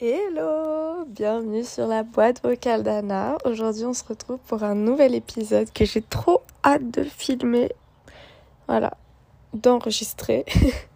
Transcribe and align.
Hello, 0.00 1.04
bienvenue 1.06 1.62
sur 1.62 1.86
la 1.86 2.02
boîte 2.02 2.42
vocale 2.42 2.82
d'Anna. 2.82 3.38
Aujourd'hui, 3.44 3.84
on 3.84 3.92
se 3.92 4.02
retrouve 4.02 4.38
pour 4.38 4.64
un 4.64 4.74
nouvel 4.74 5.14
épisode 5.14 5.70
que 5.72 5.84
j'ai 5.84 6.02
trop 6.02 6.42
hâte 6.64 6.90
de 6.90 7.04
filmer. 7.04 7.70
Voilà, 8.66 8.94
d'enregistrer. 9.54 10.44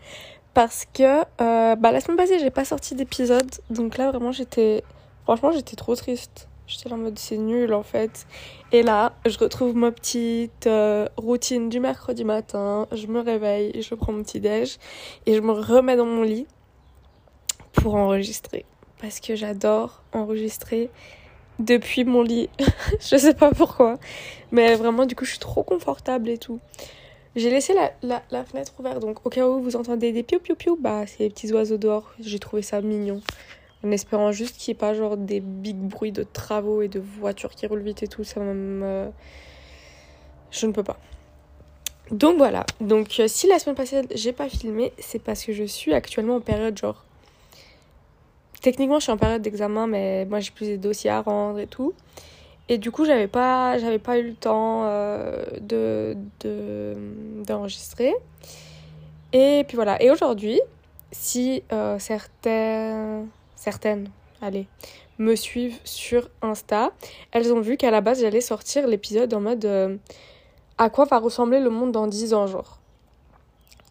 Parce 0.55 0.85
que 0.93 1.21
euh, 1.41 1.77
bah, 1.77 1.93
la 1.93 2.01
semaine 2.01 2.17
passée, 2.17 2.41
j'ai 2.41 2.51
pas 2.51 2.65
sorti 2.65 2.97
d'épisode. 2.97 3.53
Donc 3.71 3.99
là, 3.99 4.11
vraiment, 4.11 4.33
j'étais. 4.33 4.83
Franchement, 5.23 5.53
j'étais 5.53 5.77
trop 5.77 5.95
triste. 5.95 6.49
J'étais 6.67 6.93
en 6.93 6.97
mode 6.97 7.19
c'est 7.19 7.37
nul 7.37 7.75
en 7.75 7.83
fait. 7.83 8.27
Et 8.73 8.83
là, 8.83 9.13
je 9.27 9.39
retrouve 9.39 9.77
ma 9.77 9.93
petite 9.93 10.67
euh, 10.67 11.07
routine 11.17 11.69
du 11.69 11.81
mercredi 11.81 12.25
matin. 12.25 12.87
Je 12.93 13.07
me 13.07 13.21
réveille, 13.21 13.83
je 13.83 13.95
prends 13.95 14.13
mon 14.13 14.23
petit 14.23 14.41
déj 14.41 14.79
et 15.27 15.35
je 15.35 15.41
me 15.41 15.53
remets 15.53 15.97
dans 15.97 16.07
mon 16.07 16.23
lit 16.23 16.47
pour 17.73 17.95
enregistrer 17.97 18.65
parce 19.01 19.21
que 19.21 19.37
j'adore 19.37 20.03
enregistrer 20.13 20.91
depuis 21.59 22.05
mon 22.05 22.23
lit. 22.23 22.49
je 23.01 23.17
sais 23.17 23.35
pas 23.35 23.51
pourquoi. 23.51 23.99
Mais 24.51 24.75
vraiment, 24.77 25.05
du 25.05 25.15
coup, 25.15 25.25
je 25.25 25.31
suis 25.31 25.39
trop 25.39 25.63
confortable 25.63 26.29
et 26.29 26.39
tout. 26.39 26.61
J'ai 27.37 27.51
laissé 27.51 27.75
la, 27.75 28.23
la, 28.31 28.45
fenêtre 28.45 28.73
ouverte, 28.79 29.01
donc 29.01 29.27
au 29.27 29.29
cas 29.29 29.49
où 29.49 29.61
vous 29.61 29.75
entendez 29.75 30.13
des 30.13 30.23
piou 30.23 30.39
piou 30.39 30.55
piou, 30.55 30.79
bah 30.81 31.05
c'est 31.05 31.19
les 31.19 31.31
petits 31.31 31.53
oiseaux 31.53 31.79
dehors. 31.79 32.13
J'ai 32.21 32.39
trouvé 32.39 32.63
ça 32.63 32.81
mignon. 32.81 33.21
En 33.85 33.91
espérant 33.91 34.33
juste 34.33 34.57
qu'il 34.57 34.73
n'y 34.73 34.77
ait 34.77 34.81
pas 34.81 34.95
genre 34.95 35.17
des 35.17 35.41
big 35.41 35.77
bruits 35.77 36.13
de 36.13 36.23
travaux 36.23 36.83
et 36.83 36.89
de 36.89 37.01
voitures 37.01 37.51
qui 37.51 37.67
roulent 37.67 37.83
vite 37.83 38.03
et 38.03 38.09
tout. 38.09 38.25
Ça 38.25 38.41
me. 38.41 39.11
Je 40.51 40.67
ne 40.67 40.73
peux 40.73 40.85
pas. 40.85 40.99
Donc 42.11 42.39
voilà. 42.39 42.65
Donc 42.81 43.21
euh, 43.21 43.29
si 43.29 43.47
la 43.47 43.59
semaine 43.59 43.77
passée 43.77 44.03
j'ai 44.15 44.33
pas 44.33 44.49
filmé, 44.49 44.93
c'est 44.99 45.19
parce 45.19 45.45
que 45.45 45.53
je 45.53 45.65
suis 45.65 45.93
actuellement 45.93 46.37
en 46.37 46.41
période 46.41 46.79
genre 46.79 47.05
techniquement, 48.65 48.99
je 48.99 49.05
suis 49.05 49.13
en 49.13 49.19
période 49.19 49.43
d'examen, 49.43 49.87
mais 49.87 50.25
moi, 50.25 50.41
j'ai 50.41 50.51
plus 50.51 50.67
des 50.67 50.79
dossiers 50.79 51.11
à 51.11 51.21
rendre 51.21 51.59
et 51.59 51.67
tout. 51.67 51.93
Et 52.71 52.79
du 52.79 52.91
coup, 52.91 53.05
j'avais 53.05 53.27
pas, 53.27 53.79
j'avais 53.79 53.99
pas 53.99 54.19
eu 54.19 54.29
le 54.29 54.35
temps 54.35 54.85
euh, 54.85 55.45
de, 55.61 56.17
d'enregistrer. 57.47 58.15
Et 59.35 59.65
puis 59.69 59.77
voilà. 59.77 60.03
Et 60.03 60.11
aujourd'hui, 60.11 60.61
si 61.13 61.63
euh, 61.73 61.99
certaines, 61.99 63.29
certaines, 63.65 64.11
allez, 64.43 64.67
me 65.19 65.35
suivent 65.35 65.79
sur 65.85 66.29
Insta, 66.43 66.93
elles 67.33 67.51
ont 67.53 67.61
vu 67.61 67.79
qu'à 67.79 67.91
la 67.91 68.03
base, 68.03 68.21
j'allais 68.21 68.43
sortir 68.43 68.87
l'épisode 68.87 69.33
en 69.33 69.41
mode 69.41 69.65
euh, 69.65 69.97
à 70.77 70.91
quoi 70.91 71.07
va 71.07 71.19
ressembler 71.19 71.61
le 71.61 71.71
monde 71.71 71.91
dans 71.91 72.07
10 72.07 72.35
ans, 72.35 72.47
genre. 72.47 72.79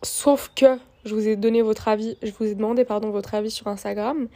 Sauf 0.04 0.52
que 0.56 0.78
je 1.06 1.16
vous 1.16 1.28
ai 1.28 1.36
donné 1.36 1.64
votre 1.64 1.88
avis, 1.88 2.18
je 2.22 2.32
vous 2.38 2.46
ai 2.46 2.54
demandé 2.54 2.86
pardon 2.86 3.10
votre 3.10 3.34
avis 3.34 3.50
sur 3.50 3.68
Instagram. 3.68 4.28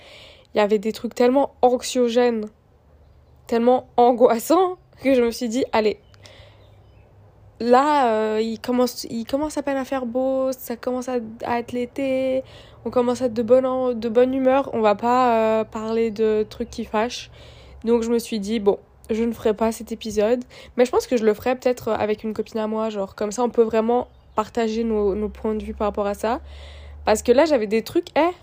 Il 0.54 0.58
y 0.58 0.62
avait 0.62 0.80
des 0.80 0.92
trucs 0.92 1.14
tellement 1.14 1.54
anxiogènes, 1.62 2.46
tellement 3.46 3.90
angoissants 3.96 4.78
que 5.04 5.14
je 5.14 5.22
me 5.22 5.30
suis 5.30 5.50
dit 5.50 5.66
allez. 5.72 6.00
Là, 7.60 8.14
euh, 8.14 8.42
il, 8.42 8.60
commence, 8.60 9.06
il 9.10 9.26
commence 9.26 9.58
à 9.58 9.64
peine 9.64 9.78
à 9.78 9.86
faire 9.86 10.06
beau, 10.06 10.52
ça 10.52 10.76
commence 10.76 11.10
à, 11.10 11.18
être 11.58 11.72
l'été, 11.72 12.44
on 12.86 12.92
commence 12.92 13.24
à 13.24 13.26
être 13.26 13.34
de 13.34 13.42
bonne, 13.42 14.34
humeur, 14.34 14.70
on 14.74 14.82
va 14.82 14.94
pas 14.94 15.62
euh, 15.62 15.64
parler 15.64 16.12
de 16.12 16.46
trucs 16.48 16.70
qui 16.70 16.86
fâchent. 16.86 17.32
Donc 17.84 18.04
je 18.04 18.10
me 18.12 18.20
suis 18.20 18.40
dit, 18.40 18.60
bon, 18.60 18.78
je 19.10 19.24
ne 19.24 19.32
ferai 19.32 19.56
pas 19.56 19.72
cet 19.72 19.92
épisode, 19.92 20.44
mais 20.76 20.86
je 20.86 20.92
pense 20.92 21.08
que 21.08 21.18
je 21.18 21.26
le 21.26 21.34
ferai 21.34 21.56
peut-être 21.56 21.90
avec 21.90 22.24
une 22.24 22.34
copine 22.34 22.60
à 22.60 22.68
moi, 22.68 22.90
genre 22.90 23.16
comme 23.16 23.32
ça 23.32 23.44
on 23.44 23.50
peut 23.50 23.64
vraiment 23.64 24.08
partager 24.36 24.84
nos, 24.84 25.30
points 25.30 25.56
de 25.56 25.64
vue 25.64 25.74
par 25.74 25.88
rapport 25.88 26.06
à 26.06 26.14
ça. 26.14 26.42
Parce 27.06 27.24
que 27.24 27.32
là, 27.32 27.46
j'avais 27.46 27.66
des 27.66 27.82
trucs, 27.82 28.10
eh, 28.16 28.36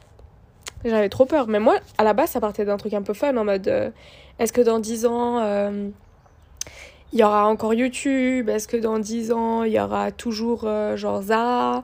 j'avais 0.85 1.09
trop 1.09 1.25
peur. 1.25 1.47
Mais 1.47 1.61
moi, 1.61 1.77
à 1.99 2.05
la 2.05 2.15
base, 2.15 2.31
ça 2.31 2.41
partait 2.41 2.65
d'un 2.65 2.79
truc 2.79 2.95
un 2.95 3.03
peu 3.03 3.15
fun, 3.15 3.37
en 3.37 3.45
mode, 3.45 3.69
euh, 3.69 3.91
est-ce 4.41 4.53
que 4.53 4.61
dans 4.61 4.81
10 4.81 5.07
ans, 5.07 5.39
il 7.15 7.21
y 7.21 7.25
aura 7.25 7.47
encore 7.47 7.73
YouTube 7.73 8.51
Est-ce 8.51 8.69
que 8.69 8.77
dans 8.77 8.99
10 8.99 9.33
ans, 9.33 9.63
il 9.63 9.73
y 9.73 9.81
aura 9.81 10.13
toujours, 10.13 10.65
euh, 10.65 10.97
genre, 10.97 11.23
Zara 11.23 11.83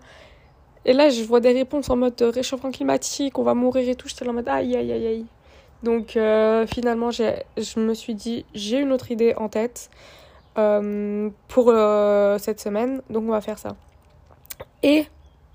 Et 0.84 0.92
là, 0.92 1.08
je 1.08 1.22
vois 1.22 1.40
des 1.40 1.52
réponses 1.52 1.88
en 1.88 1.96
mode 1.96 2.20
réchauffement 2.20 2.70
climatique, 2.70 3.38
on 3.38 3.42
va 3.42 3.54
mourir 3.54 3.88
et 3.88 3.94
tout. 3.94 4.08
J'étais 4.08 4.28
en 4.28 4.34
mode, 4.34 4.48
aïe, 4.48 4.76
aïe, 4.76 4.92
aïe, 4.92 5.06
aïe. 5.06 5.26
Donc, 5.82 6.18
finalement, 6.68 7.10
je 7.10 7.80
me 7.80 7.94
suis 7.94 8.14
dit, 8.14 8.44
j'ai 8.52 8.80
une 8.80 8.92
autre 8.92 9.10
idée 9.10 9.34
en 9.36 9.48
tête 9.48 9.88
pour 11.48 11.72
cette 12.38 12.60
semaine, 12.60 13.00
donc 13.08 13.24
on 13.26 13.30
va 13.30 13.40
faire 13.40 13.58
ça. 13.58 13.76
Et, 14.82 15.06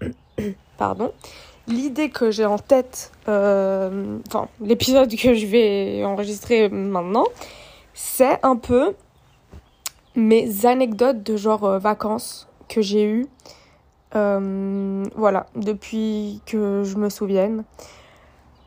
pardon, 0.77 1.11
l'idée 1.67 2.09
que 2.09 2.31
j'ai 2.31 2.45
en 2.45 2.57
tête, 2.57 3.11
euh, 3.27 4.17
enfin, 4.27 4.47
l'épisode 4.61 5.13
que 5.15 5.33
je 5.33 5.45
vais 5.45 6.03
enregistrer 6.03 6.69
maintenant, 6.69 7.25
c'est 7.93 8.39
un 8.43 8.55
peu 8.55 8.93
mes 10.15 10.65
anecdotes 10.65 11.23
de 11.23 11.37
genre 11.37 11.65
euh, 11.65 11.79
vacances 11.79 12.47
que 12.67 12.81
j'ai 12.81 13.05
eues. 13.05 13.27
Euh, 14.15 15.03
voilà, 15.15 15.47
depuis 15.55 16.41
que 16.45 16.83
je 16.83 16.95
me 16.97 17.09
souvienne. 17.09 17.63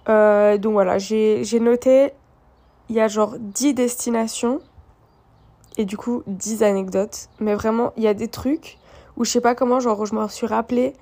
donc 0.06 0.72
voilà, 0.72 0.98
j'ai 0.98 1.60
noté, 1.60 2.12
il 2.88 2.96
y 2.96 3.00
a 3.00 3.08
genre 3.08 3.34
10 3.38 3.74
destinations 3.74 4.60
et 5.78 5.84
du 5.84 5.96
coup 5.96 6.22
10 6.26 6.62
anecdotes. 6.62 7.28
Mais 7.40 7.54
vraiment, 7.54 7.92
il 7.96 8.02
y 8.02 8.08
a 8.08 8.14
des 8.14 8.28
trucs 8.28 8.78
ou 9.18 9.24
je 9.24 9.30
sais 9.30 9.40
pas 9.40 9.54
comment, 9.54 9.80
genre, 9.80 10.06
je 10.06 10.14
me 10.14 10.26
suis 10.28 10.46
rappelé 10.46 10.94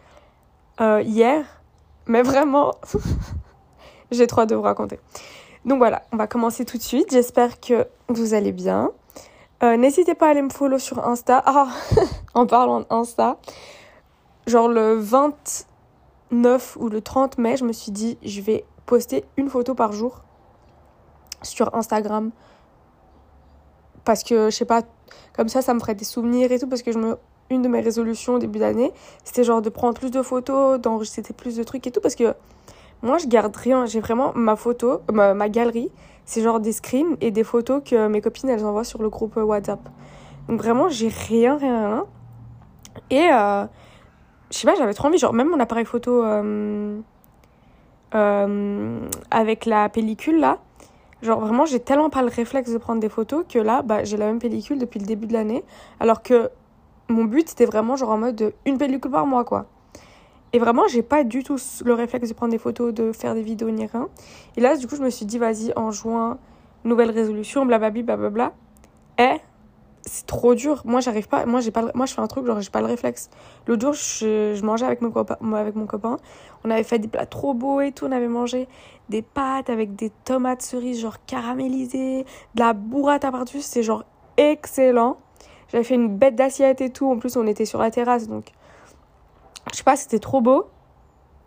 euh, 0.80 1.02
hier, 1.02 1.44
mais 2.06 2.22
vraiment, 2.22 2.72
j'ai 4.10 4.26
trop 4.26 4.46
de 4.46 4.54
vous 4.54 4.62
raconter. 4.62 4.98
Donc 5.66 5.78
voilà, 5.78 6.02
on 6.12 6.16
va 6.16 6.26
commencer 6.26 6.64
tout 6.64 6.78
de 6.78 6.82
suite. 6.82 7.08
J'espère 7.10 7.60
que 7.60 7.86
vous 8.08 8.32
allez 8.32 8.52
bien. 8.52 8.90
Euh, 9.62 9.76
n'hésitez 9.76 10.14
pas 10.14 10.28
à 10.28 10.30
aller 10.30 10.42
me 10.42 10.50
follow 10.50 10.78
sur 10.78 11.06
Insta. 11.06 11.42
Ah, 11.44 11.68
en 12.34 12.46
parlant 12.46 12.80
d'Insta, 12.80 13.38
genre 14.46 14.68
le 14.68 14.94
29 14.96 16.76
ou 16.76 16.88
le 16.88 17.00
30 17.00 17.38
mai, 17.38 17.56
je 17.56 17.64
me 17.64 17.72
suis 17.72 17.92
dit, 17.92 18.18
je 18.22 18.40
vais 18.40 18.64
poster 18.84 19.24
une 19.36 19.48
photo 19.48 19.74
par 19.74 19.92
jour 19.92 20.22
sur 21.42 21.74
Instagram. 21.74 22.30
Parce 24.04 24.22
que, 24.22 24.50
je 24.50 24.56
sais 24.56 24.64
pas, 24.64 24.82
comme 25.34 25.48
ça, 25.48 25.62
ça 25.62 25.74
me 25.74 25.80
ferait 25.80 25.94
des 25.94 26.04
souvenirs 26.04 26.52
et 26.52 26.58
tout. 26.58 26.68
Parce 26.68 26.82
que 26.82 26.92
je 26.92 26.98
me 26.98 27.18
une 27.50 27.62
de 27.62 27.68
mes 27.68 27.80
résolutions 27.80 28.34
au 28.34 28.38
début 28.38 28.58
d'année, 28.58 28.92
c'était 29.22 29.44
genre 29.44 29.62
de 29.62 29.68
prendre 29.68 29.94
plus 29.94 30.10
de 30.10 30.20
photos, 30.20 30.80
d'enregistrer 30.80 31.32
plus 31.32 31.56
de 31.56 31.62
trucs 31.62 31.86
et 31.86 31.92
tout, 31.92 32.00
parce 32.00 32.16
que 32.16 32.34
moi, 33.02 33.18
je 33.18 33.26
garde 33.26 33.54
rien. 33.54 33.86
J'ai 33.86 34.00
vraiment 34.00 34.32
ma 34.34 34.56
photo, 34.56 35.00
ma, 35.12 35.48
galerie, 35.48 35.90
c'est 36.26 36.42
genre 36.42 36.60
des 36.60 36.72
screens 36.72 37.16
et 37.20 37.30
des 37.30 37.44
photos 37.44 37.82
que 37.82 38.08
mes 38.08 38.20
copines, 38.20 38.50
elles 38.50 38.64
envoient 38.66 38.84
sur 38.84 39.00
le 39.00 39.08
groupe 39.08 39.36
WhatsApp. 39.36 39.80
Donc 40.48 40.60
vraiment, 40.60 40.88
j'ai 40.88 41.08
rien, 41.08 41.56
rien, 41.56 41.86
rien. 41.86 42.06
Et 43.10 43.28
euh, 43.32 43.64
je 44.50 44.58
sais 44.58 44.66
pas, 44.66 44.74
j'avais 44.76 44.92
trop 44.92 45.08
envie, 45.08 45.18
genre 45.18 45.32
même 45.32 45.48
mon 45.48 45.60
appareil 45.60 45.84
photo 45.84 46.22
euh, 46.24 46.98
euh, 48.14 49.08
avec 49.30 49.66
la 49.66 49.88
pellicule 49.88 50.40
là, 50.40 50.58
genre 51.22 51.40
vraiment, 51.40 51.64
j'ai 51.64 51.80
tellement 51.80 52.10
pas 52.10 52.22
le 52.22 52.28
réflexe 52.28 52.70
de 52.70 52.78
prendre 52.78 53.00
des 53.00 53.08
photos 53.08 53.44
que 53.48 53.58
là, 53.58 53.82
bah, 53.82 54.04
j'ai 54.04 54.16
la 54.16 54.26
même 54.26 54.38
pellicule 54.38 54.78
depuis 54.78 54.98
le 54.98 55.06
début 55.06 55.26
de 55.26 55.32
l'année. 55.32 55.64
Alors 56.00 56.22
que 56.22 56.50
mon 57.08 57.24
but 57.24 57.48
c'était 57.48 57.66
vraiment 57.66 57.94
genre 57.96 58.10
en 58.10 58.18
mode 58.18 58.52
une 58.64 58.78
pellicule 58.78 59.10
par 59.10 59.26
mois 59.26 59.44
quoi. 59.44 59.66
Et 60.52 60.58
vraiment, 60.58 60.86
j'ai 60.88 61.02
pas 61.02 61.24
du 61.24 61.42
tout 61.42 61.58
le 61.84 61.94
réflexe 61.94 62.28
de 62.28 62.34
prendre 62.34 62.52
des 62.52 62.58
photos, 62.58 62.94
de 62.94 63.12
faire 63.12 63.34
des 63.34 63.42
vidéos 63.42 63.70
ni 63.70 63.86
rien. 63.86 64.08
Et 64.56 64.60
là, 64.60 64.76
du 64.76 64.86
coup, 64.86 64.96
je 64.96 65.02
me 65.02 65.10
suis 65.10 65.26
dit, 65.26 65.38
vas-y, 65.38 65.72
en 65.76 65.90
juin, 65.90 66.38
nouvelle 66.84 67.10
résolution, 67.10 67.66
blablabla, 67.66 68.02
blablabla. 68.02 68.52
Et 69.18 69.40
c'est 70.02 70.26
trop 70.26 70.54
dur. 70.54 70.82
Moi, 70.84 71.00
j'arrive 71.00 71.28
pas. 71.28 71.44
Moi, 71.46 71.60
j'ai 71.60 71.72
pas. 71.72 71.90
Moi, 71.94 72.06
je 72.06 72.14
fais 72.14 72.20
un 72.20 72.26
truc, 72.26 72.46
genre, 72.46 72.60
j'ai 72.60 72.70
pas 72.70 72.80
le 72.80 72.86
réflexe. 72.86 73.28
L'autre 73.66 73.82
jour, 73.82 73.92
je, 73.92 74.54
je, 74.54 74.64
mangeais 74.64 74.86
avec 74.86 75.00
mon, 75.02 75.10
copain, 75.10 75.36
avec 75.54 75.74
mon 75.74 75.86
copain. 75.86 76.16
On 76.64 76.70
avait 76.70 76.84
fait 76.84 76.98
des 76.98 77.08
plats 77.08 77.26
trop 77.26 77.52
beaux 77.52 77.80
et 77.80 77.92
tout. 77.92 78.06
On 78.06 78.12
avait 78.12 78.28
mangé 78.28 78.68
des 79.08 79.22
pâtes 79.22 79.68
avec 79.68 79.96
des 79.96 80.10
tomates 80.24 80.62
cerises, 80.62 81.00
genre 81.00 81.16
caramélisées, 81.26 82.24
de 82.54 82.60
la 82.60 82.72
burrata 82.72 83.32
par-dessus. 83.32 83.62
C'est 83.62 83.82
genre 83.82 84.04
excellent. 84.36 85.18
J'avais 85.68 85.84
fait 85.84 85.96
une 85.96 86.16
bête 86.16 86.36
d'assiette 86.36 86.80
et 86.80 86.90
tout. 86.90 87.10
En 87.10 87.18
plus, 87.18 87.36
on 87.36 87.46
était 87.46 87.64
sur 87.64 87.80
la 87.80 87.90
terrasse, 87.90 88.28
donc 88.28 88.52
je 89.72 89.78
sais 89.78 89.84
pas, 89.84 89.96
c'était 89.96 90.18
trop 90.18 90.40
beau. 90.40 90.66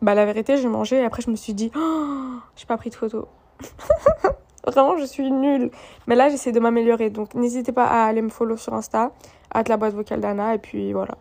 Bah, 0.01 0.15
la 0.15 0.25
vérité, 0.25 0.57
j'ai 0.57 0.67
mangé 0.67 0.97
et 0.97 1.05
après, 1.05 1.21
je 1.21 1.29
me 1.29 1.35
suis 1.35 1.53
dit, 1.53 1.71
oh, 1.75 2.35
j'ai 2.55 2.65
pas 2.65 2.77
pris 2.77 2.89
de 2.89 2.95
photos. 2.95 3.25
Vraiment, 4.65 4.97
je 4.97 5.05
suis 5.05 5.31
nulle. 5.31 5.71
Mais 6.07 6.15
là, 6.15 6.29
j'essaie 6.29 6.51
de 6.51 6.59
m'améliorer. 6.59 7.09
Donc, 7.09 7.33
n'hésitez 7.33 7.71
pas 7.71 7.85
à 7.85 8.05
aller 8.05 8.21
me 8.21 8.29
follow 8.29 8.55
sur 8.55 8.73
Insta, 8.73 9.11
à 9.51 9.63
la 9.63 9.77
boîte 9.77 9.93
vocale 9.93 10.21
d'Anna. 10.21 10.55
Et 10.55 10.59
puis, 10.59 10.93
voilà. 10.93 11.15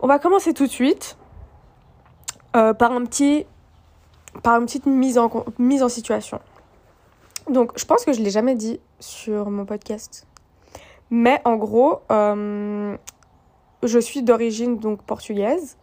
On 0.00 0.06
va 0.06 0.18
commencer 0.18 0.54
tout 0.54 0.66
de 0.66 0.70
suite 0.70 1.16
euh, 2.56 2.72
par, 2.72 2.92
un 2.92 3.04
petit, 3.04 3.46
par 4.42 4.58
une 4.58 4.66
petite 4.66 4.86
mise 4.86 5.18
en, 5.18 5.30
mise 5.58 5.82
en 5.82 5.88
situation. 5.88 6.40
Donc, 7.48 7.72
je 7.76 7.84
pense 7.84 8.04
que 8.04 8.12
je 8.12 8.20
l'ai 8.20 8.30
jamais 8.30 8.54
dit 8.54 8.80
sur 9.00 9.50
mon 9.50 9.64
podcast. 9.64 10.26
Mais 11.10 11.40
en 11.44 11.56
gros, 11.56 12.00
euh, 12.10 12.96
je 13.86 13.98
suis 13.98 14.22
d'origine 14.22 14.78
donc 14.78 15.02
portugaise. 15.02 15.76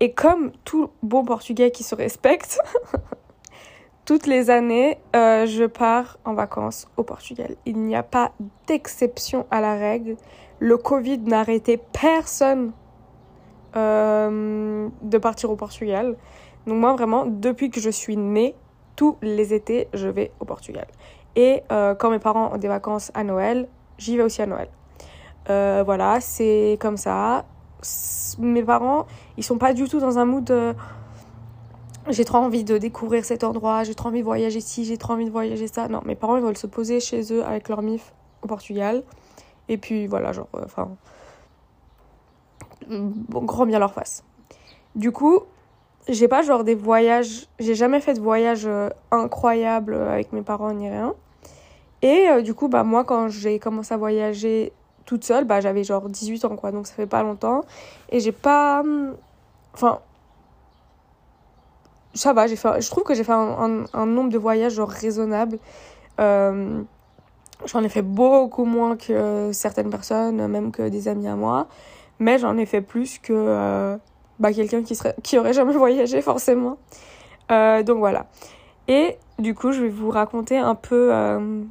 Et 0.00 0.12
comme 0.12 0.52
tout 0.64 0.90
bon 1.02 1.24
portugais 1.24 1.70
qui 1.70 1.84
se 1.84 1.94
respecte, 1.94 2.58
toutes 4.04 4.26
les 4.26 4.50
années, 4.50 4.98
euh, 5.14 5.46
je 5.46 5.64
pars 5.64 6.18
en 6.24 6.34
vacances 6.34 6.88
au 6.96 7.04
Portugal. 7.04 7.56
Il 7.64 7.78
n'y 7.78 7.96
a 7.96 8.02
pas 8.02 8.32
d'exception 8.66 9.46
à 9.50 9.60
la 9.60 9.74
règle. 9.74 10.16
Le 10.58 10.76
Covid 10.76 11.18
n'a 11.18 11.40
arrêté 11.40 11.78
personne 11.78 12.72
euh, 13.76 14.88
de 15.02 15.18
partir 15.18 15.50
au 15.50 15.56
Portugal. 15.56 16.16
Donc 16.66 16.78
moi, 16.78 16.92
vraiment, 16.94 17.26
depuis 17.26 17.70
que 17.70 17.80
je 17.80 17.90
suis 17.90 18.16
née, 18.16 18.54
tous 18.96 19.16
les 19.22 19.54
étés, 19.54 19.88
je 19.92 20.08
vais 20.08 20.32
au 20.40 20.44
Portugal. 20.44 20.86
Et 21.36 21.62
euh, 21.72 21.94
quand 21.94 22.10
mes 22.10 22.18
parents 22.18 22.52
ont 22.54 22.58
des 22.58 22.68
vacances 22.68 23.10
à 23.14 23.24
Noël, 23.24 23.68
j'y 23.98 24.16
vais 24.16 24.22
aussi 24.22 24.42
à 24.42 24.46
Noël. 24.46 24.68
Euh, 25.50 25.82
voilà, 25.84 26.20
c'est 26.20 26.78
comme 26.80 26.96
ça. 26.96 27.44
Mes 28.38 28.62
parents, 28.62 29.06
ils 29.36 29.44
sont 29.44 29.58
pas 29.58 29.74
du 29.74 29.88
tout 29.88 30.00
dans 30.00 30.18
un 30.18 30.24
mood 30.24 30.44
de... 30.44 30.74
J'ai 32.08 32.24
trop 32.24 32.38
envie 32.38 32.64
de 32.64 32.76
découvrir 32.76 33.24
cet 33.24 33.44
endroit, 33.44 33.82
j'ai 33.84 33.94
trop 33.94 34.08
envie 34.08 34.20
de 34.20 34.24
voyager 34.24 34.58
ici, 34.58 34.84
j'ai 34.84 34.98
trop 34.98 35.14
envie 35.14 35.24
de 35.24 35.30
voyager 35.30 35.66
ça. 35.68 35.88
Non, 35.88 36.00
mes 36.04 36.14
parents, 36.14 36.36
ils 36.36 36.42
veulent 36.42 36.56
se 36.56 36.66
poser 36.66 37.00
chez 37.00 37.32
eux 37.32 37.44
avec 37.44 37.68
leur 37.68 37.82
mif 37.82 38.12
au 38.42 38.46
Portugal. 38.46 39.02
Et 39.68 39.78
puis 39.78 40.06
voilà, 40.06 40.32
genre, 40.32 40.48
euh, 40.54 40.62
enfin... 40.64 40.90
bon, 42.88 43.42
grand 43.42 43.66
bien 43.66 43.78
leur 43.78 43.92
face. 43.92 44.24
Du 44.94 45.12
coup, 45.12 45.40
j'ai 46.08 46.28
pas 46.28 46.42
genre 46.42 46.64
des 46.64 46.74
voyages, 46.74 47.48
j'ai 47.58 47.74
jamais 47.74 48.00
fait 48.00 48.14
de 48.14 48.20
voyage 48.20 48.66
euh, 48.66 48.90
incroyable 49.10 49.94
avec 49.94 50.32
mes 50.32 50.42
parents 50.42 50.72
ni 50.72 50.88
rien. 50.88 51.14
Et 52.02 52.28
euh, 52.28 52.42
du 52.42 52.52
coup, 52.54 52.68
bah 52.68 52.84
moi 52.84 53.04
quand 53.04 53.28
j'ai 53.28 53.58
commencé 53.58 53.94
à 53.94 53.96
voyager 53.96 54.72
toute 55.04 55.24
seule, 55.24 55.44
bah 55.44 55.60
j'avais 55.60 55.84
genre 55.84 56.08
18 56.08 56.44
ans 56.44 56.56
quoi, 56.56 56.72
donc 56.72 56.86
ça 56.86 56.94
fait 56.94 57.06
pas 57.06 57.22
longtemps 57.22 57.62
et 58.10 58.20
j'ai 58.20 58.32
pas 58.32 58.80
hum, 58.80 59.14
enfin 59.74 60.00
ça 62.14 62.32
va, 62.32 62.46
j'ai 62.46 62.56
fait 62.56 62.80
je 62.80 62.90
trouve 62.90 63.04
que 63.04 63.14
j'ai 63.14 63.24
fait 63.24 63.32
un, 63.32 64.06
nombre 64.06 64.30
de 64.30 64.38
voyages 64.38 64.74
genre 64.74 64.88
raisonnable. 64.88 65.58
Euh, 66.20 66.82
j'en 67.66 67.82
ai 67.82 67.88
fait 67.88 68.02
beaucoup 68.02 68.64
moins 68.64 68.96
que 68.96 69.50
certaines 69.52 69.90
personnes, 69.90 70.46
même 70.46 70.70
que 70.70 70.88
des 70.88 71.08
amis 71.08 71.26
à 71.26 71.34
moi, 71.34 71.66
mais 72.20 72.38
j'en 72.38 72.56
ai 72.56 72.66
fait 72.66 72.82
plus 72.82 73.18
que 73.18 73.98
bah, 74.38 74.52
quelqu'un 74.52 74.82
qui, 74.82 74.94
serait, 74.94 75.14
qui 75.22 75.38
aurait 75.38 75.52
jamais 75.52 75.72
voyagé 75.76 76.22
forcément. 76.22 76.78
Euh, 77.50 77.82
donc 77.82 77.98
voilà. 77.98 78.26
Et 78.88 79.16
du 79.38 79.54
coup, 79.54 79.72
je 79.72 79.82
vais 79.82 79.88
vous 79.88 80.10
raconter 80.10 80.58
un 80.58 80.74
peu, 80.74 81.10
euh, 81.12 81.62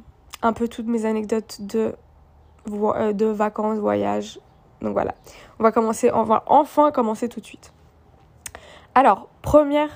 toutes 0.70 0.86
mes 0.86 1.06
anecdotes 1.06 1.58
de, 1.60 1.78
euh, 1.78 1.92
de 2.66 3.26
vacances, 3.26 3.78
voyages. 3.78 4.40
Donc 4.80 4.92
voilà. 4.92 5.14
On 5.58 5.62
va 5.62 5.72
commencer, 5.72 6.10
on 6.12 6.24
va 6.24 6.44
enfin 6.46 6.90
commencer 6.90 7.28
tout 7.28 7.40
de 7.40 7.46
suite. 7.46 7.72
Alors, 8.94 9.28
premier 9.42 9.88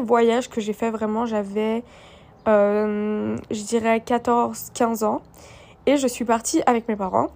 voyage 0.00 0.48
que 0.50 0.60
j'ai 0.60 0.72
fait 0.72 0.90
vraiment, 0.90 1.26
j'avais, 1.26 1.84
je 2.46 3.64
dirais, 3.64 3.98
14-15 3.98 5.04
ans. 5.04 5.22
Et 5.86 5.96
je 5.96 6.06
suis 6.06 6.24
partie 6.24 6.62
avec 6.66 6.88
mes 6.88 6.96
parents 6.96 7.28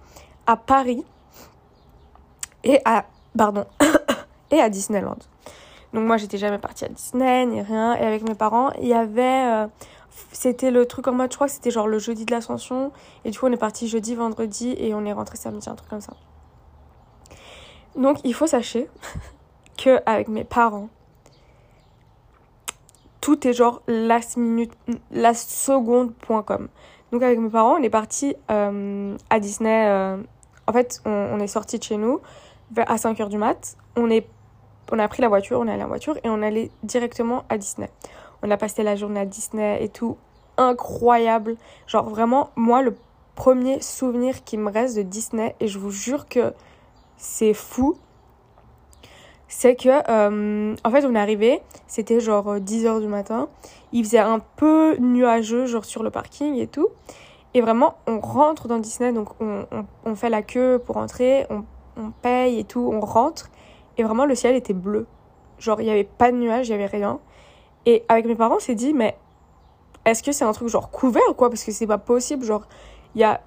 à 0.45 0.55
Paris 0.55 1.03
et 2.63 2.79
à, 2.85 3.05
pardon, 3.37 3.65
et 4.51 4.59
à 4.59 4.69
Disneyland. 4.69 5.17
Donc 5.93 6.05
moi 6.05 6.17
j'étais 6.17 6.37
jamais 6.37 6.57
partie 6.57 6.83
à 6.85 6.89
Disney 6.89 7.45
ni 7.45 7.61
rien 7.61 7.95
et 7.95 8.05
avec 8.05 8.27
mes 8.27 8.35
parents 8.35 8.71
il 8.81 8.87
y 8.87 8.93
avait 8.93 9.45
euh, 9.45 9.67
c'était 10.31 10.71
le 10.71 10.85
truc 10.85 11.07
en 11.07 11.13
mode 11.13 11.31
je 11.31 11.37
crois 11.37 11.47
que 11.47 11.53
c'était 11.53 11.71
genre 11.71 11.87
le 11.87 11.99
jeudi 11.99 12.25
de 12.25 12.31
l'ascension 12.31 12.91
et 13.23 13.31
du 13.31 13.39
coup 13.39 13.45
on 13.47 13.51
est 13.51 13.57
parti 13.57 13.87
jeudi 13.87 14.15
vendredi 14.15 14.75
et 14.77 14.93
on 14.93 15.05
est 15.05 15.13
rentré 15.13 15.37
samedi 15.37 15.69
un 15.69 15.75
truc 15.75 15.89
comme 15.89 16.01
ça. 16.01 16.13
Donc 17.95 18.19
il 18.23 18.33
faut 18.33 18.47
sachez 18.47 18.89
que 19.77 19.99
avec 20.05 20.27
mes 20.27 20.43
parents 20.43 20.89
tout 23.21 23.47
est 23.47 23.53
genre 23.53 23.81
last 23.87 24.37
minute 24.37 24.71
la 25.11 25.33
seconde.com. 25.33 26.67
Donc 27.11 27.23
avec 27.23 27.39
mes 27.39 27.49
parents 27.49 27.75
on 27.79 27.83
est 27.83 27.89
parti 27.89 28.35
euh, 28.51 29.17
à 29.29 29.39
Disney 29.39 29.87
euh, 29.87 30.17
en 30.67 30.73
fait 30.73 31.01
on, 31.05 31.39
est 31.39 31.47
sorti 31.47 31.79
de 31.79 31.83
chez 31.83 31.97
nous 31.97 32.21
à 32.77 32.95
5h 32.95 33.29
du 33.29 33.37
mat. 33.37 33.77
On 33.95 34.09
est 34.09 34.27
on 34.91 34.99
a 34.99 35.07
pris 35.07 35.21
la 35.21 35.29
voiture, 35.29 35.59
on 35.59 35.67
est 35.67 35.71
allé 35.71 35.83
en 35.83 35.87
voiture 35.87 36.17
et 36.23 36.29
on 36.29 36.41
allait 36.43 36.69
directement 36.83 37.43
à 37.49 37.57
Disney. 37.57 37.89
On 38.43 38.51
a 38.51 38.57
passé 38.57 38.83
la 38.83 38.95
journée 38.95 39.19
à 39.19 39.25
Disney 39.25 39.83
et 39.83 39.89
tout. 39.89 40.17
Incroyable. 40.57 41.57
Genre 41.87 42.09
vraiment, 42.09 42.51
moi, 42.55 42.81
le 42.81 42.95
premier 43.35 43.81
souvenir 43.81 44.43
qui 44.43 44.57
me 44.57 44.71
reste 44.71 44.95
de 44.95 45.01
Disney, 45.01 45.55
et 45.59 45.67
je 45.67 45.77
vous 45.79 45.91
jure 45.91 46.27
que 46.27 46.53
c'est 47.17 47.53
fou, 47.53 47.97
c'est 49.47 49.75
que, 49.75 49.89
euh, 50.09 50.75
en 50.83 50.91
fait, 50.91 51.05
on 51.05 51.15
est 51.15 51.19
arrivé, 51.19 51.61
c'était 51.87 52.19
genre 52.19 52.55
10h 52.57 53.01
du 53.01 53.07
matin. 53.07 53.47
Il 53.91 54.03
faisait 54.03 54.19
un 54.19 54.39
peu 54.39 54.97
nuageux, 54.97 55.65
genre 55.65 55.85
sur 55.85 56.03
le 56.03 56.09
parking 56.09 56.55
et 56.55 56.67
tout. 56.67 56.89
Et 57.53 57.61
vraiment, 57.61 57.95
on 58.07 58.19
rentre 58.19 58.67
dans 58.67 58.79
Disney, 58.79 59.13
donc 59.13 59.29
on, 59.39 59.65
on, 60.05 60.15
fait 60.15 60.29
la 60.29 60.41
queue 60.41 60.81
pour 60.85 60.97
entrer, 60.97 61.45
on, 61.49 61.63
on 61.95 62.11
paye 62.11 62.59
et 62.59 62.65
tout, 62.65 62.89
on 62.91 62.99
rentre. 62.99 63.49
Et 63.97 64.03
vraiment, 64.03 64.25
le 64.25 64.35
ciel 64.35 64.55
était 64.55 64.73
bleu. 64.73 65.07
Genre, 65.57 65.79
il 65.79 65.85
n'y 65.85 65.91
avait 65.91 66.03
pas 66.03 66.31
de 66.31 66.37
nuages, 66.37 66.67
il 66.67 66.71
n'y 66.71 66.83
avait 66.83 66.97
rien. 66.97 67.19
Et 67.85 68.03
avec 68.07 68.25
mes 68.25 68.35
parents, 68.35 68.55
on 68.55 68.59
s'est 68.59 68.75
dit, 68.75 68.93
mais 68.93 69.17
est-ce 70.05 70.23
que 70.23 70.31
c'est 70.31 70.45
un 70.45 70.51
truc 70.51 70.67
genre 70.69 70.91
couvert 70.91 71.23
ou 71.29 71.33
quoi? 71.33 71.49
Parce 71.49 71.63
que 71.63 71.71
c'est 71.71 71.87
pas 71.87 71.97
possible. 71.97 72.45
Genre, 72.45 72.67
il 73.15 73.21
y 73.21 73.23
a 73.23 73.41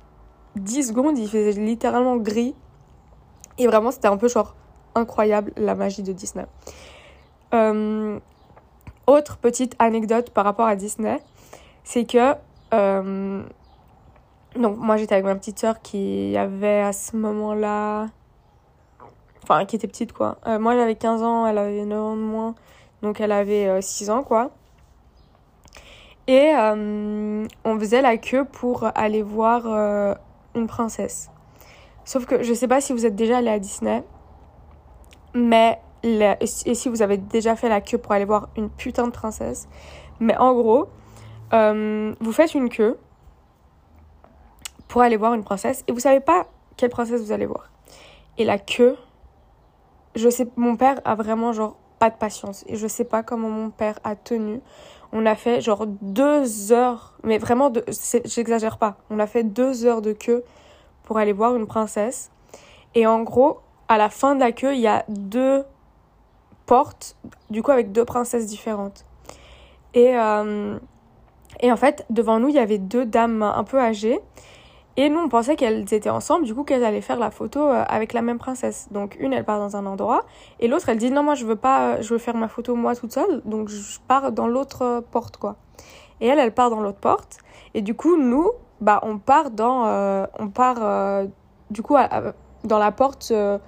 10 0.56 0.88
secondes, 0.88 1.18
il 1.18 1.28
faisait 1.28 1.52
littéralement 1.52 2.16
gris. 2.16 2.54
Et 3.58 3.66
vraiment, 3.66 3.90
c'était 3.90 4.08
un 4.08 4.16
peu 4.16 4.28
genre 4.28 4.54
incroyable 4.94 5.52
la 5.56 5.74
magie 5.74 6.02
de 6.02 6.12
Disney. 6.12 6.46
Euh, 7.54 8.18
autre 9.06 9.38
petite 9.38 9.74
anecdote 9.78 10.30
par 10.30 10.44
rapport 10.44 10.66
à 10.66 10.76
Disney, 10.76 11.20
c'est 11.84 12.04
que. 12.04 12.34
Euh, 12.74 13.42
donc, 14.56 14.76
moi 14.78 14.96
j'étais 14.96 15.14
avec 15.14 15.24
ma 15.24 15.34
petite 15.36 15.58
soeur 15.58 15.80
qui 15.80 16.36
avait 16.36 16.80
à 16.80 16.92
ce 16.92 17.16
moment-là 17.16 18.08
Enfin, 19.50 19.64
qui 19.64 19.76
était 19.76 19.88
petite, 19.88 20.12
quoi. 20.12 20.36
Euh, 20.46 20.58
moi, 20.58 20.74
j'avais 20.74 20.94
15 20.94 21.22
ans, 21.22 21.46
elle 21.46 21.56
avait 21.56 21.86
9 21.86 21.98
ans 21.98 22.16
de 22.16 22.20
moins. 22.20 22.54
Donc, 23.02 23.20
elle 23.20 23.32
avait 23.32 23.80
6 23.80 24.08
euh, 24.08 24.12
ans, 24.12 24.22
quoi. 24.22 24.50
Et 26.26 26.52
euh, 26.54 27.46
on 27.64 27.78
faisait 27.78 28.02
la 28.02 28.18
queue 28.18 28.44
pour 28.44 28.86
aller 28.94 29.22
voir 29.22 30.16
une 30.54 30.66
princesse. 30.66 31.30
Sauf 32.04 32.26
que 32.26 32.42
je 32.42 32.52
sais 32.52 32.68
pas 32.68 32.80
si 32.80 32.92
vous 32.92 33.06
êtes 33.06 33.16
déjà 33.16 33.38
allé 33.38 33.48
à 33.50 33.58
Disney. 33.58 34.04
Mais. 35.34 35.80
et 36.02 36.46
si 36.46 36.88
vous 36.88 37.00
avez 37.02 37.16
déjà 37.16 37.56
fait 37.56 37.68
la 37.68 37.80
queue 37.80 37.98
pour 37.98 38.12
aller 38.12 38.26
voir 38.26 38.48
une 38.56 38.68
putain 38.68 39.06
de 39.06 39.12
princesse. 39.12 39.68
Mais 40.20 40.36
en 40.36 40.52
gros, 40.52 40.88
vous 41.50 42.32
faites 42.32 42.54
une 42.54 42.68
queue 42.68 42.98
pour 44.88 45.02
aller 45.02 45.16
voir 45.16 45.34
une 45.34 45.44
princesse 45.44 45.84
et 45.86 45.92
vous 45.92 46.00
savez 46.00 46.20
pas 46.20 46.46
quelle 46.76 46.90
princesse 46.90 47.22
vous 47.22 47.32
allez 47.32 47.46
voir. 47.46 47.70
Et 48.38 48.44
la 48.44 48.58
queue, 48.58 48.96
je 50.14 50.28
sais, 50.28 50.48
mon 50.56 50.76
père 50.76 51.00
a 51.04 51.14
vraiment 51.14 51.52
genre 51.52 51.76
pas 51.98 52.10
de 52.10 52.16
patience 52.16 52.64
et 52.66 52.76
je 52.76 52.86
sais 52.86 53.04
pas 53.04 53.22
comment 53.22 53.48
mon 53.48 53.70
père 53.70 53.98
a 54.04 54.16
tenu. 54.16 54.60
On 55.12 55.24
a 55.24 55.34
fait 55.34 55.60
genre 55.60 55.86
deux 55.86 56.72
heures, 56.72 57.14
mais 57.24 57.38
vraiment, 57.38 57.72
j'exagère 58.24 58.76
pas. 58.78 58.96
On 59.10 59.18
a 59.18 59.26
fait 59.26 59.42
deux 59.42 59.86
heures 59.86 60.02
de 60.02 60.12
queue 60.12 60.44
pour 61.04 61.16
aller 61.18 61.32
voir 61.32 61.56
une 61.56 61.66
princesse. 61.66 62.30
Et 62.94 63.06
en 63.06 63.22
gros, 63.22 63.60
à 63.88 63.96
la 63.96 64.10
fin 64.10 64.34
de 64.34 64.40
la 64.40 64.52
queue, 64.52 64.74
il 64.74 64.80
y 64.80 64.86
a 64.86 65.04
deux 65.08 65.64
portes, 66.66 67.16
du 67.48 67.62
coup 67.62 67.70
avec 67.70 67.92
deux 67.92 68.04
princesses 68.04 68.46
différentes. 68.46 69.06
Et, 69.94 70.14
euh, 70.14 70.78
et 71.60 71.72
en 71.72 71.76
fait, 71.76 72.04
devant 72.10 72.38
nous, 72.38 72.48
il 72.48 72.54
y 72.54 72.58
avait 72.58 72.78
deux 72.78 73.06
dames 73.06 73.42
un 73.42 73.64
peu 73.64 73.80
âgées. 73.80 74.20
Et 75.00 75.10
nous, 75.10 75.20
on 75.20 75.28
pensait 75.28 75.54
qu'elles 75.54 75.94
étaient 75.94 76.10
ensemble, 76.10 76.44
du 76.44 76.56
coup, 76.56 76.64
qu'elles 76.64 76.82
allaient 76.82 77.00
faire 77.00 77.20
la 77.20 77.30
photo 77.30 77.60
euh, 77.60 77.84
avec 77.88 78.12
la 78.12 78.20
même 78.20 78.38
princesse. 78.38 78.88
Donc, 78.90 79.16
une, 79.20 79.32
elle 79.32 79.44
part 79.44 79.60
dans 79.60 79.76
un 79.76 79.86
endroit, 79.86 80.24
et 80.58 80.66
l'autre, 80.66 80.88
elle 80.88 80.98
dit 80.98 81.12
non, 81.12 81.22
moi, 81.22 81.36
je 81.36 81.46
veux 81.46 81.54
pas, 81.54 81.82
euh, 81.82 82.02
je 82.02 82.12
veux 82.12 82.18
faire 82.18 82.34
ma 82.34 82.48
photo 82.48 82.74
moi 82.74 82.96
toute 82.96 83.12
seule, 83.12 83.40
donc 83.44 83.68
je 83.68 84.00
pars 84.08 84.32
dans 84.32 84.48
l'autre 84.48 84.82
euh, 84.82 85.00
porte, 85.00 85.36
quoi. 85.36 85.54
Et 86.20 86.26
elle, 86.26 86.40
elle 86.40 86.52
part 86.52 86.70
dans 86.70 86.80
l'autre 86.80 86.98
porte, 86.98 87.38
et 87.74 87.80
du 87.80 87.94
coup, 87.94 88.16
nous, 88.16 88.50
bah, 88.80 88.98
on 89.04 89.18
part 89.18 89.52
dans, 89.52 89.84
on 90.36 90.48
part, 90.48 91.28
du 91.70 91.80
coup, 91.82 91.94
dans 92.64 92.78
la 92.78 92.90
porte 92.90 93.30
de 93.30 93.60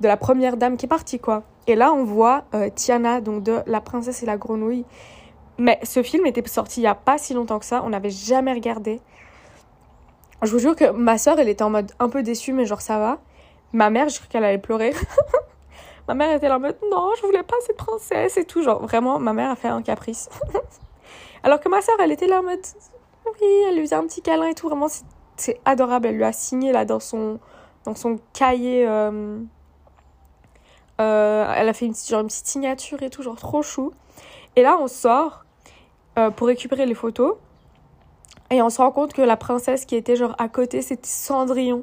la 0.00 0.16
première 0.16 0.56
dame 0.56 0.76
qui 0.76 0.86
est 0.86 0.88
partie, 0.88 1.18
quoi. 1.18 1.42
Et 1.66 1.74
là, 1.74 1.92
on 1.92 2.04
voit 2.04 2.44
Tiana, 2.76 3.20
donc 3.20 3.42
de 3.42 3.58
La 3.66 3.80
princesse 3.80 4.22
et 4.22 4.26
la 4.26 4.36
grenouille. 4.36 4.84
Mais 5.58 5.80
ce 5.82 6.02
film 6.02 6.26
était 6.26 6.46
sorti 6.46 6.80
il 6.80 6.84
y 6.84 6.86
a 6.86 6.94
pas 6.94 7.18
si 7.18 7.34
longtemps 7.34 7.58
que 7.58 7.64
ça, 7.64 7.82
on 7.84 7.88
n'avait 7.88 8.10
jamais 8.10 8.52
regardé. 8.52 9.00
Je 10.42 10.50
vous 10.50 10.58
jure 10.58 10.76
que 10.76 10.90
ma 10.90 11.18
soeur, 11.18 11.38
elle 11.38 11.48
était 11.48 11.64
en 11.64 11.70
mode 11.70 11.92
un 11.98 12.08
peu 12.08 12.22
déçue, 12.22 12.52
mais 12.52 12.66
genre 12.66 12.80
ça 12.80 12.98
va. 12.98 13.18
Ma 13.72 13.90
mère, 13.90 14.08
je 14.08 14.16
crois 14.16 14.28
qu'elle 14.28 14.44
allait 14.44 14.58
pleurer. 14.58 14.94
ma 16.08 16.14
mère 16.14 16.32
était 16.32 16.48
là 16.48 16.56
en 16.56 16.60
mode 16.60 16.76
non, 16.90 17.10
je 17.16 17.22
voulais 17.22 17.42
pas 17.42 17.56
cette 17.66 17.76
princesse 17.76 18.36
et 18.36 18.44
tout. 18.44 18.62
Genre 18.62 18.80
vraiment, 18.82 19.18
ma 19.18 19.32
mère 19.32 19.50
a 19.50 19.56
fait 19.56 19.68
un 19.68 19.82
caprice. 19.82 20.28
Alors 21.42 21.60
que 21.60 21.68
ma 21.68 21.80
soeur, 21.80 21.96
elle 22.00 22.12
était 22.12 22.26
là 22.26 22.40
en 22.40 22.42
mode 22.42 22.60
oui, 23.26 23.48
elle 23.68 23.74
lui 23.74 23.82
faisait 23.82 23.96
un 23.96 24.06
petit 24.06 24.22
câlin 24.22 24.46
et 24.46 24.54
tout. 24.54 24.68
Vraiment, 24.68 24.88
c'est 25.36 25.60
adorable. 25.64 26.08
Elle 26.08 26.16
lui 26.16 26.24
a 26.24 26.32
signé 26.32 26.72
là 26.72 26.84
dans 26.84 27.00
son, 27.00 27.40
dans 27.84 27.94
son 27.94 28.18
cahier. 28.32 28.86
Euh, 28.86 29.38
euh, 31.00 31.52
elle 31.56 31.68
a 31.68 31.72
fait 31.72 31.86
une, 31.86 31.94
genre, 31.94 32.20
une 32.20 32.28
petite 32.28 32.46
signature 32.46 33.02
et 33.02 33.10
tout, 33.10 33.22
genre 33.22 33.36
trop 33.36 33.62
chou. 33.62 33.92
Et 34.54 34.62
là, 34.62 34.78
on 34.80 34.88
sort 34.88 35.44
euh, 36.18 36.30
pour 36.30 36.46
récupérer 36.46 36.86
les 36.86 36.94
photos. 36.94 37.36
Et 38.50 38.62
on 38.62 38.70
se 38.70 38.78
rend 38.78 38.90
compte 38.92 39.12
que 39.12 39.22
la 39.22 39.36
princesse 39.36 39.84
qui 39.84 39.96
était 39.96 40.16
genre 40.16 40.34
à 40.38 40.48
côté, 40.48 40.82
c'était 40.82 41.08
Cendrillon. 41.08 41.82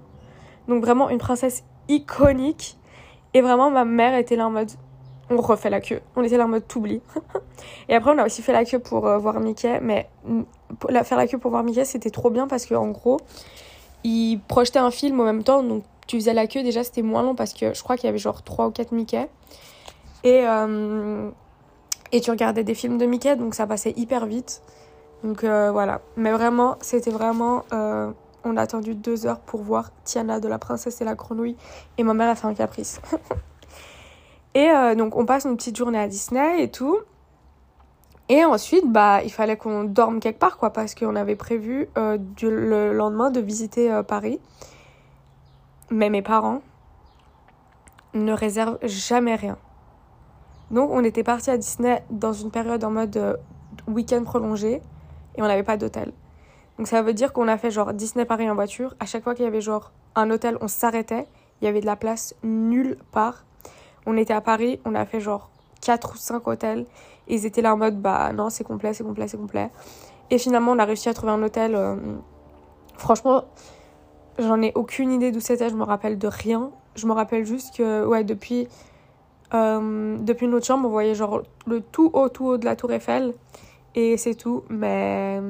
Donc 0.68 0.84
vraiment 0.84 1.10
une 1.10 1.18
princesse 1.18 1.64
iconique. 1.90 2.78
Et 3.34 3.42
vraiment, 3.42 3.70
ma 3.70 3.86
mère 3.86 4.16
était 4.16 4.36
là 4.36 4.48
en 4.48 4.52
mode, 4.52 4.72
on 5.30 5.38
refait 5.38 5.70
la 5.70 5.82
queue. 5.82 6.02
On 6.16 6.24
était 6.24 6.38
là 6.38 6.46
en 6.46 6.50
mode 6.50 6.68
t'oublies. 6.68 7.02
et 7.90 7.96
après, 7.96 8.12
on 8.12 8.18
a 8.18 8.26
aussi 8.26 8.42
fait 8.42 8.54
la 8.54 8.64
queue 8.64 8.80
pour 8.80 9.08
euh, 9.08 9.18
voir 9.18 9.40
Mickey. 9.40 9.80
Mais 9.82 10.10
la, 10.90 11.04
faire 11.04 11.18
la 11.18 11.28
queue 11.28 11.38
pour 11.38 11.52
voir 11.52 11.64
Mickey, 11.64 11.86
c'était 11.86 12.12
trop 12.12 12.30
bien 12.30 12.48
parce 12.48 12.66
qu'en 12.66 12.90
gros, 12.90 13.20
ils 14.04 14.40
projetaient 14.48 14.80
un 14.80 14.92
film 14.92 15.20
en 15.20 15.26
même 15.26 15.44
temps. 15.44 15.64
Donc 15.64 15.84
tu 16.08 16.18
faisais 16.18 16.34
la 16.34 16.48
queue, 16.48 16.64
déjà, 16.64 16.84
c'était 16.84 17.02
moins 17.02 17.24
long 17.24 17.36
parce 17.36 17.54
que 17.54 17.74
je 17.74 17.84
crois 17.84 17.98
qu'il 17.98 18.06
y 18.06 18.10
avait 18.10 18.18
genre 18.18 18.44
3 18.44 18.68
ou 18.68 18.72
4 18.72 18.92
Mickey. 18.92 19.28
Et, 20.24 20.42
euh, 20.48 21.30
et 22.12 22.22
tu 22.22 22.32
regardais 22.32 22.64
des 22.64 22.76
films 22.76 22.98
de 22.98 23.06
Mickey, 23.06 23.36
donc 23.36 23.56
ça 23.56 23.68
passait 23.68 23.94
hyper 23.98 24.26
vite. 24.26 24.62
Donc 25.24 25.44
euh, 25.44 25.72
voilà. 25.72 26.02
Mais 26.18 26.32
vraiment, 26.32 26.78
c'était 26.82 27.12
vraiment 27.12 27.64
on 28.46 28.58
a 28.58 28.62
attendu 28.62 28.96
deux 28.96 29.26
heures 29.26 29.40
pour 29.40 29.62
voir 29.62 29.92
Tiana 30.04 30.40
de 30.40 30.48
la 30.48 30.60
princesse 30.60 31.02
et 31.02 31.06
la 31.06 31.16
grenouille. 31.16 31.56
Et 31.98 32.04
ma 32.04 32.14
mère 32.14 32.30
a 32.30 32.36
fait 32.36 32.48
un 32.48 32.54
caprice. 32.54 33.02
et 34.54 34.70
euh, 34.70 34.96
donc 34.96 35.16
on 35.16 35.26
passe 35.26 35.46
une 35.46 35.56
petite 35.56 35.78
journée 35.78 36.00
à 36.00 36.08
Disney 36.08 36.64
et 36.64 36.72
tout. 36.72 37.00
Et 38.30 38.46
ensuite, 38.46 38.90
bah, 38.90 39.22
il 39.24 39.32
fallait 39.32 39.58
qu'on 39.58 39.84
dorme 39.84 40.22
quelque 40.22 40.40
part, 40.40 40.58
quoi, 40.58 40.72
parce 40.72 40.96
qu'on 40.96 41.16
avait 41.16 41.36
prévu 41.36 41.90
euh, 41.98 42.18
le 42.42 42.94
lendemain 42.94 43.32
de 43.32 43.42
visiter 43.42 43.92
euh, 43.92 44.02
Paris. 44.02 44.40
Mais 45.92 46.10
mes 46.10 46.22
parents 46.22 46.62
ne 48.14 48.32
réservent 48.32 48.80
jamais 48.84 49.36
rien. 49.36 49.58
Donc 50.72 50.90
on 50.92 51.04
était 51.04 51.24
parti 51.24 51.50
à 51.50 51.58
Disney 51.58 52.04
dans 52.10 52.34
une 52.34 52.50
période 52.50 52.84
en 52.84 52.92
mode 52.92 53.40
week-end 53.88 54.24
prolongé 54.24 54.82
et 55.36 55.42
on 55.42 55.48
n'avait 55.48 55.64
pas 55.64 55.78
d'hôtel. 55.78 56.12
Donc 56.78 56.88
ça 56.88 57.02
veut 57.02 57.14
dire 57.14 57.34
qu'on 57.34 57.48
a 57.48 57.58
fait 57.58 57.72
genre 57.72 57.94
Disney 57.94 58.26
Paris 58.26 58.50
en 58.50 58.56
voiture. 58.56 58.96
À 59.00 59.06
chaque 59.06 59.24
fois 59.24 59.36
qu'il 59.36 59.46
y 59.46 59.48
avait 59.48 59.62
genre 59.62 59.92
un 60.16 60.30
hôtel, 60.32 60.58
on 60.62 60.68
s'arrêtait. 60.68 61.28
Il 61.62 61.66
y 61.66 61.68
avait 61.68 61.82
de 61.82 61.86
la 61.86 61.96
place 61.96 62.36
nulle 62.44 62.98
part. 63.12 63.46
On 64.06 64.18
était 64.18 64.34
à 64.34 64.42
Paris, 64.42 64.80
on 64.86 64.96
a 64.96 65.06
fait 65.06 65.20
genre 65.20 65.50
4 65.82 66.14
ou 66.14 66.18
5 66.18 66.48
hôtels. 66.48 66.86
Et 67.28 67.36
ils 67.36 67.46
étaient 67.46 67.62
là 67.62 67.74
en 67.74 67.78
mode 67.78 68.02
bah 68.02 68.34
non, 68.34 68.50
c'est 68.50 68.64
complet, 68.64 68.94
c'est 68.94 69.04
complet, 69.04 69.28
c'est 69.28 69.38
complet. 69.38 69.70
Et 70.30 70.38
finalement, 70.38 70.72
on 70.72 70.80
a 70.80 70.86
réussi 70.86 71.10
à 71.10 71.14
trouver 71.14 71.32
un 71.32 71.42
hôtel. 71.42 71.76
Euh, 71.76 71.96
franchement, 72.98 73.46
j'en 74.40 74.62
ai 74.62 74.72
aucune 74.76 75.12
idée 75.12 75.32
d'où 75.32 75.40
c'était, 75.40 75.70
je 75.70 75.76
me 75.76 75.84
rappelle 75.84 76.18
de 76.18 76.28
rien. 76.28 76.72
Je 76.96 77.08
me 77.08 77.14
rappelle 77.14 77.46
juste 77.46 77.76
que 77.78 78.06
ouais, 78.06 78.24
depuis, 78.24 78.68
euh, 79.54 80.18
depuis 80.20 80.48
notre 80.48 80.66
chambre, 80.66 80.88
on 80.88 80.92
voyait 80.92 81.16
genre 81.16 81.44
le 81.66 81.82
tout 81.82 82.10
haut, 82.14 82.30
tout 82.30 82.46
haut 82.46 82.58
de 82.58 82.66
la 82.66 82.76
tour 82.76 82.92
Eiffel. 82.92 83.34
Et 83.96 84.18
c'est 84.18 84.36
tout. 84.36 84.64
Mais 84.70 85.42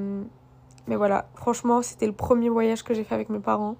mais 0.87 0.95
voilà, 0.95 1.25
franchement, 1.35 1.81
c'était 1.81 2.07
le 2.07 2.13
premier 2.13 2.49
voyage 2.49 2.83
que 2.83 2.93
j'ai 2.93 3.03
fait 3.03 3.15
avec 3.15 3.29
mes 3.29 3.39
parents. 3.39 3.75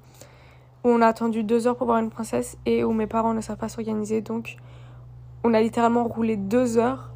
Où 0.84 0.90
on 0.90 1.02
a 1.02 1.08
attendu 1.08 1.44
deux 1.44 1.68
heures 1.68 1.76
pour 1.76 1.88
voir 1.88 2.00
une 2.00 2.10
princesse 2.10 2.58
et 2.66 2.84
où 2.84 2.94
mes 2.94 3.08
parents 3.08 3.34
ne 3.34 3.42
savent 3.42 3.58
pas 3.58 3.70
s'organiser. 3.70 4.22
Donc, 4.22 4.58
on 5.44 5.54
a 5.54 5.62
littéralement 5.62 6.06
roulé 6.06 6.38
deux 6.38 6.78
heures 6.78 7.10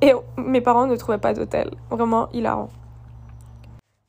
et 0.00 0.12
mes 0.36 0.60
parents 0.60 0.86
ne 0.86 0.96
trouvaient 0.96 1.18
pas 1.18 1.34
d'hôtel. 1.34 1.70
Vraiment 1.90 2.28
hilarant. 2.32 2.68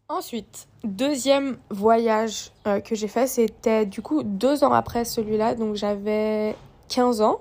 Ensuite, 0.07 0.67
deuxième 0.83 1.57
voyage 1.69 2.51
euh, 2.65 2.79
que 2.79 2.95
j'ai 2.95 3.07
fait, 3.07 3.27
c'était 3.27 3.86
du 3.86 4.01
coup 4.01 4.24
deux 4.24 4.63
ans 4.63 4.74
après 4.74 5.05
celui-là, 5.05 5.53
donc 5.53 5.75
j'avais 5.75 6.55
15 6.88 7.21
ans. 7.21 7.39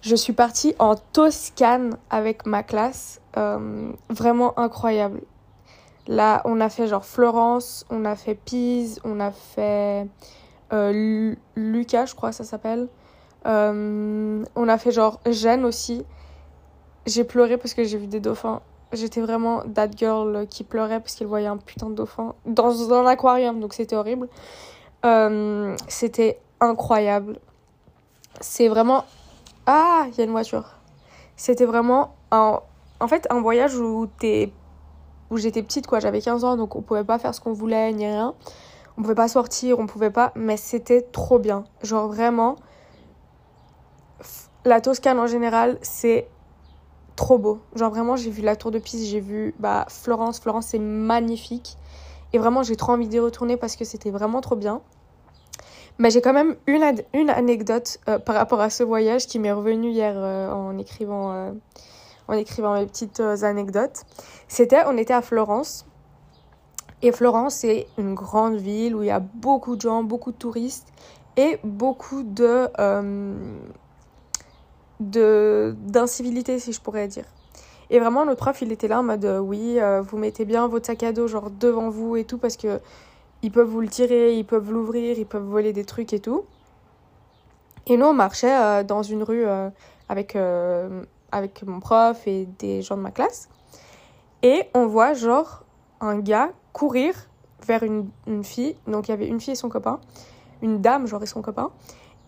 Je 0.00 0.16
suis 0.16 0.32
partie 0.32 0.74
en 0.80 0.96
Toscane 0.96 1.96
avec 2.10 2.44
ma 2.44 2.64
classe, 2.64 3.19
euh, 3.36 3.92
vraiment 4.08 4.58
incroyable. 4.58 5.22
Là, 6.06 6.42
on 6.44 6.60
a 6.60 6.68
fait 6.68 6.88
genre 6.88 7.04
Florence, 7.04 7.86
on 7.90 8.04
a 8.04 8.16
fait 8.16 8.34
Pise, 8.34 9.00
on 9.04 9.20
a 9.20 9.30
fait 9.30 10.06
euh, 10.72 11.34
Lucas, 11.56 12.06
je 12.06 12.14
crois 12.14 12.32
ça 12.32 12.44
s'appelle. 12.44 12.88
Euh, 13.46 14.44
on 14.56 14.68
a 14.68 14.78
fait 14.78 14.90
genre 14.90 15.20
Gênes 15.26 15.64
aussi. 15.64 16.04
J'ai 17.06 17.24
pleuré 17.24 17.56
parce 17.56 17.74
que 17.74 17.84
j'ai 17.84 17.98
vu 17.98 18.06
des 18.06 18.20
dauphins. 18.20 18.60
J'étais 18.92 19.20
vraiment 19.20 19.62
that 19.74 19.90
girl 19.96 20.46
qui 20.48 20.64
pleurait 20.64 21.00
parce 21.00 21.14
qu'elle 21.14 21.28
voyait 21.28 21.46
un 21.46 21.56
putain 21.56 21.90
de 21.90 21.94
dauphin 21.94 22.34
dans, 22.44 22.92
un 22.92 23.06
aquarium, 23.06 23.60
donc 23.60 23.72
c'était 23.72 23.94
horrible. 23.94 24.28
Euh, 25.04 25.76
c'était 25.88 26.40
incroyable. 26.60 27.38
C'est 28.40 28.68
vraiment. 28.68 29.04
Ah, 29.66 30.06
il 30.08 30.18
y 30.18 30.20
a 30.20 30.24
une 30.24 30.32
voiture. 30.32 30.76
C'était 31.36 31.64
vraiment 31.64 32.14
un... 32.32 32.60
en 33.00 33.08
fait 33.08 33.26
un 33.30 33.40
voyage 33.40 33.76
où 33.76 34.08
j'étais 34.16 35.62
petite, 35.62 35.86
quoi. 35.86 36.00
J'avais 36.00 36.20
15 36.20 36.44
ans, 36.44 36.56
donc 36.56 36.76
on 36.76 36.82
pouvait 36.82 37.04
pas 37.04 37.18
faire 37.18 37.34
ce 37.34 37.40
qu'on 37.40 37.52
voulait, 37.52 37.92
ni 37.92 38.06
rien. 38.06 38.34
On 38.96 39.02
pouvait 39.02 39.14
pas 39.14 39.28
sortir, 39.28 39.78
on 39.78 39.86
pouvait 39.86 40.10
pas. 40.10 40.32
Mais 40.36 40.56
c'était 40.56 41.02
trop 41.02 41.38
bien. 41.38 41.64
Genre 41.82 42.06
vraiment, 42.06 42.56
la 44.64 44.80
Toscane 44.80 45.18
en 45.18 45.26
général, 45.26 45.78
c'est 45.82 46.28
trop 47.16 47.38
beau. 47.38 47.60
Genre 47.74 47.90
vraiment, 47.90 48.16
j'ai 48.16 48.30
vu 48.30 48.42
la 48.42 48.56
Tour 48.56 48.70
de 48.70 48.78
Pise, 48.78 49.08
j'ai 49.08 49.20
vu 49.20 49.54
bah, 49.58 49.86
Florence. 49.88 50.40
Florence, 50.40 50.66
c'est 50.66 50.78
magnifique. 50.78 51.76
Et 52.32 52.38
vraiment, 52.38 52.62
j'ai 52.62 52.76
trop 52.76 52.92
envie 52.92 53.08
d'y 53.08 53.18
retourner 53.18 53.56
parce 53.56 53.76
que 53.76 53.84
c'était 53.84 54.10
vraiment 54.10 54.40
trop 54.40 54.56
bien. 54.56 54.82
Mais 55.98 56.10
j'ai 56.10 56.22
quand 56.22 56.32
même 56.32 56.56
une, 56.66 56.82
une 57.12 57.28
anecdote 57.28 57.98
euh, 58.08 58.18
par 58.18 58.34
rapport 58.36 58.60
à 58.60 58.70
ce 58.70 58.82
voyage 58.82 59.26
qui 59.26 59.38
m'est 59.38 59.52
revenue 59.52 59.90
hier 59.90 60.14
euh, 60.16 60.50
en 60.50 60.78
écrivant 60.78 61.32
euh, 61.32 61.50
en 62.30 62.34
écrivant 62.34 62.74
mes 62.74 62.86
petites 62.86 63.20
euh, 63.20 63.42
anecdotes. 63.42 64.04
C'était, 64.48 64.82
on 64.86 64.96
était 64.96 65.12
à 65.14 65.22
Florence. 65.22 65.84
Et 67.02 67.12
Florence, 67.12 67.56
c'est 67.56 67.86
une 67.98 68.14
grande 68.14 68.56
ville 68.56 68.94
où 68.94 69.02
il 69.02 69.06
y 69.06 69.10
a 69.10 69.20
beaucoup 69.20 69.74
de 69.74 69.80
gens, 69.80 70.02
beaucoup 70.02 70.32
de 70.32 70.36
touristes 70.36 70.88
et 71.36 71.58
beaucoup 71.64 72.22
de, 72.22 72.68
euh, 72.78 73.34
d'incivilité, 75.00 76.58
si 76.58 76.72
je 76.72 76.80
pourrais 76.80 77.08
dire. 77.08 77.24
Et 77.88 77.98
vraiment, 77.98 78.24
notre 78.24 78.38
prof, 78.40 78.62
il 78.62 78.70
était 78.70 78.86
là 78.86 79.00
en 79.00 79.02
mode 79.02 79.24
euh, 79.24 79.38
oui, 79.38 79.78
vous 80.02 80.18
mettez 80.18 80.44
bien 80.44 80.68
votre 80.68 80.86
sac 80.86 81.02
à 81.02 81.12
dos 81.12 81.26
genre 81.26 81.50
devant 81.50 81.88
vous 81.88 82.16
et 82.16 82.24
tout 82.24 82.38
parce 82.38 82.56
que 82.56 82.80
ils 83.42 83.50
peuvent 83.50 83.66
vous 83.66 83.80
le 83.80 83.88
tirer, 83.88 84.36
ils 84.36 84.44
peuvent 84.44 84.70
l'ouvrir, 84.70 85.18
ils 85.18 85.26
peuvent 85.26 85.42
voler 85.42 85.72
des 85.72 85.84
trucs 85.84 86.12
et 86.12 86.20
tout. 86.20 86.44
Et 87.86 87.96
nous, 87.96 88.06
on 88.06 88.12
marchait 88.12 88.84
dans 88.84 89.02
une 89.02 89.22
rue 89.22 89.46
avec 90.10 90.36
avec 91.32 91.62
mon 91.64 91.80
prof 91.80 92.26
et 92.26 92.46
des 92.58 92.82
gens 92.82 92.96
de 92.96 93.02
ma 93.02 93.10
classe. 93.10 93.48
Et 94.42 94.64
on 94.74 94.86
voit 94.86 95.14
genre 95.14 95.64
un 96.00 96.18
gars 96.18 96.50
courir 96.72 97.14
vers 97.66 97.82
une, 97.82 98.08
une 98.26 98.44
fille. 98.44 98.76
Donc 98.86 99.08
il 99.08 99.10
y 99.10 99.14
avait 99.14 99.26
une 99.28 99.40
fille 99.40 99.52
et 99.52 99.56
son 99.56 99.68
copain. 99.68 100.00
Une 100.62 100.80
dame, 100.80 101.06
genre 101.06 101.22
et 101.22 101.26
son 101.26 101.42
copain. 101.42 101.70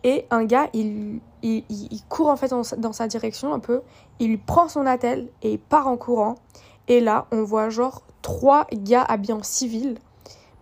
Et 0.04 0.26
un 0.30 0.44
gars, 0.44 0.68
il, 0.72 1.20
il, 1.42 1.64
il 1.68 2.02
court 2.08 2.28
en 2.28 2.36
fait 2.36 2.48
dans 2.48 2.64
sa, 2.64 2.76
dans 2.76 2.92
sa, 2.92 3.06
direction 3.06 3.52
un 3.54 3.60
peu. 3.60 3.82
Il 4.18 4.40
prend 4.40 4.68
son 4.68 4.86
attel 4.86 5.28
et 5.42 5.52
il 5.52 5.58
part 5.58 5.86
en 5.86 5.96
courant. 5.96 6.36
Et 6.88 7.00
là, 7.00 7.26
on 7.30 7.44
voit 7.44 7.70
genre 7.70 8.02
trois 8.20 8.66
gars 8.72 9.02
habillés 9.02 9.34
en 9.34 9.42
civil. 9.42 9.98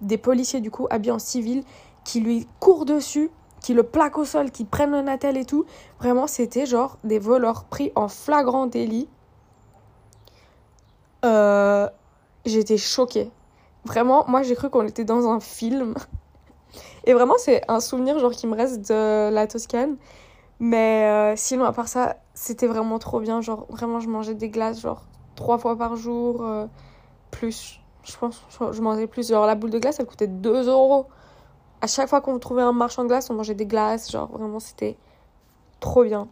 Des 0.01 0.19
policiers 0.19 0.61
du 0.61 0.71
coup 0.71 0.87
habillés 0.91 1.13
en 1.13 1.19
civil 1.19 1.63
qui 2.05 2.21
lui 2.21 2.47
courent 2.59 2.85
dessus 2.85 3.31
qui 3.61 3.75
le 3.75 3.83
plaquent 3.83 4.19
au 4.19 4.25
sol, 4.25 4.51
qui 4.51 4.65
prennent 4.65 4.93
le 4.93 5.03
natel 5.03 5.37
et 5.37 5.45
tout. 5.45 5.67
Vraiment, 5.99 6.27
c'était 6.27 6.67
genre 6.67 6.99
des 7.05 7.19
voleurs 7.19 7.65
pris 7.65 7.93
en 7.95 8.09
flagrant 8.09 8.67
délit. 8.67 9.09
Euh, 11.25 11.89
J'étais 12.47 12.79
choquée. 12.79 13.31
Vraiment, 13.85 14.25
moi 14.29 14.43
j'ai 14.43 14.55
cru 14.55 14.71
qu'on 14.71 14.87
était 14.87 15.05
dans 15.05 15.29
un 15.29 15.41
film. 15.41 15.95
Et 17.05 17.15
vraiment, 17.15 17.35
c'est 17.39 17.63
un 17.69 17.81
souvenir 17.81 18.19
genre 18.19 18.33
qui 18.33 18.47
me 18.47 18.55
reste 18.55 18.89
de 18.89 19.31
la 19.31 19.47
Toscane. 19.47 19.97
Mais 20.59 21.07
euh, 21.07 21.35
sinon, 21.37 21.65
à 21.65 21.73
part 21.73 21.89
ça, 21.89 22.17
c'était 22.35 22.67
vraiment 22.67 22.99
trop 22.99 23.21
bien. 23.21 23.41
Genre, 23.41 23.67
vraiment, 23.71 24.01
je 24.01 24.09
mangeais 24.09 24.35
des 24.35 24.51
glaces 24.51 24.81
genre 24.81 25.03
trois 25.35 25.59
fois 25.59 25.77
par 25.77 25.97
jour. 25.97 26.43
Euh, 26.43 26.67
plus, 27.31 27.81
je 28.05 28.17
pense, 28.17 28.43
je 28.73 28.81
mangeais 28.81 29.07
plus. 29.07 29.29
Genre, 29.29 29.47
la 29.47 29.55
boule 29.55 29.71
de 29.71 29.79
glace, 29.79 29.99
elle 30.01 30.07
coûtait 30.07 30.27
2 30.27 30.69
euros 30.69 31.07
à 31.81 31.87
chaque 31.87 32.09
fois 32.09 32.21
qu'on 32.21 32.39
trouvait 32.39 32.63
un 32.63 32.73
marchand 32.73 33.03
de 33.03 33.09
glace, 33.09 33.31
on 33.31 33.35
mangeait 33.35 33.55
des 33.55 33.67
glaces. 33.67 34.11
Genre, 34.11 34.29
vraiment, 34.31 34.61
c'était 34.61 34.97
trop 35.81 36.05
bien. 36.05 36.29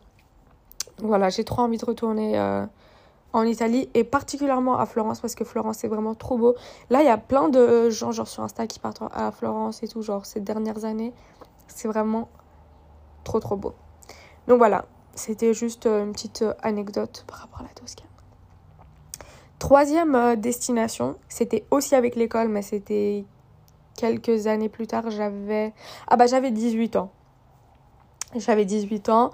Voilà, 0.99 1.31
j'ai 1.31 1.45
trop 1.45 1.63
envie 1.63 1.79
de 1.79 1.85
retourner 1.85 2.39
euh, 2.39 2.67
en 3.33 3.43
Italie 3.45 3.89
et 3.95 4.05
particulièrement 4.05 4.79
à 4.79 4.87
Florence 4.87 5.21
parce 5.21 5.35
que 5.35 5.45
Florence, 5.45 5.79
c'est 5.79 5.89
vraiment 5.89 6.15
trop 6.15 6.37
beau. 6.37 6.55
Là, 6.91 7.03
il 7.03 7.07
y 7.07 7.11
a 7.11 7.19
plein 7.19 7.49
de 7.49 7.89
gens, 7.89 8.13
genre 8.13 8.29
sur 8.29 8.43
Insta, 8.43 8.67
qui 8.67 8.79
partent 8.79 9.03
à 9.13 9.31
Florence 9.31 9.83
et 9.83 9.89
tout, 9.89 10.03
genre 10.03 10.27
ces 10.27 10.41
dernières 10.41 10.85
années. 10.85 11.15
C'est 11.69 11.89
vraiment 11.89 12.29
trop, 13.25 13.41
trop 13.41 13.57
beau. 13.57 13.75
Donc 14.49 14.59
voilà, 14.59 14.87
c'était 15.15 15.55
juste 15.55 15.87
euh, 15.87 16.05
une 16.05 16.13
petite 16.13 16.43
euh, 16.43 16.55
anecdote 16.63 17.25
par 17.27 17.39
rapport 17.39 17.61
à 17.61 17.63
la 17.63 17.71
Toscane. 17.71 18.07
Troisième 19.59 20.37
destination, 20.37 21.17
c'était 21.29 21.65
aussi 21.73 21.97
avec 21.97 22.15
l'école, 22.15 22.49
mais 22.49 22.63
c'était 22.63 23.25
quelques 23.99 24.47
années 24.47 24.69
plus 24.69 24.87
tard, 24.87 25.11
j'avais... 25.11 25.73
Ah 26.07 26.17
bah 26.17 26.27
j'avais 26.27 26.51
18 26.51 26.97
ans. 26.97 27.11
J'avais 28.37 28.65
18 28.65 29.09
ans. 29.09 29.33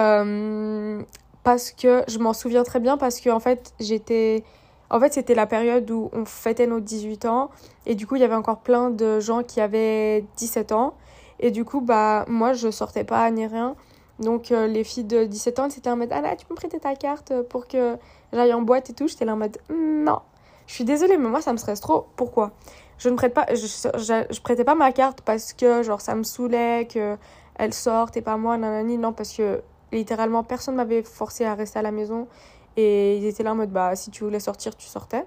Euh, 0.00 1.02
parce 1.42 1.70
que 1.70 2.02
je 2.08 2.18
m'en 2.18 2.32
souviens 2.32 2.62
très 2.62 2.80
bien 2.80 2.98
parce 2.98 3.20
que 3.20 3.30
en 3.30 3.40
fait 3.40 3.72
j'étais 3.80 4.44
en 4.90 5.00
fait 5.00 5.14
c'était 5.14 5.34
la 5.34 5.46
période 5.46 5.90
où 5.90 6.10
on 6.12 6.26
fêtait 6.26 6.66
nos 6.66 6.80
18 6.80 7.24
ans 7.24 7.50
et 7.86 7.94
du 7.94 8.06
coup 8.06 8.16
il 8.16 8.20
y 8.20 8.24
avait 8.24 8.34
encore 8.34 8.58
plein 8.58 8.90
de 8.90 9.18
gens 9.18 9.42
qui 9.42 9.62
avaient 9.62 10.26
17 10.36 10.72
ans 10.72 10.94
et 11.40 11.50
du 11.50 11.64
coup 11.64 11.80
bah 11.80 12.26
moi 12.28 12.52
je 12.52 12.70
sortais 12.70 13.04
pas 13.04 13.30
ni 13.30 13.46
rien 13.46 13.76
donc 14.18 14.52
euh, 14.52 14.66
les 14.66 14.84
filles 14.84 15.04
de 15.04 15.24
17 15.24 15.58
ans 15.58 15.70
c'était 15.70 15.88
en 15.88 15.96
mode 15.96 16.10
ah 16.12 16.20
là 16.20 16.36
tu 16.36 16.44
peux 16.44 16.52
me 16.52 16.58
prêter 16.58 16.78
ta 16.78 16.94
carte 16.94 17.32
pour 17.48 17.66
que 17.66 17.96
j'aille 18.34 18.52
en 18.52 18.60
boîte 18.60 18.90
et 18.90 18.92
tout 18.92 19.08
j'étais 19.08 19.24
là 19.24 19.32
en 19.32 19.38
mode 19.38 19.56
non 19.70 20.20
je 20.68 20.74
suis 20.74 20.84
désolée 20.84 21.16
mais 21.16 21.28
moi 21.28 21.40
ça 21.40 21.52
me 21.52 21.56
stresse 21.56 21.80
trop. 21.80 22.06
Pourquoi? 22.14 22.52
Je 22.98 23.08
ne 23.08 23.16
prête 23.16 23.32
pas 23.32 23.46
je, 23.54 23.66
je, 23.66 24.40
prêtais 24.42 24.64
pas 24.64 24.74
ma 24.74 24.92
carte 24.92 25.22
parce 25.22 25.54
que 25.54 25.82
genre 25.82 26.00
ça 26.00 26.14
me 26.14 26.22
saoulait 26.22 26.86
que 26.86 27.16
elle 27.56 27.72
sorte 27.72 28.16
et 28.18 28.22
pas 28.22 28.36
moi 28.36 28.56
nanani. 28.58 28.98
Non 28.98 29.14
parce 29.14 29.32
que 29.32 29.62
littéralement 29.92 30.44
personne 30.44 30.74
m'avait 30.74 31.02
forcé 31.02 31.44
à 31.44 31.54
rester 31.54 31.78
à 31.78 31.82
la 31.82 31.90
maison. 31.90 32.28
Et 32.76 33.16
ils 33.16 33.24
étaient 33.24 33.42
là 33.42 33.52
en 33.52 33.54
mode 33.56 33.72
bah 33.72 33.96
si 33.96 34.10
tu 34.10 34.24
voulais 34.24 34.40
sortir 34.40 34.76
tu 34.76 34.86
sortais. 34.86 35.24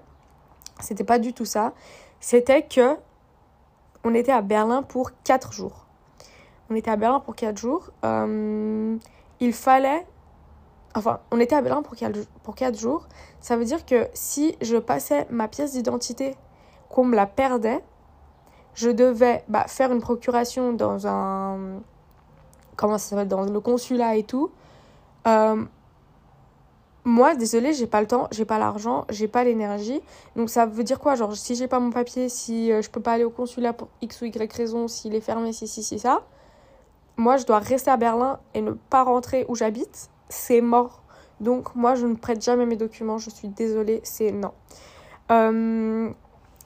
C'était 0.80 1.04
pas 1.04 1.18
du 1.18 1.32
tout 1.34 1.44
ça. 1.44 1.72
C'était 2.20 2.62
que 2.62 2.96
on 4.04 4.14
était 4.14 4.32
à 4.32 4.42
Berlin 4.42 4.82
pour 4.84 5.10
4 5.24 5.52
jours. 5.52 5.86
On 6.70 6.76
était 6.76 6.90
à 6.90 6.96
Berlin 6.96 7.18
pour 7.18 7.34
4 7.34 7.58
jours. 7.58 7.90
Euh, 8.04 8.96
il 9.40 9.52
fallait 9.52 10.06
enfin 10.94 11.20
on 11.30 11.40
était 11.40 11.54
à 11.54 11.62
Berlin 11.62 11.82
pour 11.82 11.96
4, 11.96 12.18
pour 12.42 12.54
4 12.54 12.78
jours 12.78 13.06
ça 13.40 13.56
veut 13.56 13.64
dire 13.64 13.84
que 13.86 14.08
si 14.14 14.56
je 14.60 14.76
passais 14.76 15.26
ma 15.30 15.48
pièce 15.48 15.72
d'identité 15.72 16.36
qu'on 16.88 17.04
me 17.04 17.16
la 17.16 17.26
perdait 17.26 17.82
je 18.74 18.90
devais 18.90 19.44
bah, 19.48 19.64
faire 19.68 19.92
une 19.92 20.00
procuration 20.00 20.72
dans 20.72 21.06
un 21.06 21.80
comment 22.76 22.98
ça 22.98 23.10
s'appelle, 23.10 23.28
dans 23.28 23.42
le 23.42 23.60
consulat 23.60 24.16
et 24.16 24.24
tout. 24.24 24.50
Euh, 25.26 25.64
moi, 27.04 27.34
désolé, 27.34 27.72
j'ai 27.72 27.86
pas 27.86 28.00
le 28.00 28.06
temps, 28.06 28.28
j'ai 28.30 28.44
pas 28.44 28.58
l'argent, 28.58 29.06
j'ai 29.10 29.28
pas 29.28 29.44
l'énergie. 29.44 30.00
Donc 30.36 30.50
ça 30.50 30.66
veut 30.66 30.84
dire 30.84 31.00
quoi? 31.00 31.14
Genre, 31.14 31.34
si 31.36 31.54
j'ai 31.56 31.66
pas 31.66 31.80
mon 31.80 31.90
papier, 31.90 32.28
si 32.28 32.70
euh, 32.72 32.80
je 32.80 32.90
peux 32.90 33.00
pas 33.00 33.12
aller 33.12 33.24
au 33.24 33.30
consulat 33.30 33.72
pour 33.72 33.88
X 34.00 34.20
ou 34.22 34.26
Y 34.26 34.52
raison, 34.52 34.88
s'il 34.88 35.14
est 35.14 35.20
fermé, 35.20 35.52
si, 35.52 35.66
si, 35.66 35.82
si, 35.82 35.98
ça, 35.98 36.22
moi, 37.16 37.36
je 37.36 37.46
dois 37.46 37.58
rester 37.58 37.90
à 37.90 37.96
Berlin 37.96 38.38
et 38.54 38.62
ne 38.62 38.72
pas 38.72 39.02
rentrer 39.02 39.44
où 39.48 39.54
j'habite. 39.54 40.10
C'est 40.32 40.62
mort. 40.62 41.02
Donc, 41.40 41.74
moi, 41.74 41.94
je 41.94 42.06
ne 42.06 42.14
prête 42.14 42.42
jamais 42.42 42.64
mes 42.64 42.76
documents. 42.76 43.18
Je 43.18 43.28
suis 43.28 43.48
désolée, 43.48 44.00
c'est 44.02 44.32
non. 44.32 44.52
Euh, 45.30 46.10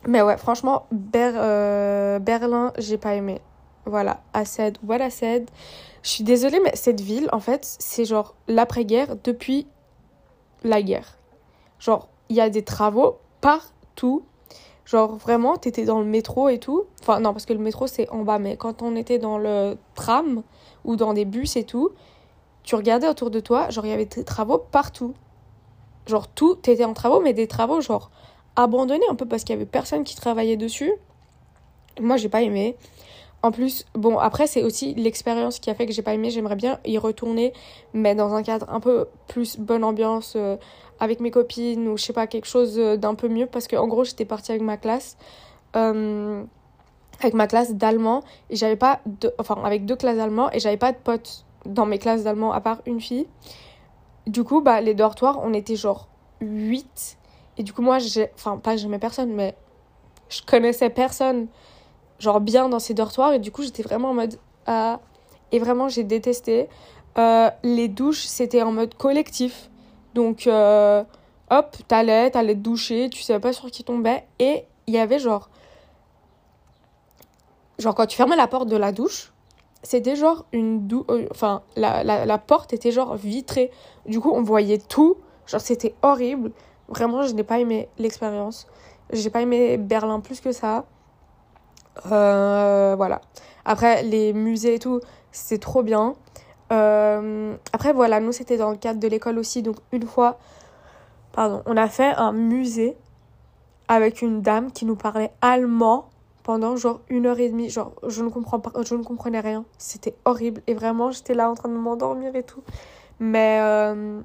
mais 0.07 0.23
ouais, 0.23 0.37
franchement, 0.37 0.87
Ber 0.93 2.21
Berlin, 2.21 2.73
j'ai 2.79 2.97
pas 2.97 3.15
aimé. 3.15 3.41
Voilà, 3.87 4.21
Assed, 4.35 4.79
what 4.87 5.01
Assed. 5.01 5.51
Je 6.05 6.09
suis 6.09 6.23
désolée, 6.23 6.61
mais 6.63 6.77
cette 6.77 7.01
ville, 7.01 7.29
en 7.33 7.41
fait, 7.41 7.65
c'est 7.81 8.05
genre 8.05 8.37
l'après-guerre 8.47 9.17
depuis 9.25 9.67
la 10.63 10.81
guerre. 10.81 11.19
Genre, 11.81 12.09
il 12.29 12.37
y 12.37 12.41
a 12.41 12.49
des 12.49 12.63
travaux 12.63 13.19
partout. 13.41 14.23
Genre, 14.85 15.17
vraiment, 15.17 15.57
t'étais 15.57 15.85
dans 15.85 15.99
le 15.99 16.07
métro 16.07 16.49
et 16.49 16.61
tout. 16.61 16.85
Enfin, 17.01 17.19
non, 17.19 17.33
parce 17.33 17.47
que 17.47 17.53
le 17.53 17.59
métro, 17.59 17.89
c'est 17.89 18.09
en 18.11 18.23
bas. 18.23 18.39
Mais 18.39 18.57
quand 18.57 18.83
on 18.83 18.95
était 18.95 19.19
dans 19.19 19.39
le 19.39 19.77
tram 19.97 20.45
ou 20.85 20.95
dans 20.95 21.15
des 21.15 21.25
bus 21.25 21.57
et 21.57 21.65
tout, 21.65 21.91
tu 22.67 22.75
regardais 22.75 23.09
autour 23.09 23.31
de 23.31 23.41
toi, 23.41 23.71
genre, 23.71 23.87
il 23.87 23.91
y 23.91 23.95
avait 23.95 24.05
des 24.05 24.25
travaux 24.25 24.59
partout. 24.59 25.15
Genre, 26.07 26.29
tout 26.29 26.59
était 26.69 26.85
en 26.85 26.95
travaux, 26.95 27.21
mais 27.21 27.33
des 27.33 27.47
travaux, 27.47 27.81
genre, 27.81 28.11
abandonnés 28.57 29.07
un 29.09 29.15
peu 29.15 29.25
parce 29.25 29.45
qu'il 29.45 29.55
y 29.55 29.57
avait 29.57 29.67
personne 29.67 30.03
qui 30.03 30.17
travaillait 30.17 30.57
dessus. 30.57 30.93
Moi, 32.01 32.17
j'ai 32.17 32.29
pas 32.29 32.43
aimé. 32.43 32.77
En 33.45 33.53
plus, 33.53 33.85
bon, 33.95 34.19
après, 34.19 34.49
c'est 34.49 34.65
aussi 34.65 34.95
l'expérience 34.95 35.61
qui 35.61 35.71
a 35.71 35.75
fait 35.77 35.87
que 35.87 35.93
j'ai 35.93 36.03
pas 36.03 36.15
aimé. 36.15 36.31
J'aimerais 36.31 36.57
bien 36.57 36.81
y 36.85 36.99
retourner, 36.99 37.53
mais 37.95 38.17
dans 38.17 38.35
un 38.35 38.43
cadre 38.43 38.69
un 38.69 38.81
peu 38.81 39.07
plus 39.29 39.59
bonne 39.59 39.85
ambiance, 39.85 40.35
euh, 40.35 40.57
avec 40.99 41.21
mes 41.21 41.31
copines 41.31 41.87
ou 41.87 41.97
je 41.97 42.03
sais 42.03 42.13
pas, 42.13 42.27
quelque 42.27 42.47
chose 42.47 42.77
euh, 42.79 42.97
d'un 42.97 43.15
peu 43.15 43.29
mieux. 43.29 43.47
Parce 43.47 43.69
qu'en 43.69 43.87
gros, 43.87 44.03
j'étais 44.03 44.25
partie 44.25 44.51
avec 44.51 44.63
ma 44.63 44.77
classe, 44.77 45.17
euh, 45.77 46.43
avec 47.21 47.35
ma 47.35 47.47
classe 47.47 47.75
d'allemand, 47.75 48.25
et 48.51 48.57
j'avais 48.57 48.77
pas, 48.77 49.01
enfin, 49.39 49.63
avec 49.63 49.87
deux 49.87 49.97
classes 49.97 50.17
d'allemand, 50.17 50.51
et 50.51 50.59
j'avais 50.59 50.77
pas 50.77 50.91
de 50.91 50.99
potes 50.99 51.46
dans 51.67 51.87
mes 51.87 51.99
classes 51.99 52.25
d'allemand 52.25 52.53
à 52.53 52.61
part 52.61 52.83
une 52.87 53.01
fille. 53.01 53.27
Du 54.27 54.45
coup, 54.45 54.61
bah, 54.61 54.81
les 54.81 54.95
dortoirs, 54.95 55.41
on 55.43 55.53
était 55.55 55.77
genre 55.77 56.09
8. 56.41 57.19
Et 57.59 57.63
du 57.63 57.73
coup, 57.73 57.83
moi, 57.83 57.99
j'ai, 57.99 58.31
enfin, 58.35 58.59
pas 58.59 58.77
j'aimais 58.77 58.99
personne, 58.99 59.33
mais 59.33 59.55
je 60.29 60.43
connaissais 60.43 60.91
personne 60.91 61.49
genre 62.19 62.41
bien 62.41 62.69
dans 62.69 62.79
ces 62.79 62.95
dortoirs. 62.95 63.33
Et 63.33 63.39
du 63.39 63.51
coup 63.51 63.63
j'étais 63.63 63.83
vraiment 63.83 64.11
en 64.11 64.15
mode 64.15 64.39
ah. 64.67 65.01
Et 65.53 65.59
vraiment 65.59 65.89
j'ai 65.89 66.05
détesté. 66.05 66.69
Euh, 67.19 67.51
les 67.63 67.89
douches 67.89 68.27
c'était 68.27 68.63
en 68.63 68.73
mode 68.73 68.95
collectif. 68.95 69.71
Donc 70.15 70.47
euh, 70.47 71.05
hop 71.51 71.77
t'allais 71.89 72.31
t'allais 72.31 72.55
te 72.55 72.61
doucher 72.61 73.09
tu 73.11 73.23
savais 73.23 73.41
pas 73.41 73.53
sur 73.53 73.71
qui 73.71 73.85
tombait. 73.85 74.27
Et 74.39 74.65
il 74.87 74.95
y 74.95 74.99
avait 74.99 75.19
genre 75.19 75.49
genre 77.79 77.95
quand 77.95 78.07
tu 78.07 78.17
fermais 78.17 78.37
la 78.37 78.47
porte 78.47 78.69
de 78.69 78.77
la 78.77 78.93
douche 78.93 79.33
c'était 79.87 80.17
genre 80.17 80.45
une 80.53 80.87
douche 80.87 81.07
euh, 81.11 81.27
enfin 81.31 81.63
la, 81.77 82.05
la, 82.05 82.27
la 82.27 82.39
porte 82.39 82.73
était 82.73 82.93
genre 82.93 83.17
vitrée 83.17 83.71
du 84.07 84.21
coup 84.21 84.33
on 84.35 84.43
voyait 84.43 84.79
tout 84.79 85.17
genre 85.47 85.61
c'était 85.61 85.95
horrible 86.03 86.53
vraiment 86.89 87.23
je 87.23 87.35
n'ai 87.35 87.45
pas 87.45 87.59
aimé 87.59 87.89
l'expérience 87.99 88.67
j'ai 89.13 89.31
pas 89.31 89.43
aimé 89.43 89.77
Berlin 89.79 90.21
plus 90.21 90.41
que 90.41 90.53
ça 90.53 90.85
euh, 92.11 92.95
voilà. 92.97 93.21
Après, 93.65 94.03
les 94.03 94.33
musées 94.33 94.75
et 94.75 94.79
tout, 94.79 95.01
c'est 95.33 95.59
trop 95.59 95.83
bien. 95.83 96.15
Euh, 96.73 97.55
après, 97.73 97.93
voilà, 97.93 98.21
nous, 98.21 98.33
c'était 98.33 98.57
dans 98.57 98.71
le 98.71 98.77
cadre 98.77 99.01
de 99.01 99.09
l'école 99.09 99.39
aussi. 99.39 99.63
Donc, 99.63 99.77
une 99.93 100.07
fois, 100.07 100.39
pardon, 101.33 101.63
on 101.67 101.77
a 101.77 101.89
fait 101.89 102.13
un 102.17 102.33
musée 102.33 102.97
avec 103.89 104.23
une 104.23 104.43
dame 104.43 104.73
qui 104.73 104.85
nous 104.85 104.97
parlait 104.97 105.33
allemand 105.41 106.09
pendant 106.47 106.77
genre 106.77 107.01
une 107.09 107.27
heure 107.27 107.41
et 107.41 107.51
demie. 107.51 107.69
Genre, 107.69 107.93
je 108.07 108.23
ne, 108.23 108.31
comprends 108.31 108.61
pas, 108.61 108.71
je 108.83 108.95
ne 108.95 109.03
comprenais 109.03 109.41
rien. 109.41 109.65
C'était 109.79 110.15
horrible. 110.25 110.63
Et 110.69 110.75
vraiment, 110.75 111.11
j'étais 111.11 111.35
là 111.35 111.51
en 111.51 111.55
train 111.55 111.69
de 111.69 111.75
m'endormir 111.75 112.37
et 112.37 112.45
tout. 112.45 112.63
Mais, 113.19 113.59
euh, 113.61 114.21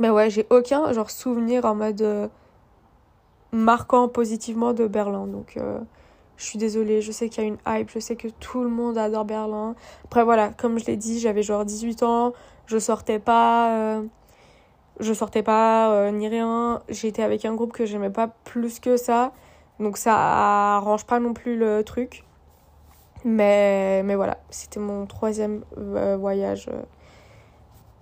mais 0.00 0.10
ouais, 0.10 0.30
j'ai 0.30 0.46
aucun 0.50 0.92
genre 0.92 1.10
souvenir 1.10 1.64
en 1.64 1.76
mode 1.76 2.30
marquant 3.52 4.08
positivement 4.08 4.72
de 4.72 4.88
Berlin. 4.88 5.28
Donc, 5.28 5.56
je 6.38 6.44
suis 6.44 6.58
désolée, 6.58 7.02
je 7.02 7.12
sais 7.12 7.28
qu'il 7.28 7.44
y 7.44 7.46
a 7.46 7.48
une 7.48 7.58
hype, 7.66 7.90
je 7.90 7.98
sais 7.98 8.16
que 8.16 8.28
tout 8.28 8.62
le 8.62 8.70
monde 8.70 8.96
adore 8.96 9.24
Berlin. 9.24 9.74
Après 10.04 10.24
voilà, 10.24 10.50
comme 10.50 10.78
je 10.78 10.86
l'ai 10.86 10.96
dit, 10.96 11.18
j'avais 11.18 11.42
genre 11.42 11.64
18 11.64 12.02
ans, 12.04 12.32
je 12.66 12.78
sortais 12.78 13.18
pas 13.18 13.72
euh, 13.72 14.02
je 15.00 15.12
sortais 15.12 15.42
pas 15.42 15.92
euh, 15.92 16.10
ni 16.12 16.28
rien, 16.28 16.80
j'étais 16.88 17.22
avec 17.22 17.44
un 17.44 17.54
groupe 17.54 17.72
que 17.72 17.86
j'aimais 17.86 18.10
pas 18.10 18.28
plus 18.44 18.78
que 18.80 18.96
ça. 18.96 19.32
Donc 19.80 19.96
ça 19.96 20.14
arrange 20.76 21.04
pas 21.06 21.20
non 21.20 21.34
plus 21.34 21.56
le 21.56 21.84
truc. 21.84 22.24
Mais 23.24 24.02
voilà, 24.14 24.38
c'était 24.50 24.80
mon 24.80 25.06
troisième 25.06 25.64
euh, 25.76 26.16
voyage 26.16 26.70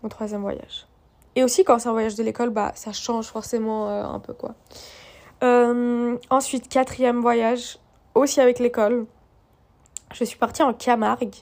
mon 0.02 0.08
troisième 0.08 0.42
voyage. 0.42 0.86
Et 1.34 1.42
aussi 1.42 1.64
quand 1.64 1.78
c'est 1.78 1.88
un 1.88 1.92
voyage 1.92 2.14
de 2.14 2.22
l'école, 2.22 2.50
bah 2.50 2.72
ça 2.74 2.92
change 2.92 3.26
forcément 3.26 3.88
un 3.88 4.18
peu 4.20 4.34
quoi. 4.34 4.54
ensuite, 6.30 6.68
quatrième 6.68 7.20
voyage, 7.20 7.78
aussi 8.14 8.40
avec 8.40 8.58
l'école. 8.58 9.06
Je 10.12 10.24
suis 10.24 10.38
partie 10.38 10.62
en 10.62 10.72
Camargue. 10.72 11.34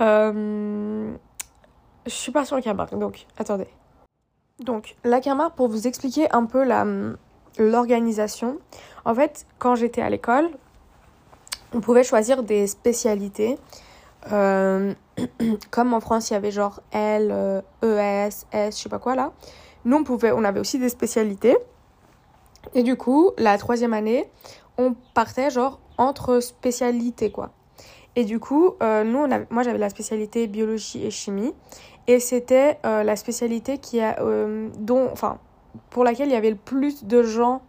Euh, 0.00 1.14
je 2.04 2.10
suis 2.10 2.32
partie 2.32 2.54
en 2.54 2.60
Camargue, 2.60 2.98
donc 2.98 3.26
attendez. 3.38 3.68
Donc, 4.60 4.96
la 5.04 5.20
Camargue, 5.20 5.54
pour 5.54 5.68
vous 5.68 5.86
expliquer 5.86 6.30
un 6.32 6.46
peu 6.46 6.64
l'organisation. 7.58 8.58
En 9.06 9.14
fait, 9.14 9.46
quand 9.58 9.76
j'étais 9.76 10.02
à 10.02 10.10
l'école, 10.10 10.50
on 11.72 11.80
pouvait 11.80 12.04
choisir 12.04 12.42
des 12.42 12.66
spécialités. 12.66 13.56
Euh, 14.32 14.92
comme 15.70 15.94
en 15.94 16.00
France, 16.00 16.28
il 16.28 16.34
y 16.34 16.36
avait 16.36 16.50
genre 16.50 16.82
L, 16.92 17.62
ES, 17.82 18.28
S, 18.52 18.76
je 18.76 18.82
sais 18.82 18.88
pas 18.88 18.98
quoi 18.98 19.14
là. 19.14 19.32
Nous, 19.84 19.96
on, 19.96 20.04
pouvait, 20.04 20.32
on 20.32 20.42
avait 20.42 20.60
aussi 20.60 20.78
des 20.78 20.88
spécialités. 20.88 21.56
Et 22.74 22.82
du 22.82 22.96
coup, 22.96 23.30
la 23.38 23.56
troisième 23.56 23.94
année, 23.94 24.28
on 24.76 24.94
partait 25.14 25.50
genre 25.50 25.78
entre 25.96 26.40
spécialités, 26.40 27.30
quoi. 27.30 27.52
Et 28.16 28.24
du 28.24 28.40
coup, 28.40 28.74
euh, 28.82 29.04
nous, 29.04 29.26
moi, 29.50 29.62
j'avais 29.62 29.78
la 29.78 29.90
spécialité 29.90 30.46
biologie 30.46 31.06
et 31.06 31.10
chimie. 31.10 31.52
Et 32.06 32.18
c'était 32.18 32.78
euh, 32.84 33.02
la 33.02 33.14
spécialité 33.14 33.78
qui 33.78 34.00
a, 34.00 34.20
euh, 34.20 34.68
dont, 34.78 35.08
enfin, 35.12 35.38
pour 35.90 36.02
laquelle 36.02 36.28
il 36.28 36.32
y 36.32 36.36
avait 36.36 36.50
le 36.50 36.56
plus 36.56 37.04
de 37.04 37.22
gens 37.22 37.62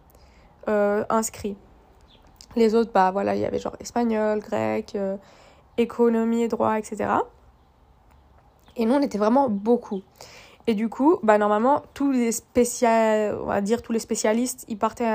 inscrits. 0.68 1.56
Les 2.56 2.74
autres, 2.74 2.92
bah 2.92 3.10
voilà, 3.10 3.34
il 3.34 3.40
y 3.40 3.44
avait 3.44 3.58
genre 3.58 3.76
espagnol, 3.80 4.40
grec, 4.40 4.96
économie 5.76 6.42
et 6.42 6.48
droit, 6.48 6.78
etc. 6.78 7.10
Et 8.76 8.86
nous, 8.86 8.94
on 8.94 9.02
était 9.02 9.18
vraiment 9.18 9.48
beaucoup. 9.48 10.02
Et 10.66 10.74
du 10.74 10.88
coup, 10.88 11.18
bah 11.22 11.38
normalement, 11.38 11.82
tous 11.94 12.12
les 12.12 12.32
spécial, 12.32 13.36
on 13.40 13.46
va 13.46 13.60
dire 13.60 13.80
tous 13.82 13.92
les 13.92 13.98
spécialistes, 13.98 14.64
ils 14.68 14.78
partaient 14.78 15.10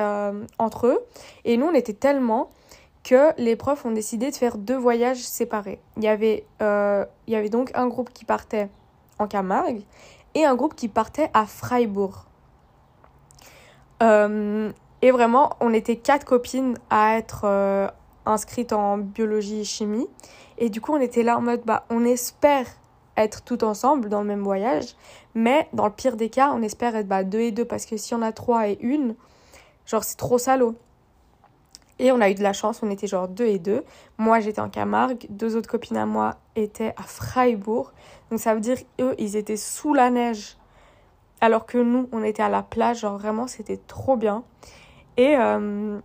entre 0.58 0.88
eux. 0.88 1.00
Et 1.46 1.58
nous, 1.58 1.68
on 1.68 1.74
était 1.74 1.94
tellement 1.94 2.50
que 3.04 3.40
les 3.40 3.56
profs 3.56 3.86
ont 3.86 3.92
décidé 3.92 4.32
de 4.32 4.36
faire 4.36 4.58
deux 4.58 4.78
voyages 4.78 5.22
séparés. 5.22 5.80
Il 5.98 6.04
y 6.04 6.08
avait, 6.08 6.46
euh, 6.62 7.06
il 7.28 7.34
y 7.34 7.36
avait 7.36 7.50
donc 7.50 7.72
un 7.76 7.88
groupe 7.88 8.12
qui 8.12 8.26
partait 8.26 8.70
en 9.20 9.28
Camargue 9.28 9.82
et 10.34 10.46
un 10.46 10.56
groupe 10.56 10.76
qui 10.76 10.88
partait 10.88 11.30
à 11.34 11.46
Freiburg. 11.46 12.26
Euh, 14.02 14.72
et 15.04 15.12
vraiment, 15.12 15.50
on 15.60 15.74
était 15.74 15.98
quatre 15.98 16.24
copines 16.24 16.78
à 16.90 17.18
être 17.18 17.42
euh, 17.44 17.90
inscrites 18.26 18.72
en 18.72 18.98
biologie 18.98 19.60
et 19.60 19.64
chimie. 19.66 20.08
Et 20.58 20.70
du 20.70 20.80
coup, 20.80 20.94
on 20.94 21.02
était 21.02 21.24
là 21.24 21.38
en 21.38 21.42
mode, 21.42 21.62
bah, 21.66 21.84
on 21.90 22.06
espère 22.06 22.68
être 23.18 23.44
tout 23.44 23.66
ensemble 23.66 24.08
dans 24.08 24.22
le 24.22 24.28
même 24.28 24.44
voyage. 24.44 24.96
Mais 25.36 25.68
dans 25.74 25.88
le 25.88 25.92
pire 25.92 26.16
des 26.16 26.30
cas, 26.30 26.54
on 26.54 26.62
espère 26.62 26.96
être 26.96 27.10
bah, 27.10 27.26
deux 27.26 27.42
et 27.42 27.52
deux. 27.52 27.66
Parce 27.66 27.86
que 27.86 27.98
si 27.98 28.16
on 28.16 28.22
a 28.22 28.32
trois 28.32 28.70
et 28.70 28.78
une, 28.80 29.16
genre, 29.86 30.06
c'est 30.06 30.16
trop 30.16 30.38
salaud. 30.38 30.74
Et 32.00 32.14
on 32.14 32.22
a 32.22 32.30
eu 32.30 32.36
de 32.36 32.42
la 32.42 32.54
chance, 32.54 32.82
on 32.82 32.90
était 32.90 33.08
genre 33.08 33.28
deux 33.28 33.48
et 33.48 33.60
deux. 33.60 33.84
Moi, 34.18 34.40
j'étais 34.40 34.62
en 34.62 34.70
Camargue, 34.70 35.28
deux 35.30 35.58
autres 35.58 35.70
copines 35.70 35.98
à 35.98 36.06
moi 36.06 36.38
étaient 36.56 36.94
à 36.96 37.04
Freiburg. 37.04 37.92
Donc 38.32 38.40
ça 38.40 38.54
veut 38.54 38.62
dire 38.62 38.78
eux, 39.02 39.16
ils 39.18 39.36
étaient 39.36 39.58
sous 39.58 39.94
la 39.94 40.10
neige. 40.10 40.56
Alors 41.42 41.66
que 41.66 41.78
nous, 41.78 42.08
on 42.14 42.24
était 42.24 42.42
à 42.42 42.48
la 42.48 42.64
plage, 42.64 43.02
genre 43.02 43.18
vraiment, 43.18 43.48
c'était 43.48 43.82
trop 43.86 44.16
bien. 44.16 44.46
Et, 45.18 45.36
euh, 45.38 46.00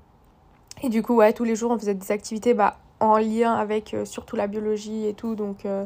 et 0.83 0.89
du 0.89 1.03
coup, 1.03 1.17
ouais, 1.17 1.33
tous 1.33 1.45
les 1.45 1.57
jours, 1.57 1.71
on 1.71 1.79
faisait 1.79 1.95
des 1.95 2.13
activités 2.13 2.55
bah, 2.55 2.77
en 3.01 3.19
lien 3.19 3.55
avec 3.55 3.95
euh, 3.95 4.05
surtout 4.05 4.37
la 4.37 4.47
biologie 4.47 5.07
et 5.07 5.15
tout. 5.15 5.35
Donc 5.35 5.65
euh, 5.67 5.85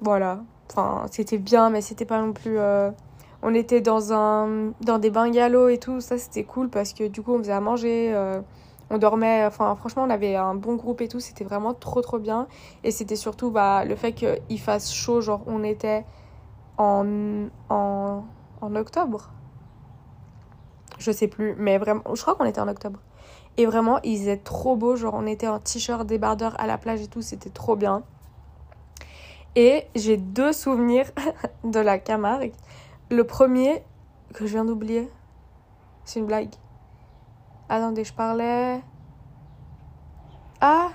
voilà, 0.00 0.40
enfin, 0.70 1.06
c'était 1.10 1.38
bien, 1.38 1.70
mais 1.70 1.80
c'était 1.80 2.04
pas 2.04 2.20
non 2.20 2.32
plus 2.32 2.58
on 3.42 3.54
était 3.54 3.80
dans 3.80 4.12
un 4.12 4.72
dans 4.80 4.98
des 4.98 5.10
bungalows 5.10 5.68
et 5.68 5.78
tout 5.78 6.00
ça 6.00 6.16
c'était 6.18 6.42
cool 6.42 6.70
parce 6.70 6.94
que 6.94 7.06
du 7.06 7.22
coup 7.22 7.34
on 7.34 7.38
faisait 7.38 7.52
à 7.52 7.60
manger 7.60 8.14
on 8.90 8.98
dormait, 8.98 9.44
enfin 9.44 9.74
franchement 9.76 10.04
on 10.04 10.10
avait 10.10 10.36
un 10.36 10.54
bon 10.54 10.76
groupe 10.76 11.00
et 11.00 11.08
tout, 11.08 11.20
c'était 11.20 11.44
vraiment 11.44 11.74
trop 11.74 12.02
trop 12.02 12.18
bien. 12.18 12.46
Et 12.84 12.90
c'était 12.90 13.16
surtout 13.16 13.50
bah, 13.50 13.84
le 13.84 13.96
fait 13.96 14.12
qu'il 14.12 14.60
fasse 14.60 14.92
chaud, 14.92 15.20
genre 15.20 15.42
on 15.46 15.64
était 15.64 16.04
en, 16.78 17.48
en, 17.68 18.24
en 18.60 18.76
octobre. 18.76 19.30
Je 20.98 21.10
sais 21.10 21.28
plus, 21.28 21.54
mais 21.58 21.78
vraiment, 21.78 22.02
je 22.14 22.20
crois 22.22 22.34
qu'on 22.34 22.44
était 22.44 22.60
en 22.60 22.68
octobre. 22.68 23.00
Et 23.56 23.66
vraiment, 23.66 24.00
il 24.02 24.18
faisait 24.18 24.36
trop 24.36 24.76
beau, 24.76 24.96
genre 24.96 25.14
on 25.14 25.26
était 25.26 25.48
en 25.48 25.58
t-shirt 25.58 26.06
débardeur 26.06 26.58
à 26.60 26.66
la 26.66 26.78
plage 26.78 27.00
et 27.00 27.08
tout, 27.08 27.22
c'était 27.22 27.50
trop 27.50 27.76
bien. 27.76 28.02
Et 29.54 29.86
j'ai 29.94 30.16
deux 30.16 30.52
souvenirs 30.52 31.10
de 31.64 31.80
la 31.80 31.98
Camargue. 31.98 32.52
Le 33.10 33.24
premier, 33.24 33.82
que 34.34 34.46
je 34.46 34.52
viens 34.52 34.64
d'oublier, 34.64 35.08
c'est 36.04 36.20
une 36.20 36.26
blague. 36.26 36.50
Attendez, 37.68 38.04
je 38.04 38.12
parlais. 38.12 38.80
Ah 40.60 40.90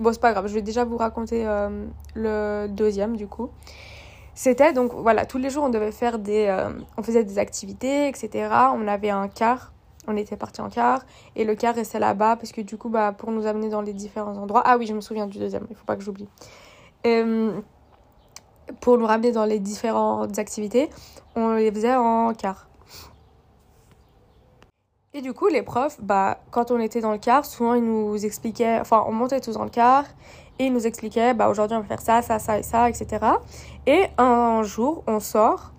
Bon, 0.00 0.14
c'est 0.14 0.20
pas 0.20 0.32
grave, 0.32 0.46
je 0.46 0.54
vais 0.54 0.62
déjà 0.62 0.82
vous 0.84 0.96
raconter 0.96 1.46
euh, 1.46 1.86
le 2.14 2.68
deuxième 2.68 3.18
du 3.18 3.26
coup. 3.26 3.50
C'était 4.42 4.72
donc, 4.72 4.94
voilà, 4.94 5.26
tous 5.26 5.36
les 5.36 5.50
jours 5.50 5.64
on 5.64 5.68
devait 5.68 5.92
faire 5.92 6.18
des. 6.18 6.46
Euh, 6.46 6.70
on 6.96 7.02
faisait 7.02 7.24
des 7.24 7.38
activités, 7.38 8.08
etc. 8.08 8.48
On 8.74 8.88
avait 8.88 9.10
un 9.10 9.28
car, 9.28 9.70
on 10.08 10.16
était 10.16 10.38
parti 10.38 10.62
en 10.62 10.70
car, 10.70 11.04
et 11.36 11.44
le 11.44 11.54
car 11.54 11.74
restait 11.74 11.98
là-bas 11.98 12.36
parce 12.36 12.50
que 12.50 12.62
du 12.62 12.78
coup, 12.78 12.88
bah, 12.88 13.12
pour 13.12 13.32
nous 13.32 13.44
amener 13.44 13.68
dans 13.68 13.82
les 13.82 13.92
différents 13.92 14.38
endroits. 14.38 14.62
Ah 14.64 14.78
oui, 14.78 14.86
je 14.86 14.94
me 14.94 15.02
souviens 15.02 15.26
du 15.26 15.38
deuxième, 15.38 15.66
il 15.68 15.76
faut 15.76 15.84
pas 15.84 15.94
que 15.94 16.02
j'oublie. 16.02 16.26
Pour 18.80 18.96
nous 18.96 19.04
ramener 19.04 19.30
dans 19.30 19.44
les 19.44 19.58
différentes 19.58 20.38
activités, 20.38 20.88
on 21.36 21.52
les 21.56 21.70
faisait 21.70 21.94
en 21.94 22.32
car. 22.32 22.66
Et 25.12 25.20
du 25.20 25.34
coup, 25.34 25.48
les 25.48 25.62
profs, 25.62 26.00
bah, 26.00 26.38
quand 26.50 26.70
on 26.70 26.78
était 26.78 27.02
dans 27.02 27.12
le 27.12 27.18
car, 27.18 27.44
souvent 27.44 27.74
ils 27.74 27.84
nous 27.84 28.24
expliquaient, 28.24 28.78
enfin, 28.80 29.04
on 29.06 29.12
montait 29.12 29.40
tous 29.40 29.52
dans 29.52 29.64
le 29.64 29.70
car 29.70 30.04
et 30.60 30.66
ils 30.66 30.72
nous 30.72 30.86
expliquaient, 30.86 31.32
bah, 31.32 31.48
aujourd'hui 31.48 31.74
on 31.78 31.80
va 31.80 31.86
faire 31.86 32.02
ça, 32.02 32.20
ça, 32.20 32.38
ça 32.38 32.58
et 32.58 32.62
ça, 32.62 32.90
etc. 32.90 33.24
Et 33.86 34.04
un 34.18 34.62
jour, 34.62 35.02
on 35.06 35.18
sort, 35.18 35.72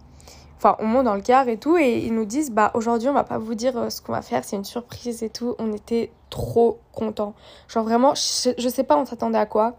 enfin, 0.58 0.76
on 0.80 0.88
monte 0.88 1.06
dans 1.06 1.14
le 1.14 1.22
car 1.22 1.48
et 1.48 1.58
tout, 1.58 1.78
et 1.78 2.00
ils 2.00 2.16
nous 2.16 2.26
disent, 2.26 2.50
bah, 2.50 2.72
aujourd'hui 2.74 3.08
on 3.08 3.14
va 3.14 3.24
pas 3.24 3.38
vous 3.38 3.54
dire 3.54 3.78
euh, 3.78 3.90
ce 3.92 4.02
qu'on 4.02 4.12
va 4.12 4.24
faire, 4.24 4.44
c'est 4.44 4.56
une 4.56 4.66
surprise 4.66 5.22
et 5.22 5.30
tout. 5.30 5.56
On 5.60 5.72
était 5.72 6.12
trop 6.32 6.80
contents. 6.94 7.36
Genre 7.68 7.84
vraiment, 7.84 8.16
je, 8.16 8.50
je 8.58 8.70
sais 8.70 8.84
pas, 8.84 8.98
on 8.98 9.06
s'attendait 9.06 9.38
à 9.38 9.46
quoi. 9.46 9.76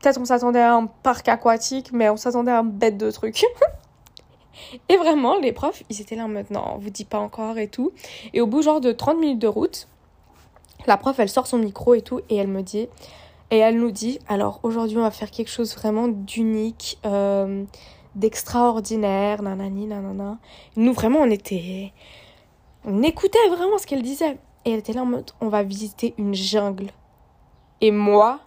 Peut-être 0.00 0.20
on 0.20 0.24
s'attendait 0.24 0.62
à 0.62 0.74
un 0.74 0.86
parc 0.86 1.28
aquatique, 1.28 1.92
mais 1.92 2.08
on 2.10 2.16
s'attendait 2.16 2.50
à 2.50 2.58
un 2.58 2.64
bête 2.64 2.98
de 2.98 3.08
trucs. 3.12 3.44
Et 4.88 4.96
vraiment, 4.96 5.38
les 5.38 5.52
profs, 5.52 5.84
ils 5.90 6.00
étaient 6.00 6.16
là 6.16 6.26
maintenant, 6.26 6.72
on 6.74 6.78
vous 6.78 6.90
dit 6.90 7.04
pas 7.04 7.20
encore 7.20 7.56
et 7.58 7.68
tout. 7.68 7.92
Et 8.32 8.40
au 8.40 8.48
bout 8.48 8.62
genre 8.62 8.80
de 8.80 8.90
30 8.90 9.18
minutes 9.18 9.38
de 9.38 9.46
route, 9.46 9.86
la 10.86 10.96
prof, 10.96 11.20
elle 11.20 11.28
sort 11.28 11.46
son 11.46 11.58
micro 11.58 11.94
et 11.94 12.02
tout, 12.02 12.20
et 12.28 12.36
elle 12.36 12.48
me 12.48 12.62
dit, 12.62 12.88
et 13.52 13.58
elle 13.58 13.78
nous 13.78 13.90
dit, 13.90 14.18
alors 14.28 14.60
aujourd'hui 14.62 14.96
on 14.96 15.02
va 15.02 15.10
faire 15.10 15.30
quelque 15.30 15.50
chose 15.50 15.76
vraiment 15.76 16.08
d'unique, 16.08 16.98
euh, 17.04 17.64
d'extraordinaire, 18.14 19.42
nanani, 19.42 19.86
nanana. 19.86 20.38
Nous 20.76 20.94
vraiment, 20.94 21.18
on 21.18 21.30
était, 21.30 21.92
on 22.86 23.02
écoutait 23.02 23.46
vraiment 23.50 23.76
ce 23.76 23.86
qu'elle 23.86 24.00
disait. 24.00 24.38
Et 24.64 24.70
elle 24.72 24.78
était 24.78 24.94
là 24.94 25.02
en 25.02 25.06
mode, 25.06 25.32
on 25.42 25.48
va 25.48 25.64
visiter 25.64 26.14
une 26.16 26.32
jungle. 26.32 26.92
Et 27.82 27.90
moi, 27.90 28.40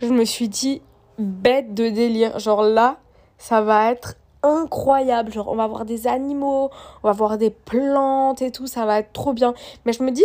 je 0.00 0.08
me 0.08 0.24
suis 0.24 0.48
dit, 0.48 0.82
bête 1.18 1.72
de 1.72 1.88
délire. 1.88 2.40
Genre 2.40 2.62
là, 2.62 2.98
ça 3.38 3.60
va 3.60 3.92
être 3.92 4.16
incroyable. 4.42 5.32
Genre, 5.32 5.46
on 5.46 5.54
va 5.54 5.68
voir 5.68 5.84
des 5.84 6.08
animaux, 6.08 6.70
on 7.04 7.06
va 7.06 7.12
voir 7.12 7.38
des 7.38 7.50
plantes 7.50 8.42
et 8.42 8.50
tout, 8.50 8.66
ça 8.66 8.86
va 8.86 8.98
être 8.98 9.12
trop 9.12 9.34
bien. 9.34 9.54
Mais 9.84 9.92
je 9.92 10.02
me 10.02 10.10
dis, 10.10 10.24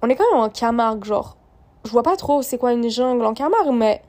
on 0.00 0.08
est 0.08 0.16
quand 0.16 0.24
même 0.32 0.40
en 0.40 0.48
Camargue, 0.48 1.04
genre. 1.04 1.36
Je 1.86 1.92
vois 1.92 2.02
pas 2.02 2.16
trop 2.16 2.42
c'est 2.42 2.58
quoi 2.58 2.72
une 2.72 2.90
jungle 2.90 3.24
en 3.24 3.32
Camargue, 3.32 3.72
mais 3.72 4.02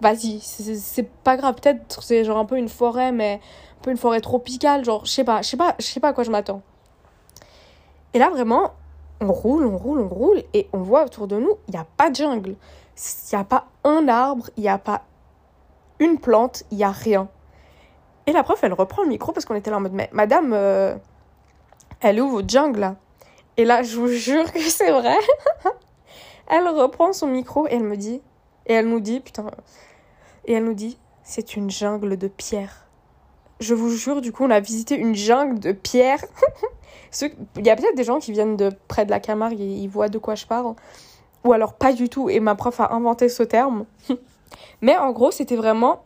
vas-y, 0.00 0.40
c'est 0.40 1.08
pas 1.08 1.36
grave. 1.36 1.54
Peut-être 1.54 2.02
c'est 2.02 2.24
genre 2.24 2.38
un 2.38 2.46
peu 2.46 2.56
une 2.56 2.68
forêt, 2.68 3.12
mais 3.12 3.40
un 3.78 3.82
peu 3.82 3.90
une 3.90 3.98
forêt 3.98 4.20
tropicale, 4.20 4.84
genre, 4.84 5.04
je 5.04 5.10
sais 5.10 5.24
pas, 5.24 5.42
je 5.42 5.48
sais 5.48 5.56
pas, 5.56 5.74
je 5.78 5.84
sais 5.84 6.00
pas 6.00 6.08
à 6.08 6.12
quoi 6.12 6.24
je 6.24 6.30
m'attends. 6.30 6.62
Et 8.14 8.18
là, 8.18 8.30
vraiment, 8.30 8.72
on 9.20 9.32
roule, 9.32 9.66
on 9.66 9.76
roule, 9.76 10.00
on 10.00 10.08
roule, 10.08 10.42
et 10.54 10.68
on 10.72 10.78
voit 10.78 11.04
autour 11.04 11.28
de 11.28 11.36
nous, 11.36 11.56
il 11.68 11.72
n'y 11.72 11.78
a 11.78 11.86
pas 11.96 12.10
de 12.10 12.16
jungle. 12.16 12.56
Il 12.96 13.36
n'y 13.36 13.40
a 13.40 13.44
pas 13.44 13.66
un 13.84 14.08
arbre, 14.08 14.50
il 14.56 14.62
n'y 14.62 14.68
a 14.68 14.78
pas 14.78 15.02
une 15.98 16.18
plante, 16.18 16.64
il 16.70 16.78
n'y 16.78 16.84
a 16.84 16.90
rien. 16.90 17.28
Et 18.26 18.32
la 18.32 18.42
prof, 18.42 18.58
elle 18.62 18.72
reprend 18.72 19.02
le 19.02 19.08
micro 19.08 19.32
parce 19.32 19.44
qu'on 19.44 19.54
était 19.54 19.70
là 19.70 19.76
en 19.76 19.80
mode, 19.80 19.92
mais 19.92 20.08
madame, 20.12 20.52
euh, 20.52 20.96
elle 22.00 22.18
est 22.18 22.22
où 22.22 22.42
jungle 22.46 22.96
Et 23.56 23.64
là, 23.64 23.82
je 23.82 23.96
vous 23.96 24.08
jure 24.08 24.50
que 24.52 24.60
c'est 24.60 24.90
vrai. 24.90 25.16
elle 26.50 26.68
reprend 26.68 27.12
son 27.12 27.28
micro 27.28 27.66
et 27.66 27.74
elle 27.74 27.84
me 27.84 27.96
dit, 27.96 28.20
et 28.66 28.74
elle 28.74 28.88
nous 28.88 29.00
dit, 29.00 29.20
putain, 29.20 29.46
et 30.44 30.52
elle 30.54 30.64
nous 30.64 30.74
dit, 30.74 30.98
c'est 31.22 31.56
une 31.56 31.70
jungle 31.70 32.16
de 32.16 32.28
pierre. 32.28 32.86
Je 33.60 33.74
vous 33.74 33.90
jure, 33.90 34.20
du 34.20 34.32
coup, 34.32 34.44
on 34.44 34.50
a 34.50 34.60
visité 34.60 34.96
une 34.96 35.14
jungle 35.14 35.58
de 35.58 35.72
pierre. 35.72 36.24
Il 37.56 37.66
y 37.66 37.70
a 37.70 37.76
peut-être 37.76 37.96
des 37.96 38.04
gens 38.04 38.18
qui 38.18 38.32
viennent 38.32 38.56
de 38.56 38.70
près 38.88 39.04
de 39.04 39.10
la 39.10 39.20
Camargue 39.20 39.60
et 39.60 39.64
ils 39.64 39.88
voient 39.88 40.08
de 40.08 40.18
quoi 40.18 40.34
je 40.34 40.46
parle. 40.46 40.74
Ou 41.44 41.52
alors 41.52 41.74
pas 41.74 41.92
du 41.92 42.08
tout, 42.08 42.30
et 42.30 42.40
ma 42.40 42.54
prof 42.54 42.80
a 42.80 42.92
inventé 42.92 43.28
ce 43.28 43.42
terme. 43.42 43.86
Mais 44.80 44.96
en 44.96 45.10
gros, 45.12 45.30
c'était 45.30 45.56
vraiment 45.56 46.02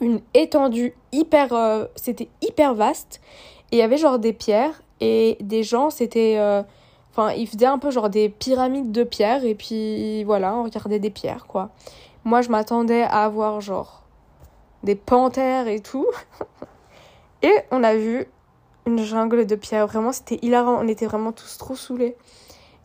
une 0.00 0.20
étendue 0.32 0.94
hyper. 1.12 1.52
Euh, 1.52 1.86
c'était 1.96 2.28
hyper 2.42 2.74
vaste. 2.74 3.20
Et 3.72 3.76
il 3.76 3.78
y 3.78 3.82
avait 3.82 3.96
genre 3.96 4.18
des 4.18 4.32
pierres. 4.32 4.82
Et 5.00 5.36
des 5.40 5.62
gens, 5.62 5.90
c'était. 5.90 6.36
Euh, 6.38 6.62
enfin, 7.16 7.32
ils 7.32 7.46
faisaient 7.46 7.66
un 7.66 7.78
peu 7.78 7.90
genre 7.90 8.10
des 8.10 8.28
pyramides 8.28 8.92
de 8.92 9.04
pierres. 9.04 9.44
Et 9.44 9.54
puis 9.54 10.24
voilà, 10.24 10.54
on 10.54 10.64
regardait 10.64 10.98
des 10.98 11.10
pierres, 11.10 11.46
quoi. 11.46 11.70
Moi, 12.24 12.42
je 12.42 12.48
m'attendais 12.48 13.02
à 13.02 13.24
avoir 13.24 13.60
genre 13.60 14.02
des 14.82 14.94
panthères 14.94 15.68
et 15.68 15.80
tout. 15.80 16.06
et 17.42 17.54
on 17.70 17.84
a 17.84 17.94
vu 17.94 18.26
une 18.86 19.02
jungle 19.02 19.46
de 19.46 19.54
pierres. 19.54 19.86
Vraiment, 19.86 20.12
c'était 20.12 20.38
hilarant. 20.42 20.78
On 20.80 20.88
était 20.88 21.06
vraiment 21.06 21.32
tous 21.32 21.58
trop 21.58 21.76
saoulés. 21.76 22.16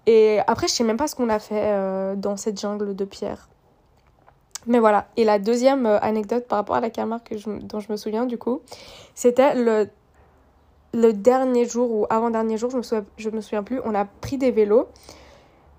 Et 0.06 0.40
après, 0.48 0.68
je 0.68 0.74
sais 0.74 0.84
même 0.84 0.98
pas 0.98 1.08
ce 1.08 1.16
qu'on 1.16 1.30
a 1.30 1.40
fait 1.40 1.72
euh, 1.74 2.16
dans 2.16 2.38
cette 2.38 2.60
jungle 2.60 2.96
de 2.96 3.06
pierres. 3.06 3.50
Mais 4.66 4.80
voilà. 4.80 5.08
Et 5.18 5.24
la 5.24 5.40
deuxième 5.40 5.86
euh, 5.86 6.00
anecdote 6.02 6.48
par 6.48 6.58
rapport 6.58 6.76
à 6.76 6.82
la 6.82 6.90
Camargue 6.90 7.40
dont 7.64 7.80
je 7.80 7.92
me 7.92 7.98
souviens 7.98 8.26
du 8.26 8.38
coup, 8.38 8.62
c'était 9.16 9.56
le, 9.56 9.90
le 10.94 11.14
dernier 11.14 11.66
jour 11.66 11.92
ou 11.92 12.06
avant-dernier 12.10 12.58
jour, 12.58 12.70
je 12.70 12.78
me, 12.78 12.82
souviens, 12.82 13.06
je 13.18 13.30
me 13.30 13.42
souviens 13.42 13.64
plus, 13.64 13.80
on 13.86 13.94
a 13.94 14.06
pris 14.06 14.38
des 14.38 14.52
vélos 14.52 14.88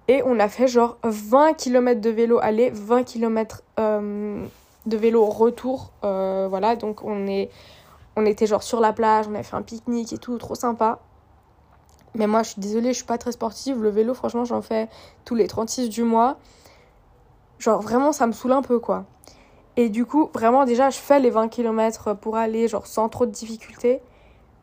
et 0.09 0.23
on 0.25 0.39
a 0.39 0.49
fait 0.49 0.69
genre 0.69 0.99
20 1.03 1.55
km 1.55 2.01
de 2.01 2.11
vélo 2.11 2.39
aller, 2.41 2.71
20 2.71 3.05
km 3.05 3.63
euh, 3.79 4.45
de 4.87 4.97
vélo 4.97 5.25
retour. 5.25 5.93
Euh, 6.05 6.47
voilà, 6.49 6.77
donc 6.77 7.05
on, 7.05 7.27
est, 7.27 7.51
on 8.17 8.27
était 8.27 8.47
genre 8.47 8.63
sur 8.63 8.81
la 8.81 8.93
plage, 8.93 9.27
on 9.29 9.35
a 9.35 9.43
fait 9.43 9.57
un 9.57 9.63
pique-nique 9.63 10.13
et 10.13 10.19
tout, 10.19 10.37
trop 10.39 10.55
sympa. 10.55 11.01
Mais 12.15 12.27
moi, 12.27 12.43
je 12.43 12.51
suis 12.51 12.61
désolée, 12.61 12.89
je 12.89 12.97
suis 12.97 13.07
pas 13.07 13.19
très 13.19 13.31
sportive. 13.31 13.81
Le 13.81 13.89
vélo, 13.89 14.15
franchement, 14.15 14.45
j'en 14.45 14.63
fais 14.63 14.89
tous 15.25 15.37
les 15.37 15.47
36 15.47 15.89
du 15.89 16.03
mois. 16.03 16.39
Genre 17.61 17.83
vraiment 17.83 18.13
ça 18.13 18.27
me 18.27 18.33
saoule 18.33 18.53
un 18.53 18.63
peu 18.63 18.79
quoi. 18.79 19.05
Et 19.77 19.91
du 19.91 20.07
coup, 20.07 20.31
vraiment 20.33 20.65
déjà 20.65 20.89
je 20.89 20.99
fais 20.99 21.21
les 21.21 21.29
20 21.29 21.49
km 21.49 22.15
pour 22.15 22.37
aller 22.37 22.69
genre 22.69 22.87
sans 22.87 23.11
trop 23.11 23.27
de 23.27 23.31
difficultés. 23.31 24.01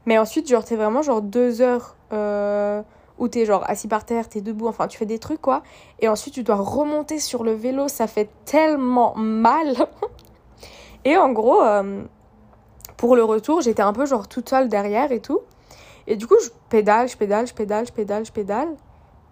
Mais 0.07 0.17
ensuite, 0.17 0.47
genre 0.47 0.63
t'es 0.63 0.77
vraiment 0.77 1.03
genre 1.03 1.21
deux 1.21 1.61
heures 1.61 1.95
euh, 2.13 2.81
où 3.19 3.27
t'es 3.27 3.45
genre 3.45 3.63
assis 3.69 3.89
par 3.89 4.05
terre, 4.05 4.29
t'es 4.29 4.41
debout, 4.41 4.67
enfin 4.67 4.87
tu 4.87 4.97
fais 4.97 5.05
des 5.05 5.19
trucs 5.19 5.41
quoi. 5.41 5.61
Et 5.99 6.07
ensuite 6.07 6.33
tu 6.33 6.43
dois 6.43 6.55
remonter 6.55 7.19
sur 7.19 7.43
le 7.43 7.51
vélo, 7.51 7.89
ça 7.89 8.07
fait 8.07 8.29
tellement 8.45 9.13
mal. 9.15 9.75
et 11.05 11.17
en 11.17 11.31
gros, 11.33 11.61
euh, 11.61 12.03
pour 12.95 13.17
le 13.17 13.23
retour, 13.23 13.61
j'étais 13.61 13.81
un 13.83 13.91
peu 13.93 14.05
genre 14.05 14.29
toute 14.29 14.49
seule 14.49 14.69
derrière 14.69 15.11
et 15.11 15.19
tout. 15.19 15.41
Et 16.07 16.15
du 16.15 16.25
coup, 16.25 16.37
je 16.41 16.49
pédale, 16.69 17.09
je 17.09 17.17
pédale, 17.17 17.45
je 17.45 17.53
pédale, 17.53 17.85
je 17.85 17.91
pédale, 17.91 18.25
je 18.25 18.31
pédale. 18.31 18.69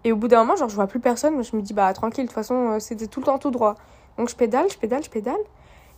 Et 0.04 0.12
au 0.12 0.16
bout 0.16 0.28
d'un 0.28 0.40
moment, 0.40 0.56
genre, 0.56 0.68
je 0.68 0.74
vois 0.74 0.86
plus 0.86 1.00
personne. 1.00 1.42
Je 1.42 1.56
me 1.56 1.62
dis, 1.62 1.72
bah 1.72 1.90
tranquille, 1.94 2.24
de 2.24 2.28
toute 2.28 2.34
façon, 2.34 2.72
euh, 2.72 2.78
c'était 2.80 3.06
tout 3.06 3.20
le 3.20 3.26
temps 3.26 3.38
tout 3.38 3.50
droit. 3.50 3.76
Donc 4.18 4.28
je 4.28 4.36
pédale, 4.36 4.66
je 4.70 4.76
pédale, 4.76 5.02
je 5.02 5.10
pédale. 5.10 5.40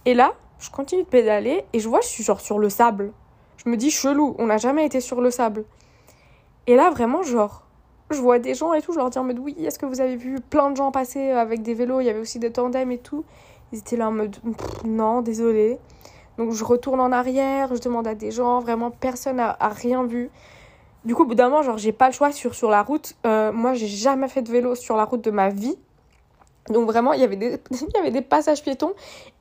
Et 0.04 0.14
là, 0.14 0.34
je 0.60 0.70
continue 0.70 1.02
de 1.02 1.08
pédaler 1.08 1.64
et 1.72 1.80
je 1.80 1.88
vois, 1.88 2.00
je 2.00 2.06
suis 2.06 2.22
genre 2.22 2.40
sur 2.40 2.60
le 2.60 2.70
sable. 2.70 3.12
Me 3.68 3.76
dis, 3.76 3.90
chelou, 3.90 4.34
on 4.38 4.46
n'a 4.46 4.56
jamais 4.56 4.86
été 4.86 5.00
sur 5.00 5.20
le 5.20 5.30
sable. 5.30 5.64
Et 6.66 6.74
là, 6.74 6.90
vraiment, 6.90 7.22
genre, 7.22 7.64
je 8.10 8.20
vois 8.20 8.38
des 8.38 8.54
gens 8.54 8.72
et 8.72 8.80
tout, 8.80 8.92
je 8.92 8.98
leur 8.98 9.10
dis 9.10 9.18
en 9.18 9.24
mode 9.24 9.38
oui, 9.38 9.54
est-ce 9.58 9.78
que 9.78 9.86
vous 9.86 10.00
avez 10.00 10.16
vu 10.16 10.40
plein 10.40 10.70
de 10.70 10.76
gens 10.76 10.90
passer 10.90 11.30
avec 11.30 11.62
des 11.62 11.74
vélos 11.74 12.00
Il 12.00 12.06
y 12.06 12.10
avait 12.10 12.20
aussi 12.20 12.38
des 12.38 12.50
tandems 12.50 12.90
et 12.90 12.98
tout. 12.98 13.24
Ils 13.72 13.80
étaient 13.80 13.96
là 13.96 14.08
en 14.08 14.12
mode 14.12 14.36
non, 14.84 15.20
désolé. 15.20 15.78
Donc 16.38 16.52
je 16.52 16.64
retourne 16.64 17.00
en 17.00 17.12
arrière, 17.12 17.74
je 17.74 17.80
demande 17.80 18.06
à 18.06 18.14
des 18.14 18.30
gens, 18.30 18.60
vraiment 18.60 18.90
personne 18.90 19.36
n'a 19.36 19.58
rien 19.60 20.04
vu. 20.04 20.30
Du 21.04 21.14
coup, 21.14 21.22
au 21.22 21.26
bout 21.26 21.34
d'un 21.34 21.48
moment, 21.48 21.62
genre, 21.62 21.78
j'ai 21.78 21.92
pas 21.92 22.06
le 22.06 22.12
choix 22.12 22.32
sur, 22.32 22.54
sur 22.54 22.70
la 22.70 22.82
route. 22.82 23.14
Euh, 23.26 23.52
moi, 23.52 23.74
j'ai 23.74 23.86
jamais 23.86 24.28
fait 24.28 24.42
de 24.42 24.50
vélo 24.50 24.74
sur 24.74 24.96
la 24.96 25.04
route 25.04 25.22
de 25.22 25.30
ma 25.30 25.48
vie. 25.48 25.76
Donc 26.70 26.86
vraiment, 26.86 27.12
il 27.12 27.20
y 27.20 27.24
avait 27.24 27.36
des, 27.36 27.60
il 27.70 27.94
y 27.94 27.98
avait 27.98 28.10
des 28.10 28.22
passages 28.22 28.62
piétons. 28.62 28.92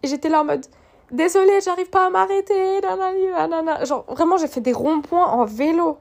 Et 0.03 0.07
j'étais 0.07 0.29
là 0.29 0.41
en 0.41 0.45
mode, 0.45 0.65
désolé, 1.12 1.60
j'arrive 1.63 1.89
pas 1.89 2.08
à 2.08 2.10
m'arrêter. 2.10 2.82
Genre, 3.84 4.06
vraiment, 4.08 4.38
j'ai 4.38 4.48
fait 4.48 4.62
des 4.62 4.74
ronds-points 4.74 5.26
en 5.26 5.46
vélo. 5.46 5.98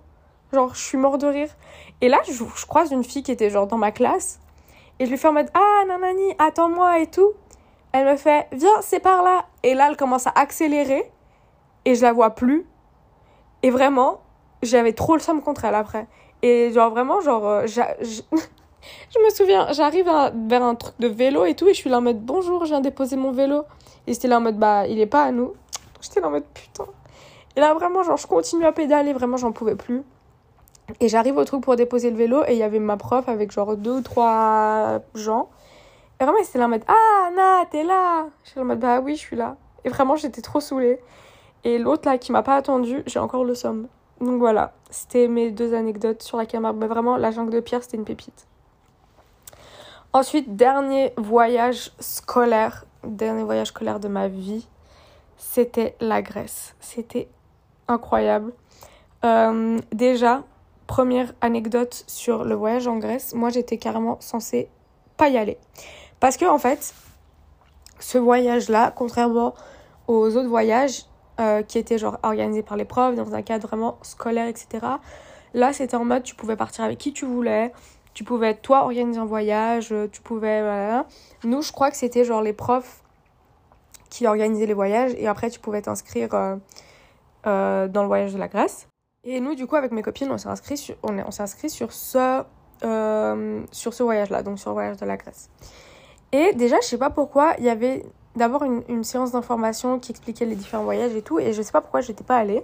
Genre, 0.52 0.74
je 0.74 0.80
suis 0.80 0.98
mort 0.98 1.18
de 1.18 1.26
rire. 1.26 1.48
Et 2.00 2.08
là, 2.08 2.18
je, 2.28 2.66
croise 2.66 2.92
une 2.92 3.04
fille 3.04 3.22
qui 3.22 3.32
était 3.32 3.50
genre 3.50 3.66
dans 3.66 3.78
ma 3.78 3.92
classe. 3.92 4.40
Et 4.98 5.06
je 5.06 5.10
lui 5.10 5.18
fais 5.18 5.28
en 5.28 5.32
mode 5.32 5.50
Ah, 5.54 5.84
nanani, 5.86 6.34
attends-moi 6.38 7.00
et 7.00 7.06
tout. 7.06 7.32
Elle 7.92 8.06
me 8.06 8.16
fait 8.16 8.46
Viens, 8.52 8.80
c'est 8.80 9.00
par 9.00 9.22
là. 9.22 9.46
Et 9.62 9.74
là, 9.74 9.88
elle 9.90 9.96
commence 9.96 10.26
à 10.26 10.32
accélérer. 10.34 11.10
Et 11.84 11.94
je 11.94 12.02
la 12.02 12.12
vois 12.12 12.30
plus. 12.30 12.66
Et 13.62 13.70
vraiment, 13.70 14.20
j'avais 14.62 14.92
trop 14.92 15.14
le 15.14 15.20
somme 15.20 15.42
contre 15.42 15.64
elle 15.64 15.74
après. 15.74 16.06
Et 16.42 16.70
genre, 16.72 16.90
vraiment, 16.90 17.20
genre, 17.20 17.46
euh, 17.46 17.66
je 17.66 19.18
me 19.24 19.30
souviens, 19.30 19.72
j'arrive 19.72 20.10
vers 20.48 20.62
un 20.62 20.74
truc 20.74 20.94
de 20.98 21.08
vélo 21.08 21.44
et 21.44 21.54
tout. 21.54 21.68
Et 21.68 21.74
je 21.74 21.78
suis 21.78 21.90
là 21.90 21.98
en 21.98 22.02
mode 22.02 22.20
Bonjour, 22.20 22.64
je 22.64 22.70
viens 22.70 22.80
déposer 22.80 23.16
mon 23.16 23.32
vélo. 23.32 23.64
Et 24.06 24.14
c'était 24.14 24.28
là 24.28 24.38
en 24.38 24.40
mode 24.40 24.58
Bah, 24.58 24.86
il 24.86 24.98
est 25.00 25.06
pas 25.06 25.24
à 25.24 25.32
nous. 25.32 25.54
J'étais 26.00 26.20
là 26.20 26.28
en 26.28 26.30
mode 26.30 26.44
Putain. 26.54 26.86
Et 27.56 27.60
là, 27.60 27.74
vraiment, 27.74 28.02
genre, 28.02 28.16
je 28.16 28.26
continue 28.26 28.66
à 28.66 28.72
pédaler. 28.72 29.12
Vraiment, 29.12 29.36
j'en 29.36 29.52
pouvais 29.52 29.76
plus. 29.76 30.02
Et 31.00 31.08
j'arrive 31.08 31.36
au 31.36 31.44
truc 31.44 31.62
pour 31.62 31.76
déposer 31.76 32.10
le 32.10 32.16
vélo 32.16 32.44
et 32.46 32.52
il 32.52 32.58
y 32.58 32.62
avait 32.62 32.78
ma 32.78 32.96
prof 32.96 33.28
avec 33.28 33.50
genre 33.50 33.76
deux 33.76 33.98
ou 33.98 34.00
trois 34.02 35.00
gens. 35.14 35.48
Et 36.20 36.24
vraiment, 36.24 36.38
c'était 36.44 36.58
là 36.58 36.66
en 36.66 36.68
mode 36.68 36.84
Ah, 36.86 37.28
Anna, 37.28 37.66
t'es 37.70 37.82
là 37.82 38.26
Je 38.44 38.50
suis 38.50 38.60
en 38.60 38.64
mode 38.64 38.78
Bah 38.78 39.00
oui, 39.00 39.16
je 39.16 39.20
suis 39.20 39.36
là. 39.36 39.56
Et 39.84 39.88
vraiment, 39.88 40.16
j'étais 40.16 40.42
trop 40.42 40.60
saoulée. 40.60 41.00
Et 41.64 41.78
l'autre 41.78 42.08
là 42.08 42.18
qui 42.18 42.30
m'a 42.30 42.42
pas 42.42 42.54
attendu, 42.54 43.02
j'ai 43.06 43.18
encore 43.18 43.44
le 43.44 43.54
somme. 43.54 43.88
Donc 44.20 44.38
voilà, 44.38 44.72
c'était 44.90 45.28
mes 45.28 45.50
deux 45.50 45.74
anecdotes 45.74 46.22
sur 46.22 46.38
la 46.38 46.46
caméra. 46.46 46.72
Mais 46.72 46.86
vraiment, 46.86 47.16
la 47.16 47.32
jungle 47.32 47.52
de 47.52 47.60
pierre, 47.60 47.82
c'était 47.82 47.96
une 47.96 48.04
pépite. 48.04 48.46
Ensuite, 50.12 50.56
dernier 50.56 51.12
voyage 51.18 51.92
scolaire, 51.98 52.86
dernier 53.06 53.42
voyage 53.42 53.68
scolaire 53.68 54.00
de 54.00 54.08
ma 54.08 54.28
vie, 54.28 54.66
c'était 55.36 55.96
la 56.00 56.22
Grèce. 56.22 56.74
C'était 56.80 57.28
incroyable. 57.88 58.52
Euh, 59.24 59.78
déjà, 59.92 60.44
première 60.86 61.32
anecdote 61.40 62.04
sur 62.06 62.44
le 62.44 62.54
voyage 62.54 62.86
en 62.86 62.98
Grèce, 62.98 63.34
moi 63.34 63.50
j'étais 63.50 63.78
carrément 63.78 64.18
censée 64.20 64.68
pas 65.16 65.28
y 65.28 65.36
aller. 65.36 65.58
Parce 66.20 66.36
que 66.36 66.44
en 66.44 66.58
fait, 66.58 66.94
ce 67.98 68.18
voyage-là, 68.18 68.92
contrairement 68.94 69.54
aux 70.06 70.36
autres 70.36 70.48
voyages 70.48 71.04
euh, 71.40 71.62
qui 71.62 71.78
étaient 71.78 72.02
organisés 72.22 72.62
par 72.62 72.76
les 72.76 72.84
profs, 72.84 73.14
dans 73.14 73.34
un 73.34 73.42
cadre 73.42 73.66
vraiment 73.66 73.98
scolaire, 74.02 74.46
etc., 74.46 74.86
là 75.54 75.72
c'était 75.72 75.96
en 75.96 76.04
mode 76.04 76.22
tu 76.22 76.34
pouvais 76.34 76.56
partir 76.56 76.84
avec 76.84 76.98
qui 76.98 77.12
tu 77.12 77.24
voulais, 77.24 77.72
tu 78.16 78.24
pouvais 78.24 78.54
toi 78.54 78.84
organiser 78.84 79.20
un 79.20 79.26
voyage, 79.26 79.94
tu 80.10 80.22
pouvais... 80.22 80.62
Nous 81.44 81.60
je 81.60 81.70
crois 81.70 81.90
que 81.90 81.98
c'était 81.98 82.24
genre 82.24 82.40
les 82.40 82.54
profs 82.54 83.02
qui 84.08 84.26
organisaient 84.26 84.64
les 84.64 84.72
voyages 84.72 85.12
et 85.18 85.26
après 85.26 85.50
tu 85.50 85.60
pouvais 85.60 85.82
t'inscrire 85.82 86.32
euh, 86.32 86.56
euh, 87.46 87.88
dans 87.88 88.00
le 88.00 88.08
voyage 88.08 88.32
de 88.32 88.38
la 88.38 88.48
Grèce. 88.48 88.88
Et 89.22 89.38
nous, 89.40 89.54
du 89.54 89.66
coup, 89.66 89.76
avec 89.76 89.92
mes 89.92 90.00
copines, 90.00 90.30
on 90.30 90.38
s'est 90.38 90.48
inscrit 90.48 90.78
sur, 90.78 90.94
on, 91.02 91.18
inscrit 91.18 91.68
sur 91.68 91.92
ce, 91.92 92.42
euh, 92.84 93.62
ce 93.70 94.02
voyage-là, 94.02 94.42
donc 94.42 94.58
sur 94.58 94.70
le 94.70 94.74
voyage 94.74 94.96
de 94.96 95.04
la 95.04 95.18
Grèce. 95.18 95.50
Et 96.32 96.54
déjà, 96.54 96.76
je 96.80 96.86
sais 96.86 96.98
pas 96.98 97.10
pourquoi, 97.10 97.54
il 97.58 97.64
y 97.64 97.68
avait 97.68 98.06
d'abord 98.34 98.62
une, 98.62 98.82
une, 98.88 99.04
séance 99.04 99.32
d'information 99.32 99.98
qui 99.98 100.12
expliquait 100.12 100.46
les 100.46 100.56
différents 100.56 100.84
voyages 100.84 101.14
et 101.14 101.22
tout, 101.22 101.38
et 101.38 101.52
je 101.52 101.60
sais 101.60 101.72
pas 101.72 101.82
pourquoi 101.82 102.00
j'étais 102.00 102.24
pas 102.24 102.36
allée. 102.36 102.62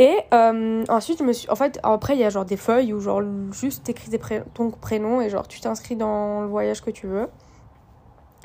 Et 0.00 0.16
euh, 0.32 0.82
ensuite, 0.88 1.18
je 1.18 1.24
me 1.24 1.32
suis. 1.34 1.48
En 1.50 1.56
fait, 1.56 1.78
après, 1.82 2.16
il 2.16 2.20
y 2.20 2.24
a 2.24 2.30
genre 2.30 2.46
des 2.46 2.56
feuilles 2.56 2.94
où, 2.94 3.00
genre, 3.00 3.20
juste 3.52 3.84
t'écris 3.84 4.10
ton 4.54 4.70
prénom 4.70 5.20
et, 5.20 5.28
genre, 5.28 5.46
tu 5.46 5.60
t'inscris 5.60 5.94
dans 5.94 6.40
le 6.40 6.46
voyage 6.46 6.80
que 6.80 6.90
tu 6.90 7.06
veux. 7.06 7.28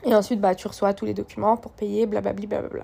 Et 0.04 0.14
ensuite, 0.14 0.42
bah, 0.42 0.54
tu 0.54 0.68
reçois 0.68 0.94
tous 0.94 1.06
les 1.06 1.14
documents 1.14 1.56
pour 1.56 1.72
payer, 1.72 2.08
blablabla. 2.08 2.46
Blablabla. 2.46 2.84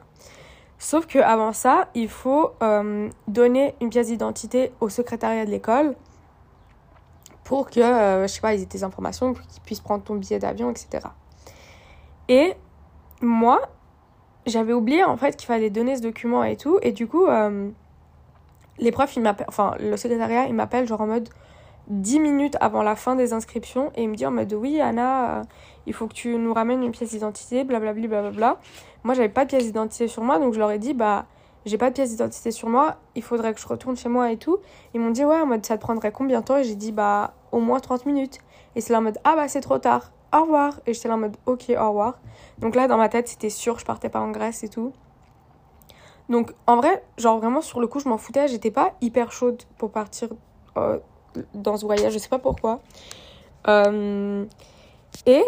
Sauf 0.79 1.05
qu'avant 1.05 1.51
ça, 1.51 1.89
il 1.95 2.07
faut 2.07 2.51
euh, 2.63 3.09
donner 3.27 3.75
une 3.81 3.89
pièce 3.89 4.07
d'identité 4.07 4.71
au 4.79 4.87
secrétariat 4.87 5.45
de 5.45 5.51
l'école 5.51 5.93
pour 7.43 7.69
que, 7.69 7.81
euh, 7.81 8.21
je 8.23 8.27
sais 8.27 8.39
pas, 8.39 8.53
ils 8.53 8.61
aient 8.61 8.65
des 8.65 8.85
informations, 8.85 9.33
pour 9.33 9.45
qu'ils 9.47 9.61
puissent 9.63 9.81
prendre 9.81 10.05
ton 10.05 10.15
billet 10.15 10.39
d'avion, 10.39 10.71
etc. 10.71 11.07
Et 12.29 12.55
moi, 13.21 13.61
j'avais 14.45 14.71
oublié 14.71 15.03
en 15.03 15.17
fait 15.17 15.35
qu'il 15.35 15.47
fallait 15.47 15.69
donner 15.69 15.97
ce 15.97 16.01
document 16.01 16.45
et 16.45 16.55
tout. 16.55 16.79
Et 16.81 16.93
du 16.93 17.05
coup, 17.05 17.25
euh, 17.25 17.69
les 18.81 18.91
profs, 18.91 19.15
ils 19.15 19.35
enfin, 19.47 19.75
le 19.79 19.95
secrétariat, 19.95 20.47
il 20.47 20.53
m'appelle 20.53 20.87
genre 20.87 21.01
en 21.01 21.07
mode 21.07 21.29
10 21.87 22.19
minutes 22.19 22.57
avant 22.59 22.83
la 22.83 22.95
fin 22.95 23.15
des 23.15 23.33
inscriptions 23.33 23.91
et 23.95 24.03
il 24.03 24.09
me 24.09 24.15
dit 24.15 24.25
en 24.25 24.31
mode 24.31 24.51
oui, 24.53 24.81
Anna, 24.81 25.43
il 25.85 25.93
faut 25.93 26.07
que 26.07 26.13
tu 26.13 26.35
nous 26.35 26.53
ramènes 26.53 26.83
une 26.83 26.91
pièce 26.91 27.11
d'identité, 27.11 27.63
blablabla. 27.63 28.57
Moi, 29.03 29.13
j'avais 29.13 29.29
pas 29.29 29.45
de 29.45 29.49
pièce 29.49 29.63
d'identité 29.63 30.07
sur 30.07 30.23
moi, 30.23 30.39
donc 30.39 30.53
je 30.53 30.59
leur 30.59 30.71
ai 30.71 30.79
dit, 30.79 30.93
bah, 30.93 31.25
j'ai 31.65 31.77
pas 31.77 31.89
de 31.89 31.95
pièce 31.95 32.09
d'identité 32.09 32.51
sur 32.51 32.69
moi, 32.69 32.97
il 33.15 33.23
faudrait 33.23 33.53
que 33.53 33.59
je 33.59 33.67
retourne 33.67 33.95
chez 33.95 34.09
moi 34.09 34.31
et 34.31 34.37
tout. 34.37 34.57
Ils 34.93 34.99
m'ont 34.99 35.11
dit, 35.11 35.25
ouais, 35.25 35.39
en 35.39 35.45
mode, 35.45 35.65
ça 35.65 35.77
te 35.77 35.81
prendrait 35.81 36.11
combien 36.11 36.41
de 36.41 36.45
temps? 36.45 36.57
Et 36.57 36.63
j'ai 36.63 36.75
dit, 36.75 36.91
bah, 36.91 37.33
au 37.51 37.59
moins 37.59 37.79
30 37.79 38.05
minutes. 38.05 38.39
Et 38.75 38.81
c'est 38.81 38.93
là 38.93 38.99
en 38.99 39.03
mode, 39.03 39.17
ah 39.23 39.35
bah, 39.35 39.47
c'est 39.47 39.61
trop 39.61 39.77
tard, 39.77 40.11
au 40.33 40.41
revoir. 40.41 40.79
Et 40.85 40.93
j'étais 40.93 41.07
là 41.07 41.15
en 41.15 41.19
mode, 41.19 41.35
ok, 41.45 41.71
au 41.77 41.87
revoir. 41.87 42.19
Donc 42.59 42.75
là, 42.75 42.87
dans 42.87 42.97
ma 42.97 43.09
tête, 43.09 43.27
c'était 43.27 43.49
sûr, 43.49 43.79
je 43.79 43.85
partais 43.85 44.09
pas 44.09 44.19
en 44.19 44.31
Grèce 44.31 44.63
et 44.63 44.69
tout. 44.69 44.93
Donc, 46.31 46.53
en 46.65 46.77
vrai, 46.77 47.03
genre, 47.17 47.39
vraiment, 47.39 47.59
sur 47.59 47.81
le 47.81 47.87
coup, 47.87 47.99
je 47.99 48.07
m'en 48.07 48.17
foutais, 48.17 48.47
j'étais 48.47 48.71
pas 48.71 48.93
hyper 49.01 49.33
chaude 49.33 49.61
pour 49.77 49.91
partir 49.91 50.29
euh, 50.77 50.97
dans 51.53 51.75
ce 51.75 51.85
voyage, 51.85 52.13
je 52.13 52.17
sais 52.17 52.29
pas 52.29 52.39
pourquoi. 52.39 52.79
Euh, 53.67 54.45
et 55.25 55.43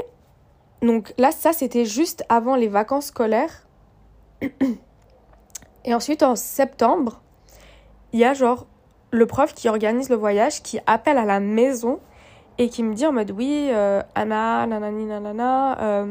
donc 0.81 1.13
là, 1.17 1.31
ça, 1.31 1.53
c'était 1.53 1.85
juste 1.85 2.25
avant 2.27 2.57
les 2.57 2.67
vacances 2.67 3.05
scolaires. 3.05 3.65
Et 5.85 5.93
ensuite, 5.93 6.21
en 6.21 6.35
septembre, 6.35 7.21
il 8.11 8.19
y 8.19 8.25
a 8.25 8.33
genre 8.33 8.67
le 9.11 9.25
prof 9.25 9.53
qui 9.53 9.69
organise 9.69 10.09
le 10.09 10.15
voyage, 10.15 10.63
qui 10.63 10.79
appelle 10.85 11.17
à 11.17 11.25
la 11.25 11.39
maison 11.39 11.99
et 12.57 12.69
qui 12.69 12.83
me 12.83 12.93
dit 12.93 13.05
en 13.05 13.11
mode 13.11 13.31
oui, 13.31 13.69
euh, 13.71 14.01
Anna, 14.15 14.65
nanani, 14.65 15.05
nanana. 15.05 16.05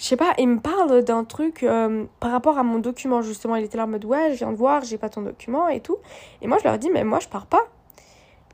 Je 0.00 0.06
sais 0.06 0.16
pas, 0.16 0.32
il 0.38 0.48
me 0.48 0.60
parle 0.60 1.04
d'un 1.04 1.24
truc 1.24 1.62
euh, 1.62 2.06
par 2.20 2.30
rapport 2.30 2.56
à 2.56 2.62
mon 2.62 2.78
document, 2.78 3.20
justement. 3.20 3.56
Il 3.56 3.64
était 3.64 3.76
là 3.76 3.84
en 3.84 3.86
mode 3.86 4.06
ouais, 4.06 4.32
je 4.32 4.38
viens 4.38 4.50
de 4.50 4.56
voir, 4.56 4.82
j'ai 4.82 4.96
pas 4.96 5.10
ton 5.10 5.20
document 5.20 5.68
et 5.68 5.80
tout. 5.80 5.98
Et 6.40 6.46
moi, 6.46 6.56
je 6.58 6.64
leur 6.64 6.78
dis, 6.78 6.88
mais 6.88 7.04
moi, 7.04 7.18
je 7.20 7.28
pars 7.28 7.44
pas. 7.44 7.66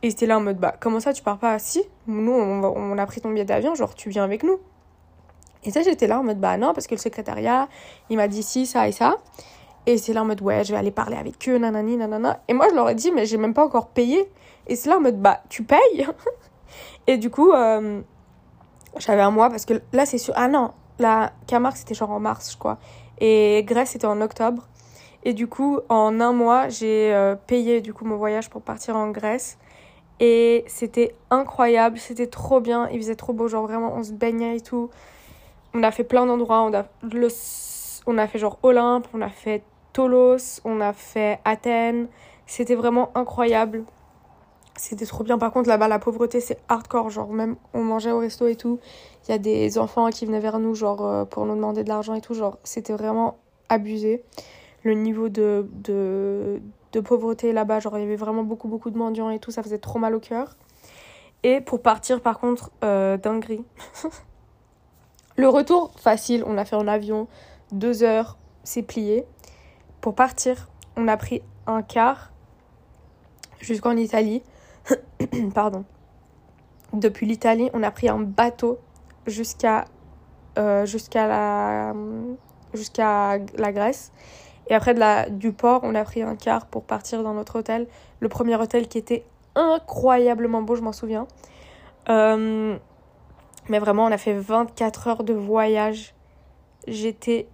Et 0.02 0.10
c'était 0.10 0.26
là 0.26 0.38
en 0.38 0.40
mode 0.40 0.58
bah, 0.58 0.74
comment 0.78 0.98
ça, 0.98 1.12
tu 1.12 1.22
pars 1.22 1.38
pas? 1.38 1.60
Si, 1.60 1.84
nous, 2.08 2.32
on, 2.32 2.64
on 2.64 2.98
a 2.98 3.06
pris 3.06 3.20
ton 3.20 3.30
billet 3.30 3.44
d'avion, 3.44 3.76
genre, 3.76 3.94
tu 3.94 4.10
viens 4.10 4.24
avec 4.24 4.42
nous. 4.42 4.58
Et 5.62 5.70
ça, 5.70 5.82
j'étais 5.82 6.08
là 6.08 6.18
en 6.18 6.24
mode, 6.24 6.40
bah 6.40 6.56
non, 6.56 6.74
parce 6.74 6.88
que 6.88 6.96
le 6.96 7.00
secrétariat, 7.00 7.68
il 8.10 8.16
m'a 8.16 8.26
dit 8.26 8.42
si, 8.42 8.66
ça 8.66 8.88
et 8.88 8.92
ça. 8.92 9.18
Et 9.86 9.98
c'est 9.98 10.12
là 10.12 10.22
en 10.22 10.24
mode, 10.24 10.42
ouais, 10.42 10.64
je 10.64 10.72
vais 10.72 10.78
aller 10.78 10.90
parler 10.90 11.16
avec 11.16 11.48
eux, 11.48 11.58
nanani, 11.58 11.96
nanana. 11.96 12.40
Et 12.48 12.54
moi, 12.54 12.66
je 12.70 12.74
leur 12.74 12.90
ai 12.90 12.96
dit, 12.96 13.12
mais 13.12 13.24
j'ai 13.24 13.36
même 13.36 13.54
pas 13.54 13.64
encore 13.64 13.86
payé. 13.86 14.28
Et 14.66 14.74
c'est 14.74 14.90
là 14.90 14.96
en 14.96 15.00
mode, 15.00 15.22
bah, 15.22 15.42
tu 15.48 15.62
payes? 15.62 16.08
Et 17.06 17.18
du 17.18 17.30
coup, 17.30 17.52
euh, 17.52 18.00
j'avais 18.98 19.22
un 19.22 19.30
mois, 19.30 19.48
parce 19.48 19.64
que 19.64 19.74
là, 19.92 20.06
c'est 20.06 20.18
sûr. 20.18 20.34
Ah 20.36 20.48
non, 20.48 20.72
la 20.98 21.32
Camargue, 21.46 21.76
c'était 21.76 21.94
genre 21.94 22.10
en 22.10 22.20
mars, 22.20 22.52
je 22.52 22.58
crois. 22.58 22.78
Et 23.18 23.62
Grèce, 23.66 23.90
c'était 23.90 24.06
en 24.06 24.20
octobre. 24.20 24.66
Et 25.24 25.32
du 25.32 25.48
coup, 25.48 25.80
en 25.88 26.20
un 26.20 26.32
mois, 26.32 26.68
j'ai 26.68 27.12
euh, 27.12 27.34
payé 27.34 27.80
du 27.80 27.92
coup 27.92 28.04
mon 28.04 28.16
voyage 28.16 28.48
pour 28.48 28.62
partir 28.62 28.96
en 28.96 29.10
Grèce. 29.10 29.58
Et 30.20 30.64
c'était 30.66 31.14
incroyable, 31.30 31.98
c'était 31.98 32.26
trop 32.26 32.60
bien, 32.60 32.88
il 32.90 32.98
faisait 32.98 33.16
trop 33.16 33.32
beau, 33.32 33.48
genre 33.48 33.66
vraiment 33.66 33.92
on 33.94 34.02
se 34.02 34.12
baignait 34.12 34.56
et 34.56 34.60
tout. 34.60 34.88
On 35.74 35.82
a 35.82 35.90
fait 35.90 36.04
plein 36.04 36.24
d'endroits. 36.24 36.62
On 36.62 36.72
a, 36.72 36.84
le, 37.02 37.28
on 38.06 38.16
a 38.16 38.26
fait 38.26 38.38
genre 38.38 38.58
Olympe, 38.62 39.06
on 39.12 39.20
a 39.20 39.28
fait 39.28 39.62
Tolos, 39.92 40.60
on 40.64 40.80
a 40.80 40.92
fait 40.92 41.38
Athènes. 41.44 42.08
C'était 42.46 42.76
vraiment 42.76 43.10
incroyable. 43.14 43.84
C'était 44.76 45.06
trop 45.06 45.24
bien. 45.24 45.38
Par 45.38 45.52
contre, 45.52 45.68
là-bas, 45.68 45.88
la 45.88 45.98
pauvreté, 45.98 46.40
c'est 46.40 46.58
hardcore. 46.68 47.10
Genre, 47.10 47.30
même 47.30 47.56
on 47.72 47.82
mangeait 47.82 48.12
au 48.12 48.18
resto 48.18 48.46
et 48.46 48.56
tout. 48.56 48.78
Il 49.26 49.32
y 49.32 49.34
a 49.34 49.38
des 49.38 49.78
enfants 49.78 50.08
qui 50.10 50.26
venaient 50.26 50.40
vers 50.40 50.58
nous, 50.58 50.74
genre, 50.74 51.04
euh, 51.04 51.24
pour 51.24 51.46
nous 51.46 51.54
demander 51.54 51.82
de 51.82 51.88
l'argent 51.88 52.14
et 52.14 52.20
tout. 52.20 52.34
Genre, 52.34 52.58
c'était 52.62 52.92
vraiment 52.92 53.38
abusé. 53.68 54.22
Le 54.82 54.94
niveau 54.94 55.28
de, 55.28 55.68
de, 55.72 56.60
de 56.92 57.00
pauvreté 57.00 57.52
là-bas, 57.52 57.80
genre, 57.80 57.96
il 57.98 58.02
y 58.02 58.04
avait 58.04 58.16
vraiment 58.16 58.42
beaucoup, 58.42 58.68
beaucoup 58.68 58.90
de 58.90 58.98
mendiants 58.98 59.30
et 59.30 59.38
tout. 59.38 59.50
Ça 59.50 59.62
faisait 59.62 59.78
trop 59.78 59.98
mal 59.98 60.14
au 60.14 60.20
cœur. 60.20 60.56
Et 61.42 61.60
pour 61.60 61.80
partir, 61.80 62.20
par 62.20 62.38
contre, 62.38 62.70
euh, 62.84 63.16
dinguerie. 63.16 63.64
le 65.36 65.48
retour, 65.48 65.92
facile. 65.96 66.44
On 66.46 66.58
a 66.58 66.64
fait 66.64 66.76
en 66.76 66.86
avion. 66.86 67.28
Deux 67.72 68.02
heures, 68.02 68.36
c'est 68.62 68.82
plié. 68.82 69.24
Pour 70.00 70.14
partir, 70.14 70.68
on 70.96 71.08
a 71.08 71.16
pris 71.16 71.42
un 71.66 71.82
car 71.82 72.30
jusqu'en 73.60 73.96
Italie. 73.96 74.42
Pardon. 75.54 75.84
Depuis 76.92 77.26
l'Italie, 77.26 77.70
on 77.72 77.82
a 77.82 77.90
pris 77.90 78.08
un 78.08 78.20
bateau 78.20 78.78
jusqu'à 79.26 79.86
euh, 80.58 80.86
jusqu'à 80.86 81.26
la 81.26 81.94
jusqu'à 82.74 83.38
la 83.56 83.72
Grèce. 83.72 84.12
Et 84.68 84.74
après 84.74 84.94
du 85.30 85.52
port, 85.52 85.80
on 85.84 85.94
a 85.94 86.02
pris 86.04 86.22
un 86.22 86.34
car 86.36 86.66
pour 86.66 86.84
partir 86.84 87.22
dans 87.22 87.34
notre 87.34 87.58
hôtel. 87.58 87.86
Le 88.20 88.28
premier 88.28 88.56
hôtel 88.56 88.88
qui 88.88 88.98
était 88.98 89.24
incroyablement 89.54 90.62
beau, 90.62 90.74
je 90.74 90.82
m'en 90.82 90.92
souviens. 90.92 91.26
Euh, 92.08 92.76
mais 93.68 93.78
vraiment, 93.78 94.04
on 94.04 94.12
a 94.12 94.18
fait 94.18 94.34
24 94.34 95.08
heures 95.08 95.24
de 95.24 95.34
voyage. 95.34 96.14
J'étais 96.88 97.48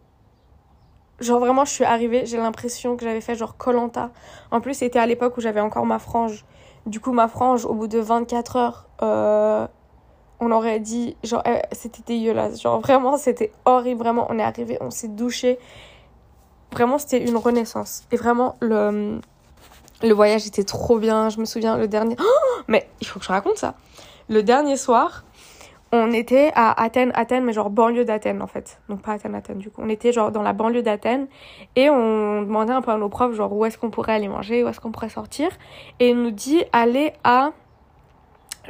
Genre 1.23 1.39
vraiment, 1.39 1.65
je 1.65 1.71
suis 1.71 1.85
arrivée, 1.85 2.27
j'ai 2.27 2.37
l'impression 2.37 2.97
que 2.97 3.05
j'avais 3.05 3.21
fait 3.21 3.37
genre 3.37 3.57
Colanta. 3.57 4.11
En 4.51 4.61
plus, 4.61 4.75
c'était 4.75 4.99
à 4.99 5.07
l'époque 5.07 5.37
où 5.37 5.41
j'avais 5.41 5.61
encore 5.61 5.87
ma 5.87 6.01
frange. 6.01 6.45
Du 6.87 7.01
coup, 7.01 7.13
ma 7.13 7.29
frange, 7.29 7.65
au 7.65 7.75
bout 7.75 7.87
de 7.87 7.99
24 7.99 8.57
heures, 8.57 8.89
euh, 9.03 9.67
on 10.41 10.51
aurait 10.51 10.81
dit, 10.81 11.17
genre, 11.23 11.43
eh, 11.47 11.63
c'était 11.73 12.03
dégueulasse. 12.05 12.61
Genre 12.61 12.81
vraiment, 12.81 13.17
c'était 13.17 13.53
horrible. 13.65 14.01
Vraiment, 14.01 14.27
on 14.31 14.39
est 14.39 14.43
arrivé, 14.43 14.79
on 14.81 14.91
s'est 14.91 15.09
douché. 15.09 15.59
Vraiment, 16.73 16.99
c'était 16.99 17.23
une 17.23 17.37
renaissance. 17.37 18.03
Et 18.11 18.17
vraiment, 18.17 18.57
le, 18.61 19.21
le 20.03 20.13
voyage 20.13 20.47
était 20.47 20.65
trop 20.65 20.99
bien. 20.99 21.29
Je 21.29 21.39
me 21.39 21.45
souviens, 21.45 21.77
le 21.77 21.87
dernier. 21.87 22.17
Mais 22.69 22.89
il 23.01 23.07
faut 23.07 23.21
que 23.21 23.25
je 23.25 23.31
raconte 23.31 23.59
ça. 23.59 23.75
Le 24.29 24.43
dernier 24.43 24.77
soir, 24.77 25.25
on 25.95 26.11
était 26.11 26.51
à 26.55 26.83
Athènes, 26.83 27.13
Athènes, 27.15 27.45
mais 27.45 27.53
genre 27.53 27.69
banlieue 27.69 28.07
d'Athènes 28.07 28.41
en 28.41 28.47
fait. 28.47 28.81
Donc 28.89 29.03
pas 29.03 29.13
Athènes, 29.13 29.35
Athènes 29.35 29.59
du 29.59 29.71
coup. 29.71 29.83
On 29.85 29.91
était 29.91 30.11
genre 30.11 30.33
dans 30.33 30.41
la 30.41 30.55
banlieue 30.55 30.83
d'Athènes 30.83 31.27
et 31.77 31.91
on 31.91 32.43
demandait 32.43 32.73
un 32.73 32.81
peu 32.81 32.91
à 32.91 32.97
nos 32.97 33.11
profs 33.11 33.35
genre 33.35 33.53
où 33.53 33.67
est-ce 33.67 33.77
qu'on 33.77 33.91
pourrait 33.91 34.15
aller 34.15 34.29
manger, 34.29 34.65
où 34.65 34.69
est-ce 34.69 34.81
qu'on 34.81 34.91
pourrait 34.91 35.11
sortir. 35.11 35.51
Et 36.01 36.09
il 36.09 36.17
nous 36.17 36.31
dit 36.31 36.65
aller 36.73 37.13
à... 37.25 37.53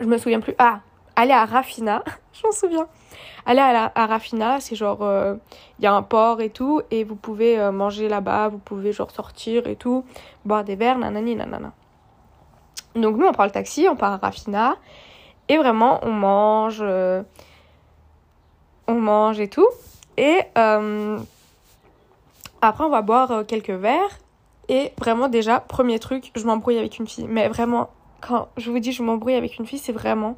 Je 0.01 0.05
me 0.05 0.19
souviens 0.19 0.41
plus. 0.41 0.55
Ah, 0.59 0.81
aller 1.15 1.33
à 1.33 1.45
Rafina. 1.45 2.03
je 2.33 2.45
m'en 2.45 2.53
souviens. 2.53 2.89
Aller 3.47 3.61
à, 3.61 3.73
la, 3.73 3.93
à 3.95 4.07
Rafina, 4.07 4.59
c'est 4.59 4.75
genre... 4.75 4.99
Il 5.01 5.05
euh, 5.05 5.37
y 5.79 5.87
a 5.87 5.95
un 5.95 6.03
port 6.03 6.41
et 6.41 6.51
tout 6.51 6.83
et 6.91 7.05
vous 7.05 7.17
pouvez 7.17 7.57
euh, 7.57 7.71
manger 7.71 8.09
là-bas, 8.09 8.49
vous 8.49 8.59
pouvez 8.59 8.93
genre 8.93 9.13
sortir 9.13 9.69
et 9.69 9.77
tout, 9.77 10.05
boire 10.45 10.65
des 10.65 10.75
verres, 10.75 10.99
nanani, 10.99 11.37
nanana. 11.37 11.73
Donc 12.97 13.17
nous 13.17 13.27
on 13.27 13.33
prend 13.33 13.45
le 13.45 13.53
taxi, 13.53 13.87
on 13.89 13.95
part 13.95 14.13
à 14.13 14.17
Rafina. 14.17 14.77
Et 15.49 15.57
vraiment, 15.57 16.01
on 16.03 16.13
mange, 16.13 16.81
euh, 16.81 17.23
on 18.87 18.95
mange 18.95 19.41
et 19.41 19.49
tout. 19.49 19.69
Et 20.17 20.41
euh, 20.57 21.19
après, 22.61 22.85
on 22.85 22.91
va 22.91 23.03
boire 23.03 23.31
euh, 23.31 23.45
quelques 23.45 23.71
verres. 23.71 24.19
Et 24.69 24.93
vraiment, 24.99 25.29
déjà, 25.29 25.61
premier 25.61 25.99
truc, 25.99 26.31
je 26.37 26.45
m'embrouille 26.45 26.79
avec 26.79 26.99
une 26.99 27.07
fille. 27.07 27.27
Mais 27.29 27.49
vraiment, 27.49 27.91
quand 28.21 28.49
je 28.57 28.71
vous 28.71 28.79
dis 28.79 28.93
je 28.93 29.03
m'embrouille 29.03 29.35
avec 29.35 29.59
une 29.59 29.67
fille, 29.67 29.79
c'est 29.79 29.93
vraiment... 29.93 30.37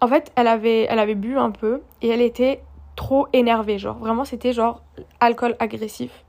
En 0.00 0.08
fait, 0.08 0.32
elle 0.34 0.48
avait, 0.48 0.86
elle 0.88 0.98
avait 0.98 1.14
bu 1.14 1.36
un 1.36 1.50
peu 1.50 1.82
et 2.00 2.08
elle 2.08 2.22
était 2.22 2.62
trop 2.96 3.28
énervée. 3.34 3.78
Genre, 3.78 3.98
vraiment, 3.98 4.24
c'était 4.24 4.54
genre 4.54 4.82
alcool 5.20 5.56
agressif. 5.58 6.24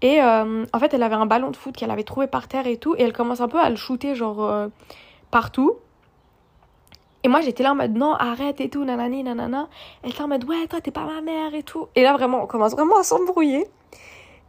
Et 0.00 0.22
en 0.22 0.78
fait, 0.78 0.94
elle 0.94 1.02
avait 1.02 1.16
un 1.16 1.26
ballon 1.26 1.50
de 1.50 1.56
foot 1.56 1.76
qu'elle 1.76 1.90
avait 1.90 2.04
trouvé 2.04 2.28
par 2.28 2.46
terre 2.46 2.68
et 2.68 2.76
tout. 2.76 2.94
Et 2.96 3.02
elle 3.02 3.12
commence 3.12 3.40
un 3.40 3.48
peu 3.48 3.58
à 3.58 3.68
le 3.68 3.74
shooter, 3.74 4.14
genre, 4.14 4.68
partout. 5.32 5.80
Et 7.24 7.28
moi, 7.28 7.40
j'étais 7.40 7.62
là 7.62 7.72
en 7.72 7.74
mode 7.74 7.96
non, 7.96 8.14
arrête 8.14 8.60
et 8.60 8.68
tout, 8.68 8.84
nanani, 8.84 9.24
nanana. 9.24 9.68
Elle 10.02 10.10
était 10.10 10.22
en 10.22 10.28
mode 10.28 10.44
ouais, 10.44 10.66
toi, 10.68 10.80
t'es 10.80 10.90
pas 10.90 11.04
ma 11.04 11.20
mère 11.20 11.54
et 11.54 11.62
tout. 11.62 11.88
Et 11.96 12.02
là, 12.02 12.12
vraiment, 12.12 12.42
on 12.42 12.46
commence 12.46 12.72
vraiment 12.72 12.98
à 12.98 13.02
s'embrouiller. 13.02 13.66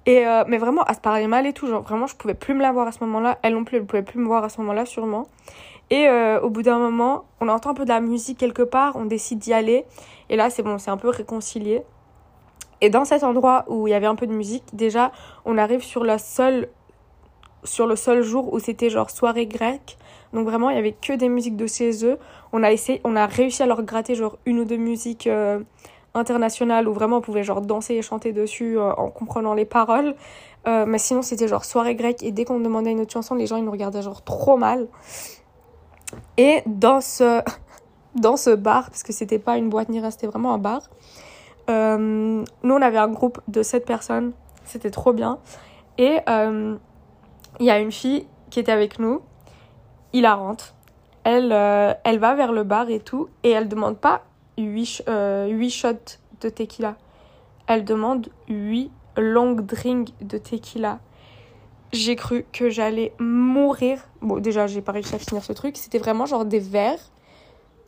Et 0.05 0.25
euh, 0.25 0.43
mais 0.47 0.57
vraiment, 0.57 0.83
à 0.83 0.93
se 0.93 0.99
parler 0.99 1.27
mal 1.27 1.45
et 1.45 1.53
tout. 1.53 1.67
Genre, 1.67 1.81
vraiment, 1.81 2.07
je 2.07 2.15
pouvais 2.15 2.35
plus 2.35 2.53
me 2.53 2.61
la 2.61 2.71
voir 2.71 2.87
à 2.87 2.91
ce 2.91 3.03
moment-là. 3.03 3.39
Elle 3.41 3.53
non 3.53 3.63
plus, 3.63 3.77
elle 3.77 3.85
pouvait 3.85 4.03
plus 4.03 4.19
me 4.19 4.25
voir 4.25 4.43
à 4.43 4.49
ce 4.49 4.61
moment-là, 4.61 4.85
sûrement. 4.85 5.27
Et 5.89 6.07
euh, 6.07 6.39
au 6.41 6.49
bout 6.49 6.61
d'un 6.61 6.77
moment, 6.77 7.25
on 7.41 7.47
entend 7.47 7.71
un 7.71 7.73
peu 7.73 7.83
de 7.83 7.89
la 7.89 7.99
musique 7.99 8.37
quelque 8.37 8.61
part, 8.61 8.95
on 8.95 9.05
décide 9.05 9.39
d'y 9.39 9.53
aller. 9.53 9.85
Et 10.29 10.35
là, 10.35 10.49
c'est 10.49 10.61
bon, 10.61 10.77
c'est 10.77 10.91
un 10.91 10.97
peu 10.97 11.09
réconcilié. 11.09 11.81
Et 12.81 12.89
dans 12.89 13.05
cet 13.05 13.23
endroit 13.23 13.65
où 13.67 13.87
il 13.87 13.91
y 13.91 13.93
avait 13.93 14.05
un 14.05 14.15
peu 14.15 14.27
de 14.27 14.33
musique, 14.33 14.63
déjà, 14.73 15.11
on 15.45 15.57
arrive 15.57 15.81
sur 15.81 16.03
la 16.03 16.17
seule 16.17 16.69
sur 17.63 17.87
le 17.87 17.95
seul 17.95 18.21
jour 18.21 18.53
où 18.53 18.59
c'était 18.59 18.89
genre 18.89 19.09
soirée 19.09 19.45
grecque. 19.45 19.97
Donc 20.33 20.47
vraiment, 20.47 20.69
il 20.69 20.75
y 20.75 20.79
avait 20.79 20.93
que 20.93 21.13
des 21.13 21.29
musiques 21.29 21.55
de 21.55 21.67
chez 21.67 22.05
eux. 22.05 22.17
On 22.53 22.63
a 22.63 22.71
essayé, 22.71 23.01
on 23.03 23.15
a 23.15 23.25
réussi 23.25 23.63
à 23.63 23.65
leur 23.65 23.83
gratter 23.83 24.15
genre 24.15 24.37
une 24.45 24.59
ou 24.59 24.65
deux 24.65 24.77
musiques 24.77 25.27
euh, 25.27 25.59
internationales 26.13 26.87
où 26.87 26.93
vraiment 26.93 27.17
on 27.17 27.21
pouvait 27.21 27.43
genre 27.43 27.61
danser 27.61 27.95
et 27.95 28.01
chanter 28.01 28.31
dessus 28.31 28.77
euh, 28.77 28.91
en 28.93 29.09
comprenant 29.09 29.53
les 29.53 29.65
paroles. 29.65 30.15
Euh, 30.67 30.85
mais 30.85 30.97
sinon, 30.97 31.21
c'était 31.21 31.47
genre 31.47 31.65
soirée 31.65 31.95
grecque 31.95 32.21
et 32.23 32.31
dès 32.31 32.45
qu'on 32.45 32.59
demandait 32.59 32.91
une 32.91 33.01
autre 33.01 33.13
chanson, 33.13 33.35
les 33.35 33.47
gens 33.47 33.57
ils 33.57 33.63
nous 33.63 33.71
regardaient 33.71 34.01
genre 34.01 34.23
trop 34.23 34.57
mal. 34.57 34.87
Et 36.37 36.61
dans 36.65 37.01
ce 37.01 37.41
dans 38.15 38.37
ce 38.37 38.49
bar, 38.49 38.89
parce 38.89 39.03
que 39.03 39.13
c'était 39.13 39.39
pas 39.39 39.57
une 39.57 39.69
boîte 39.69 39.89
ni 39.89 39.99
rien, 39.99 40.11
c'était 40.11 40.27
vraiment 40.27 40.53
un 40.53 40.57
bar. 40.57 40.81
nous, 41.67 42.43
on 42.63 42.81
avait 42.81 42.97
un 42.97 43.07
groupe 43.07 43.39
de 43.47 43.63
sept 43.63 43.85
personnes. 43.85 44.33
C'était 44.65 44.91
trop 44.91 45.13
bien. 45.13 45.39
Et 45.97 46.19
il 47.59 47.65
y 47.65 47.69
a 47.69 47.79
une 47.79 47.91
fille 47.91 48.25
qui 48.49 48.59
était 48.59 48.71
avec 48.71 48.99
nous, 48.99 49.21
hilarante. 50.13 50.73
Elle, 51.23 51.51
euh, 51.51 51.93
elle 52.03 52.19
va 52.19 52.33
vers 52.33 52.51
le 52.51 52.63
bar 52.63 52.89
et 52.89 52.99
tout, 52.99 53.29
et 53.43 53.51
elle 53.51 53.67
demande 53.67 53.97
pas 53.97 54.23
8, 54.57 55.03
euh, 55.07 55.69
shots 55.69 56.17
de 56.41 56.49
tequila. 56.49 56.95
Elle 57.67 57.83
demande 57.83 58.29
8 58.47 58.91
long 59.17 59.53
drinks 59.53 60.13
de 60.21 60.37
tequila. 60.37 60.99
J'ai 61.91 62.15
cru 62.15 62.45
que 62.53 62.69
j'allais 62.69 63.13
mourir. 63.19 63.99
Bon, 64.21 64.39
déjà, 64.39 64.67
j'ai 64.67 64.81
pas 64.81 64.91
réussi 64.91 65.15
à 65.15 65.19
finir 65.19 65.43
ce 65.43 65.53
truc. 65.53 65.75
C'était 65.77 65.97
vraiment 65.97 66.25
genre 66.25 66.45
des 66.45 66.59
verres, 66.59 67.11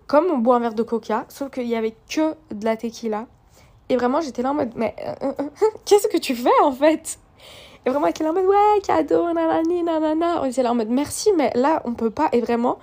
comme 0.08 0.26
on 0.26 0.38
boit 0.38 0.58
un 0.58 0.60
verre 0.60 0.74
de 0.74 0.84
coca, 0.84 1.26
sauf 1.30 1.52
qu'il 1.52 1.68
y 1.68 1.76
avait 1.76 1.96
que 2.10 2.36
de 2.54 2.66
la 2.66 2.76
tequila. 2.76 3.28
Et 3.90 3.98
vraiment, 3.98 4.22
j'étais 4.22 4.42
là 4.42 4.52
en 4.52 4.54
mode, 4.56 4.72
mais 4.76 4.96
euh, 5.24 5.32
qu'est-ce 5.86 6.08
que 6.08 6.18
tu 6.18 6.36
fais 6.36 6.50
en 6.64 6.72
fait? 6.72 7.20
Et 7.86 7.90
vraiment, 7.90 8.06
elle 8.06 8.12
était 8.12 8.28
en 8.28 8.34
mode, 8.34 8.46
ouais, 8.46 8.82
cadeau, 8.84 9.34
nanani, 9.34 9.84
nanana. 9.84 10.42
On 10.42 10.46
était 10.46 10.62
là 10.62 10.72
en 10.72 10.76
mode, 10.76 10.90
merci, 10.90 11.32
mais 11.36 11.52
là, 11.56 11.82
on 11.86 11.94
peut 11.94 12.12
pas. 12.12 12.30
Et 12.32 12.42
vraiment, 12.42 12.78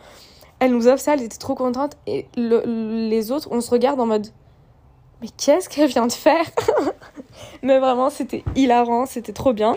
elle 0.59 0.73
nous 0.73 0.89
offre 0.89 1.01
ça, 1.01 1.15
elle 1.15 1.23
était 1.23 1.39
trop 1.39 1.55
contente. 1.55 1.97
Et 2.07 2.27
les 2.37 3.31
autres, 3.31 3.49
on 3.53 3.61
se 3.61 3.71
regarde 3.71 4.01
en 4.01 4.07
mode, 4.07 4.27
mais 5.21 5.29
qu'est-ce 5.37 5.69
qu'elle 5.69 5.89
vient 5.89 6.07
de 6.07 6.13
faire? 6.13 6.45
Mais 7.63 7.79
vraiment, 7.79 8.11
c'était 8.11 8.43
hilarant, 8.57 9.07
c'était 9.07 9.33
trop 9.33 9.53
bien. 9.53 9.77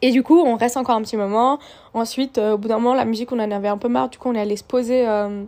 Et 0.00 0.10
du 0.10 0.22
coup, 0.22 0.40
on 0.40 0.56
reste 0.56 0.76
encore 0.76 0.96
un 0.96 1.02
petit 1.02 1.16
moment. 1.16 1.58
Ensuite, 1.94 2.38
euh, 2.38 2.52
au 2.52 2.58
bout 2.58 2.68
d'un 2.68 2.78
moment, 2.78 2.94
la 2.94 3.04
musique, 3.04 3.30
on 3.32 3.38
en 3.38 3.50
avait 3.50 3.68
un 3.68 3.78
peu 3.78 3.88
marre. 3.88 4.08
Du 4.08 4.18
coup, 4.18 4.30
on 4.30 4.34
est 4.34 4.40
allé 4.40 4.56
se 4.56 4.64
poser 4.64 5.06
euh, 5.06 5.44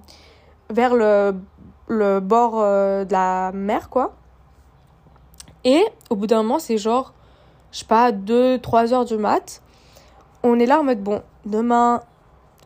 vers 0.71 0.95
le, 0.95 1.35
le 1.89 2.21
bord 2.21 2.55
euh, 2.57 3.05
de 3.05 3.13
la 3.13 3.53
mer, 3.53 3.89
quoi. 3.91 4.15
Et 5.65 5.83
au 6.11 6.17
bout 6.17 6.27
d'un 6.27 6.43
moment, 6.43 6.59
c'est 6.59 6.79
genre 6.79 7.15
je 7.75 7.81
sais 7.81 7.87
pas, 7.87 8.13
2-3 8.13 8.93
heures 8.95 9.05
du 9.05 9.17
mat. 9.17 9.61
On 10.45 10.61
est 10.61 10.67
là 10.67 10.79
en 10.79 10.85
mode, 10.85 11.03
bon, 11.03 11.23
demain, 11.45 12.03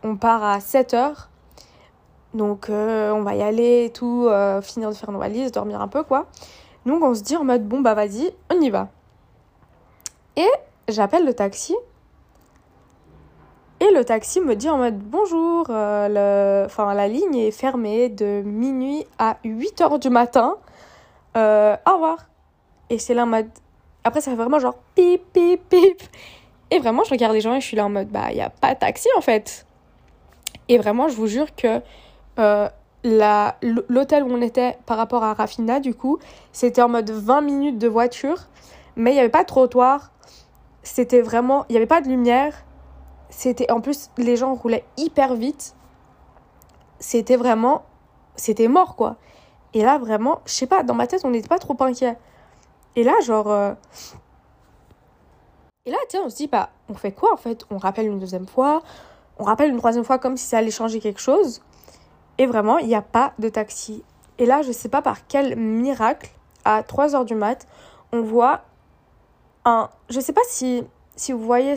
on 0.04 0.16
part 0.16 0.44
à 0.44 0.60
7 0.60 0.92
heures. 0.92 1.30
Donc, 2.34 2.68
euh, 2.68 3.10
on 3.12 3.22
va 3.22 3.34
y 3.34 3.42
aller 3.42 3.86
et 3.86 3.90
tout, 3.90 4.26
euh, 4.28 4.60
finir 4.60 4.90
de 4.90 4.94
faire 4.94 5.10
nos 5.10 5.18
valises, 5.18 5.50
dormir 5.50 5.80
un 5.80 5.88
peu, 5.88 6.02
quoi. 6.02 6.26
Donc, 6.84 7.02
on 7.02 7.14
se 7.14 7.22
dit 7.22 7.36
en 7.36 7.44
mode, 7.44 7.66
bon, 7.66 7.80
bah, 7.80 7.94
vas-y, 7.94 8.34
on 8.54 8.60
y 8.60 8.68
va. 8.68 8.88
Et 10.36 10.50
j'appelle 10.88 11.24
le 11.24 11.32
taxi. 11.32 11.74
Et 13.80 13.90
le 13.90 14.04
taxi 14.04 14.42
me 14.42 14.56
dit 14.56 14.68
en 14.68 14.76
mode, 14.76 14.98
bonjour, 14.98 15.68
euh, 15.70 16.66
enfin, 16.66 16.92
la 16.92 17.08
ligne 17.08 17.34
est 17.34 17.50
fermée 17.50 18.10
de 18.10 18.42
minuit 18.44 19.06
à 19.18 19.38
8 19.42 19.80
heures 19.80 19.98
du 19.98 20.10
matin. 20.10 20.56
au 21.34 21.92
revoir. 21.92 22.26
Et 22.90 22.98
c'est 22.98 23.14
là 23.14 23.22
en 23.22 23.26
mode, 23.26 23.48
après, 24.08 24.20
ça 24.20 24.30
fait 24.30 24.36
vraiment 24.36 24.58
genre 24.58 24.76
pip, 24.94 25.22
pip, 25.32 25.60
pip. 25.68 26.02
Et 26.70 26.78
vraiment, 26.78 27.04
je 27.04 27.10
regarde 27.10 27.34
les 27.34 27.40
gens 27.40 27.54
et 27.54 27.60
je 27.60 27.66
suis 27.66 27.76
là 27.76 27.86
en 27.86 27.90
mode, 27.90 28.08
bah, 28.08 28.30
il 28.30 28.34
n'y 28.34 28.42
a 28.42 28.50
pas 28.50 28.74
de 28.74 28.80
taxi 28.80 29.08
en 29.16 29.20
fait. 29.20 29.66
Et 30.68 30.78
vraiment, 30.78 31.08
je 31.08 31.14
vous 31.14 31.26
jure 31.26 31.54
que 31.54 31.80
euh, 32.38 32.68
l'hôtel 33.04 34.22
où 34.22 34.32
on 34.32 34.42
était 34.42 34.76
par 34.86 34.96
rapport 34.96 35.24
à 35.24 35.32
Rafina, 35.34 35.80
du 35.80 35.94
coup, 35.94 36.18
c'était 36.52 36.82
en 36.82 36.88
mode 36.88 37.10
20 37.10 37.40
minutes 37.40 37.78
de 37.78 37.88
voiture, 37.88 38.48
mais 38.96 39.12
il 39.12 39.14
n'y 39.14 39.20
avait 39.20 39.28
pas 39.28 39.42
de 39.42 39.48
trottoir. 39.48 40.12
C'était 40.82 41.20
vraiment, 41.20 41.64
il 41.68 41.72
n'y 41.72 41.78
avait 41.78 41.86
pas 41.86 42.00
de 42.00 42.08
lumière. 42.08 42.64
C'était 43.30 43.70
en 43.70 43.80
plus, 43.80 44.10
les 44.18 44.36
gens 44.36 44.54
roulaient 44.54 44.84
hyper 44.96 45.34
vite. 45.34 45.74
c'était 46.98 47.36
vraiment, 47.36 47.84
c'était 48.36 48.68
mort 48.68 48.96
quoi. 48.96 49.16
Et 49.74 49.82
là, 49.82 49.98
vraiment, 49.98 50.40
je 50.46 50.52
sais 50.52 50.66
pas, 50.66 50.82
dans 50.82 50.94
ma 50.94 51.06
tête, 51.06 51.22
on 51.24 51.30
n'était 51.30 51.48
pas 51.48 51.58
trop 51.58 51.76
inquiet. 51.80 52.16
Et 52.98 53.04
là, 53.04 53.14
genre. 53.20 53.48
euh, 53.48 53.74
Et 55.86 55.92
là, 55.92 55.98
sais, 56.08 56.18
on 56.18 56.28
se 56.28 56.34
dit, 56.34 56.48
bah, 56.48 56.70
on 56.88 56.94
fait 56.94 57.12
quoi 57.12 57.32
en 57.32 57.36
fait? 57.36 57.64
On 57.70 57.78
rappelle 57.78 58.06
une 58.08 58.18
deuxième 58.18 58.48
fois, 58.48 58.82
on 59.38 59.44
rappelle 59.44 59.70
une 59.70 59.78
troisième 59.78 60.02
fois 60.02 60.18
comme 60.18 60.36
si 60.36 60.46
ça 60.46 60.58
allait 60.58 60.72
changer 60.72 60.98
quelque 60.98 61.20
chose. 61.20 61.62
Et 62.38 62.46
vraiment, 62.46 62.78
il 62.78 62.88
n'y 62.88 62.96
a 62.96 63.02
pas 63.02 63.34
de 63.38 63.48
taxi. 63.48 64.02
Et 64.38 64.46
là, 64.46 64.62
je 64.62 64.72
sais 64.72 64.88
pas 64.88 65.00
par 65.00 65.28
quel 65.28 65.54
miracle, 65.56 66.28
à 66.64 66.82
3 66.82 67.14
heures 67.14 67.24
du 67.24 67.36
mat, 67.36 67.68
on 68.12 68.20
voit 68.22 68.62
un. 69.64 69.90
Je 70.10 70.18
sais 70.18 70.32
pas 70.32 70.42
si, 70.48 70.82
si 71.14 71.30
vous 71.30 71.44
voyez. 71.44 71.74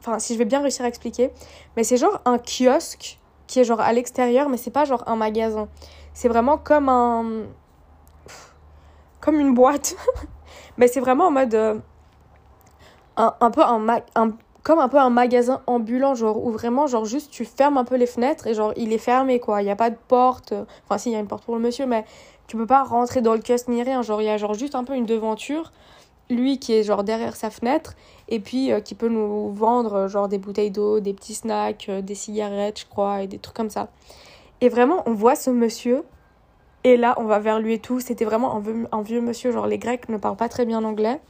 Enfin, 0.00 0.18
si 0.18 0.32
je 0.32 0.38
vais 0.38 0.46
bien 0.46 0.62
réussir 0.62 0.86
à 0.86 0.88
expliquer. 0.88 1.30
Mais 1.76 1.84
c'est 1.84 1.98
genre 1.98 2.22
un 2.24 2.38
kiosque 2.38 3.18
qui 3.46 3.60
est 3.60 3.64
genre 3.64 3.80
à 3.82 3.92
l'extérieur, 3.92 4.48
mais 4.48 4.56
c'est 4.56 4.70
pas 4.70 4.86
genre 4.86 5.04
un 5.06 5.16
magasin. 5.16 5.68
C'est 6.14 6.28
vraiment 6.28 6.56
comme 6.56 6.88
un. 6.88 7.48
Comme 9.20 9.40
une 9.40 9.52
boîte. 9.52 9.94
mais 10.76 10.88
c'est 10.88 11.00
vraiment 11.00 11.26
en 11.26 11.30
mode. 11.30 11.54
euh, 11.54 11.74
Un, 13.16 13.34
un 13.40 13.50
peu 13.50 13.62
un, 13.62 13.86
un. 14.16 14.32
Comme 14.64 14.78
un 14.78 14.88
peu 14.88 14.98
un 14.98 15.10
magasin 15.10 15.60
ambulant, 15.66 16.14
genre, 16.14 16.42
où 16.42 16.50
vraiment, 16.50 16.86
genre, 16.86 17.04
juste 17.04 17.30
tu 17.30 17.44
fermes 17.44 17.76
un 17.76 17.84
peu 17.84 17.96
les 17.96 18.06
fenêtres 18.06 18.46
et 18.46 18.54
genre, 18.54 18.72
il 18.76 18.94
est 18.94 18.98
fermé, 18.98 19.38
quoi. 19.38 19.60
Il 19.60 19.66
n'y 19.66 19.70
a 19.70 19.76
pas 19.76 19.90
de 19.90 19.98
porte. 20.08 20.54
Enfin, 20.84 20.96
si, 20.96 21.10
il 21.10 21.12
y 21.12 21.16
a 21.16 21.18
une 21.18 21.26
porte 21.26 21.44
pour 21.44 21.54
le 21.54 21.60
monsieur, 21.60 21.84
mais 21.84 22.06
tu 22.46 22.56
peux 22.56 22.66
pas 22.66 22.82
rentrer 22.82 23.20
dans 23.20 23.34
le 23.34 23.40
kiosque 23.40 23.68
ni 23.68 23.82
rien. 23.82 24.00
Genre, 24.00 24.22
il 24.22 24.24
y 24.24 24.30
a 24.30 24.38
genre 24.38 24.54
juste 24.54 24.74
un 24.74 24.84
peu 24.84 24.94
une 24.94 25.04
devanture. 25.04 25.70
Lui 26.30 26.58
qui 26.58 26.72
est 26.72 26.82
genre 26.82 27.04
derrière 27.04 27.36
sa 27.36 27.50
fenêtre 27.50 27.92
et 28.28 28.40
puis 28.40 28.72
euh, 28.72 28.80
qui 28.80 28.94
peut 28.94 29.10
nous 29.10 29.52
vendre 29.52 29.94
euh, 29.94 30.08
genre 30.08 30.26
des 30.26 30.38
bouteilles 30.38 30.70
d'eau, 30.70 30.98
des 30.98 31.12
petits 31.12 31.34
snacks, 31.34 31.90
des 31.90 32.14
cigarettes, 32.14 32.80
je 32.80 32.86
crois, 32.86 33.20
et 33.22 33.26
des 33.26 33.38
trucs 33.38 33.54
comme 33.54 33.68
ça. 33.68 33.88
Et 34.62 34.70
vraiment, 34.70 35.02
on 35.04 35.12
voit 35.12 35.34
ce 35.34 35.50
monsieur 35.50 36.02
et 36.84 36.98
là, 36.98 37.14
on 37.16 37.24
va 37.24 37.38
vers 37.38 37.58
lui 37.58 37.74
et 37.74 37.78
tout. 37.78 38.00
C'était 38.00 38.26
vraiment 38.26 38.62
un 38.92 39.02
vieux, 39.02 39.20
monsieur, 39.22 39.50
genre 39.50 39.66
les 39.66 39.78
Grecs 39.78 40.08
ne 40.10 40.18
parlent 40.18 40.36
pas 40.36 40.50
très 40.50 40.66
bien 40.66 40.84
anglais. 40.84 41.20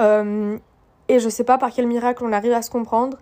Euh, 0.00 0.58
et 1.08 1.20
je 1.20 1.28
sais 1.28 1.44
pas 1.44 1.58
par 1.58 1.70
quel 1.70 1.86
miracle 1.86 2.24
on 2.24 2.32
arrive 2.32 2.52
à 2.52 2.62
se 2.62 2.70
comprendre. 2.70 3.18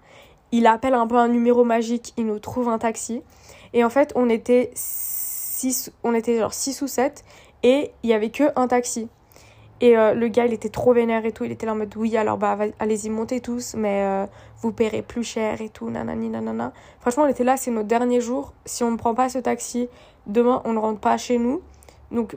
Il 0.53 0.66
appelle 0.66 0.95
un 0.95 1.07
peu 1.07 1.16
un 1.16 1.28
numéro 1.28 1.64
magique, 1.64 2.14
il 2.16 2.26
nous 2.26 2.38
trouve 2.38 2.68
un 2.68 2.78
taxi. 2.78 3.22
Et 3.72 3.84
en 3.84 3.90
fait, 3.90 4.12
on 4.14 4.30
était 4.30 4.70
six, 4.74 5.92
on 6.05 6.14
était 6.14 6.38
genre 6.38 6.55
6 6.55 6.82
ou 6.82 6.86
7 6.86 7.24
et 7.64 7.90
il 8.05 8.11
y 8.11 8.12
avait 8.12 8.30
que 8.30 8.45
un 8.55 8.68
taxi. 8.68 9.09
Et 9.80 9.99
euh, 9.99 10.14
le 10.14 10.28
gars, 10.28 10.47
il 10.47 10.53
était 10.53 10.68
trop 10.68 10.92
vénère 10.92 11.24
et 11.24 11.32
tout. 11.32 11.45
Il 11.45 11.51
était 11.51 11.66
là 11.66 11.72
en 11.72 11.76
mode 11.76 11.95
oui, 11.97 12.16
alors 12.16 12.38
bah 12.38 12.57
allez-y, 12.78 13.11
montez 13.11 13.40
tous, 13.40 13.74
mais 13.74 14.03
euh, 14.03 14.26
vous 14.59 14.72
paierez 14.72 15.03
plus 15.03 15.24
cher 15.24 15.61
et 15.61 15.68
tout, 15.68 15.90
nanani, 15.90 16.28
nanana. 16.28 16.72
Franchement, 17.01 17.24
on 17.24 17.28
était 17.28 17.45
là, 17.45 17.57
c'est 17.57 17.72
notre 17.72 17.88
dernier 17.88 18.20
jour. 18.20 18.53
Si 18.64 18.84
on 18.84 18.92
ne 18.92 18.97
prend 18.97 19.14
pas 19.14 19.28
ce 19.28 19.38
taxi, 19.38 19.88
demain, 20.27 20.62
on 20.64 20.72
ne 20.72 20.79
rentre 20.79 21.01
pas 21.01 21.16
chez 21.16 21.39
nous. 21.39 21.62
Donc, 22.11 22.37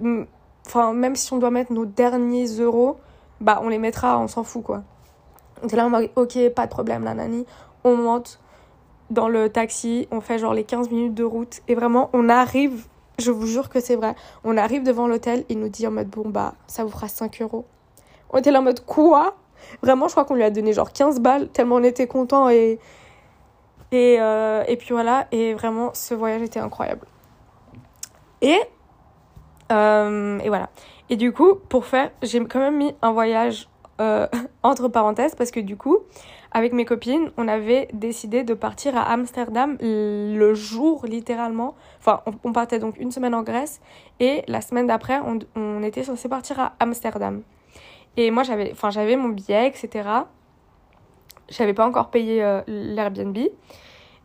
enfin, 0.66 0.94
même 0.94 1.16
si 1.16 1.32
on 1.34 1.38
doit 1.38 1.52
mettre 1.52 1.72
nos 1.72 1.86
derniers 1.86 2.48
euros, 2.60 2.98
bah 3.42 3.60
on 3.62 3.70
les 3.70 3.78
mettra, 3.78 4.20
on 4.20 4.28
s'en 4.28 4.44
fout 4.44 4.64
quoi. 4.64 4.84
On 5.62 5.68
était 5.68 5.76
là 5.76 5.86
en 5.86 5.90
mode 5.90 6.10
ok, 6.16 6.50
pas 6.50 6.66
de 6.66 6.72
problème, 6.72 7.04
nanani. 7.04 7.46
On 7.84 7.96
monte 7.96 8.40
dans 9.10 9.30
le 9.30 9.50
taxi, 9.50 10.08
on 10.12 10.22
fait 10.22 10.38
genre 10.38 10.54
les 10.54 10.64
15 10.64 10.90
minutes 10.90 11.14
de 11.14 11.24
route 11.24 11.62
et 11.68 11.76
vraiment, 11.76 12.10
on 12.14 12.30
arrive 12.30 12.88
je 13.20 13.32
vous 13.32 13.48
jure 13.48 13.70
que 13.70 13.80
c'est 13.80 13.96
vrai. 13.96 14.16
On 14.44 14.58
arrive 14.58 14.84
devant 14.84 15.08
l'hôtel, 15.08 15.44
il 15.50 15.60
nous 15.60 15.70
dit 15.70 15.88
en 15.88 15.92
mode 15.92 16.10
bon 16.10 16.30
bah 16.30 16.54
ça 16.68 16.84
vous 16.84 16.92
fera 16.92 17.08
5 17.08 17.42
euros. 17.42 17.66
On 18.30 18.38
était 18.38 18.52
là 18.52 18.60
en 18.60 18.64
mode 18.64 18.86
quoi? 18.86 19.36
Vraiment, 19.82 20.08
je 20.08 20.14
crois 20.14 20.26
qu'on 20.26 20.36
lui 20.36 20.44
a 20.44 20.52
donné 20.52 20.74
genre 20.74 20.92
15 20.92 21.20
balles 21.20 21.48
tellement 21.50 21.76
on 21.76 21.84
était 21.84 22.08
content 22.08 22.50
et 22.50 22.80
et, 23.92 24.18
euh, 24.20 24.64
et 24.68 24.76
puis 24.76 24.90
voilà 24.92 25.28
et 25.32 25.54
vraiment 25.54 25.92
ce 25.94 26.14
voyage 26.14 26.42
était 26.42 26.60
incroyable. 26.60 27.08
Et 28.42 28.60
euh, 29.72 30.40
et 30.40 30.48
voilà. 30.48 30.70
Et 31.10 31.16
du 31.16 31.32
coup 31.32 31.56
pour 31.56 31.86
faire, 31.86 32.12
j'ai 32.22 32.44
quand 32.46 32.60
même 32.60 32.78
mis 32.78 32.94
un 33.02 33.12
voyage 33.12 33.70
euh, 34.02 34.28
entre 34.64 34.88
parenthèses 34.88 35.36
parce 35.36 35.52
que 35.52 35.60
du 35.60 35.78
coup 35.78 35.98
avec 36.52 36.74
mes 36.74 36.86
copines, 36.86 37.32
on 37.38 37.48
avait 37.48 37.90
décidé 37.94 38.44
de 38.44 38.54
partir 38.54 38.96
à 38.98 39.12
Amsterdam 39.12 39.78
le 39.82 40.54
jour 40.54 41.06
littéralement. 41.06 41.76
Enfin, 42.00 42.22
on, 42.44 42.54
partait 42.54 42.80
donc 42.80 42.98
une 42.98 43.12
semaine 43.12 43.36
en 43.36 43.44
Grèce 43.44 43.82
et 44.22 44.44
la 44.48 44.62
semaine 44.62 44.88
d'après, 44.88 45.20
on, 45.20 45.40
on 45.56 45.84
était 45.84 46.04
censé 46.04 46.30
partir 46.30 46.60
à 46.60 46.74
Amsterdam. 46.80 47.44
Et 48.16 48.32
moi, 48.32 48.44
j'avais, 48.44 48.72
enfin, 48.72 48.90
j'avais 48.90 49.18
mon 49.18 49.28
billet, 49.28 49.68
etc. 49.68 50.10
J'avais 51.50 51.74
pas 51.74 51.86
encore 51.86 52.10
payé 52.10 52.42
euh, 52.42 52.62
l'Airbnb. 52.66 53.38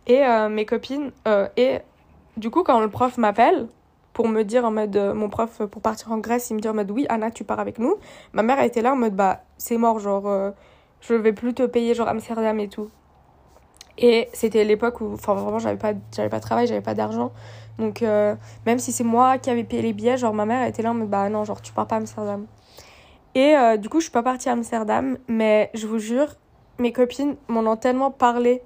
Et 0.07 0.23
mes 0.49 0.65
copines, 0.65 1.13
et 1.57 1.79
du 2.37 2.51
coup, 2.51 2.63
quand 2.63 2.81
le 2.81 2.89
prof 2.89 3.19
m'appelle 3.19 3.69
pour 4.13 4.29
me 4.29 4.43
dire 4.43 4.65
en 4.65 4.71
mode, 4.71 4.97
euh, 4.97 5.15
mon 5.15 5.29
prof 5.29 5.63
pour 5.71 5.83
partir 5.83 6.13
en 6.13 6.19
Grèce, 6.19 6.51
il 6.51 6.55
me 6.55 6.61
dit 6.61 6.69
en 6.69 6.75
mode 6.75 6.91
oui, 6.91 7.07
Anna, 7.09 7.31
tu 7.31 7.45
pars 7.45 7.61
avec 7.61 7.79
nous. 7.79 7.97
Ma 8.33 8.43
mère 8.43 8.59
a 8.59 8.67
été 8.67 8.83
là 8.83 8.93
en 8.93 8.97
mode 8.97 9.15
bah, 9.17 9.43
c'est 9.59 9.79
mort, 9.79 9.99
genre. 9.99 10.27
euh, 10.29 10.51
je 11.03 11.15
vais 11.15 11.33
plus 11.33 11.53
te 11.53 11.65
payer 11.65 11.95
genre 11.95 12.09
Amsterdam 12.09 12.59
et 12.61 12.69
tout. 12.69 12.91
Et 13.99 14.29
c'était 14.33 14.65
l'époque 14.65 15.01
où, 15.01 15.13
enfin 15.13 15.35
vraiment, 15.35 15.59
j'avais 15.59 15.77
pas, 15.77 15.93
j'avais 16.15 16.29
pas 16.31 16.39
de 16.39 16.43
travail, 16.43 16.67
j'avais 16.67 16.81
pas 16.81 16.95
d'argent. 16.95 17.33
Donc, 17.79 18.03
euh, 18.03 18.35
même 18.67 18.79
si 18.79 18.93
c'est 18.93 19.05
moi 19.05 19.39
qui 19.39 19.51
avais 19.51 19.65
payé 19.65 19.83
les 19.83 19.93
billets, 19.93 20.17
genre 20.17 20.33
ma 20.33 20.47
mère 20.47 20.67
était 20.67 20.83
là 20.83 20.91
en 20.91 20.95
mode, 20.95 21.11
bah 21.11 21.29
non, 21.29 21.45
genre 21.45 21.61
tu 21.61 21.73
pars 21.73 21.87
pas 21.87 21.97
à 21.97 21.99
Amsterdam. 21.99 22.47
Et 23.35 23.57
euh, 23.57 23.77
du 23.77 23.89
coup, 23.89 23.99
je 23.99 24.05
suis 24.05 24.13
pas 24.13 24.23
partie 24.23 24.49
à 24.49 24.53
Amsterdam, 24.53 25.19
mais 25.29 25.71
je 25.75 25.87
vous 25.87 25.99
jure, 25.99 26.29
mes 26.79 26.93
copines 26.93 27.37
m'en 27.49 27.61
ont 27.71 27.77
tellement 27.77 28.11
parlé. 28.11 28.63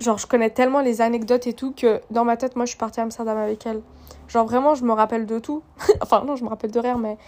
Genre, 0.00 0.18
je 0.18 0.26
connais 0.26 0.50
tellement 0.50 0.80
les 0.80 1.00
anecdotes 1.00 1.46
et 1.46 1.52
tout 1.52 1.72
que 1.72 2.00
dans 2.10 2.24
ma 2.24 2.36
tête, 2.36 2.56
moi, 2.56 2.64
je 2.64 2.70
suis 2.70 2.78
partie 2.78 3.00
à 3.00 3.04
Amsterdam 3.04 3.38
avec 3.38 3.66
elles. 3.66 3.82
Genre, 4.28 4.46
vraiment, 4.46 4.74
je 4.74 4.84
me 4.84 4.92
rappelle 4.92 5.26
de 5.26 5.38
tout. 5.38 5.62
enfin, 6.00 6.24
non, 6.24 6.36
je 6.36 6.44
me 6.44 6.48
rappelle 6.48 6.70
de 6.70 6.80
rien, 6.80 6.98
mais 6.98 7.18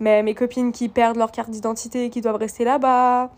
mais 0.00 0.22
mes 0.24 0.34
copines 0.34 0.72
qui 0.72 0.88
perdent 0.88 1.16
leur 1.16 1.30
carte 1.30 1.50
d'identité 1.50 2.06
et 2.06 2.10
qui 2.10 2.20
doivent 2.20 2.36
rester 2.36 2.64
là-bas. 2.64 3.30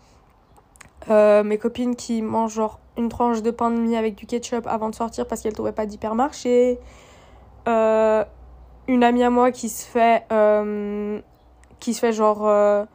Euh, 1.09 1.43
mes 1.43 1.59
copines 1.59 1.95
qui 1.95 2.23
mangent 2.23 2.53
genre 2.53 2.79
une 2.97 3.09
tranche 3.09 3.41
de 3.41 3.51
pain 3.51 3.69
de 3.69 3.77
mie 3.77 3.95
avec 3.95 4.15
du 4.15 4.25
ketchup 4.25 4.65
avant 4.67 4.89
de 4.89 4.95
sortir 4.95 5.27
parce 5.27 5.41
qu'elles 5.41 5.53
trouvaient 5.53 5.71
pas 5.71 5.85
d'hypermarché. 5.85 6.79
Euh, 7.67 8.23
une 8.87 9.03
amie 9.03 9.23
à 9.23 9.29
moi 9.29 9.51
qui 9.51 9.69
se 9.69 9.85
fait, 9.85 10.23
euh, 10.31 11.19
qui 11.79 11.93
se 11.93 11.99
fait 11.99 12.13
genre 12.13 12.47
euh, 12.47 12.85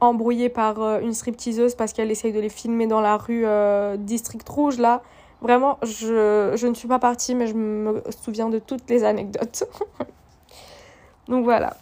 embrouiller 0.00 0.48
par 0.48 1.00
une 1.00 1.12
stripteaseuse 1.12 1.74
parce 1.74 1.92
qu'elle 1.92 2.10
essaye 2.10 2.32
de 2.32 2.40
les 2.40 2.48
filmer 2.48 2.86
dans 2.86 3.00
la 3.00 3.16
rue 3.16 3.46
District 3.98 4.48
Rouge 4.48 4.78
là. 4.78 5.02
Vraiment, 5.42 5.78
je, 5.82 6.52
je 6.56 6.66
ne 6.66 6.74
suis 6.74 6.88
pas 6.88 6.98
partie, 6.98 7.34
mais 7.34 7.46
je 7.46 7.54
me 7.54 8.02
souviens 8.22 8.48
de 8.48 8.58
toutes 8.58 8.88
les 8.88 9.04
anecdotes. 9.04 9.64
Donc 11.28 11.44
voilà. 11.44 11.76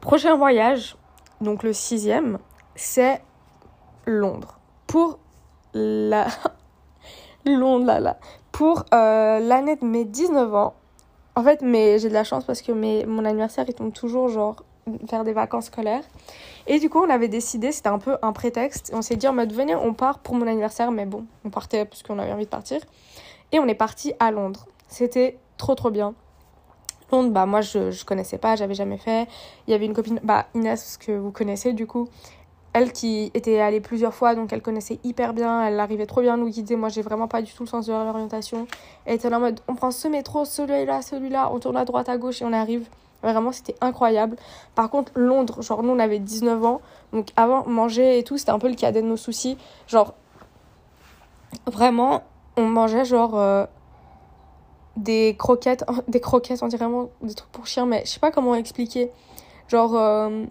Prochain 0.00 0.36
voyage, 0.36 0.96
donc 1.40 1.62
le 1.62 1.72
sixième, 1.72 2.38
c'est 2.74 3.22
Londres. 4.04 4.58
Pour 4.86 5.18
la... 5.74 6.26
Londres. 7.46 8.16
Pour 8.52 8.84
euh, 8.92 9.38
l'année 9.40 9.76
de 9.76 9.84
mes 9.84 10.04
19 10.04 10.54
ans. 10.54 10.74
En 11.34 11.42
fait, 11.42 11.60
mais 11.62 11.98
j'ai 11.98 12.08
de 12.08 12.14
la 12.14 12.24
chance 12.24 12.44
parce 12.44 12.62
que 12.62 12.72
mes, 12.72 13.04
mon 13.04 13.24
anniversaire, 13.24 13.64
il 13.68 13.74
tombe 13.74 13.92
toujours, 13.92 14.28
genre, 14.28 14.64
faire 15.08 15.24
des 15.24 15.32
vacances 15.32 15.66
scolaires. 15.66 16.04
Et 16.66 16.78
du 16.80 16.90
coup, 16.90 16.98
on 16.98 17.10
avait 17.10 17.28
décidé, 17.28 17.72
c'était 17.72 17.88
un 17.88 17.98
peu 17.98 18.16
un 18.22 18.32
prétexte. 18.32 18.90
On 18.92 19.02
s'est 19.02 19.16
dit 19.16 19.28
en 19.28 19.32
mode, 19.32 19.52
venez, 19.52 19.74
on 19.76 19.94
part 19.94 20.18
pour 20.18 20.34
mon 20.34 20.46
anniversaire. 20.46 20.90
Mais 20.90 21.06
bon, 21.06 21.24
on 21.44 21.50
partait 21.50 21.84
parce 21.84 22.02
qu'on 22.02 22.18
avait 22.18 22.32
envie 22.32 22.44
de 22.44 22.50
partir. 22.50 22.80
Et 23.52 23.60
on 23.60 23.66
est 23.68 23.74
parti 23.74 24.12
à 24.18 24.30
Londres. 24.30 24.66
C'était 24.88 25.38
trop, 25.56 25.74
trop 25.74 25.90
bien. 25.90 26.14
Londres, 27.12 27.30
bah 27.30 27.46
moi 27.46 27.60
je, 27.60 27.92
je 27.92 28.04
connaissais 28.04 28.38
pas, 28.38 28.56
j'avais 28.56 28.74
jamais 28.74 28.98
fait. 28.98 29.28
Il 29.66 29.70
y 29.70 29.74
avait 29.74 29.86
une 29.86 29.94
copine, 29.94 30.20
bah 30.24 30.46
Inès 30.54 30.96
que 30.96 31.12
vous 31.12 31.30
connaissez 31.30 31.72
du 31.72 31.86
coup, 31.86 32.08
elle 32.72 32.92
qui 32.92 33.30
était 33.32 33.60
allée 33.60 33.80
plusieurs 33.80 34.12
fois 34.12 34.34
donc 34.34 34.52
elle 34.52 34.60
connaissait 34.60 34.98
hyper 35.04 35.32
bien, 35.32 35.64
elle 35.64 35.78
arrivait 35.78 36.06
trop 36.06 36.20
bien 36.20 36.34
à 36.34 36.36
nous 36.36 36.48
guider. 36.48 36.74
Moi 36.74 36.88
j'ai 36.88 37.02
vraiment 37.02 37.28
pas 37.28 37.42
du 37.42 37.52
tout 37.52 37.62
le 37.62 37.68
sens 37.68 37.86
de 37.86 37.92
l'orientation. 37.92 38.66
Elle 39.04 39.14
était 39.14 39.32
en 39.32 39.38
mode 39.38 39.60
on 39.68 39.76
prend 39.76 39.92
ce 39.92 40.08
métro, 40.08 40.44
celui-là, 40.44 41.00
celui-là, 41.02 41.50
on 41.52 41.60
tourne 41.60 41.76
à 41.76 41.84
droite 41.84 42.08
à 42.08 42.18
gauche 42.18 42.42
et 42.42 42.44
on 42.44 42.52
arrive. 42.52 42.88
Vraiment 43.32 43.52
c'était 43.52 43.74
incroyable. 43.80 44.36
Par 44.74 44.90
contre 44.90 45.12
Londres, 45.14 45.62
genre 45.62 45.82
nous 45.82 45.90
on 45.92 45.98
avait 45.98 46.18
19 46.18 46.64
ans 46.64 46.80
donc 47.12 47.28
avant 47.36 47.66
manger 47.66 48.18
et 48.18 48.24
tout 48.24 48.38
c'était 48.38 48.52
un 48.52 48.58
peu 48.58 48.68
le 48.68 48.74
cadet 48.74 49.02
de 49.02 49.06
nos 49.06 49.16
soucis. 49.16 49.58
Genre 49.86 50.14
vraiment 51.66 52.22
on 52.56 52.66
mangeait 52.66 53.04
genre. 53.04 53.38
euh, 53.38 53.66
des 54.96 55.36
croquettes, 55.38 55.84
des 56.08 56.20
croquettes, 56.20 56.62
on 56.62 56.68
dirait 56.68 56.84
vraiment 56.84 57.10
des 57.22 57.34
trucs 57.34 57.50
pour 57.52 57.66
chiens, 57.66 57.86
mais 57.86 58.02
je 58.04 58.10
sais 58.12 58.20
pas 58.20 58.30
comment 58.30 58.54
expliquer. 58.54 59.10
Genre, 59.68 59.94
euh, 59.94 60.44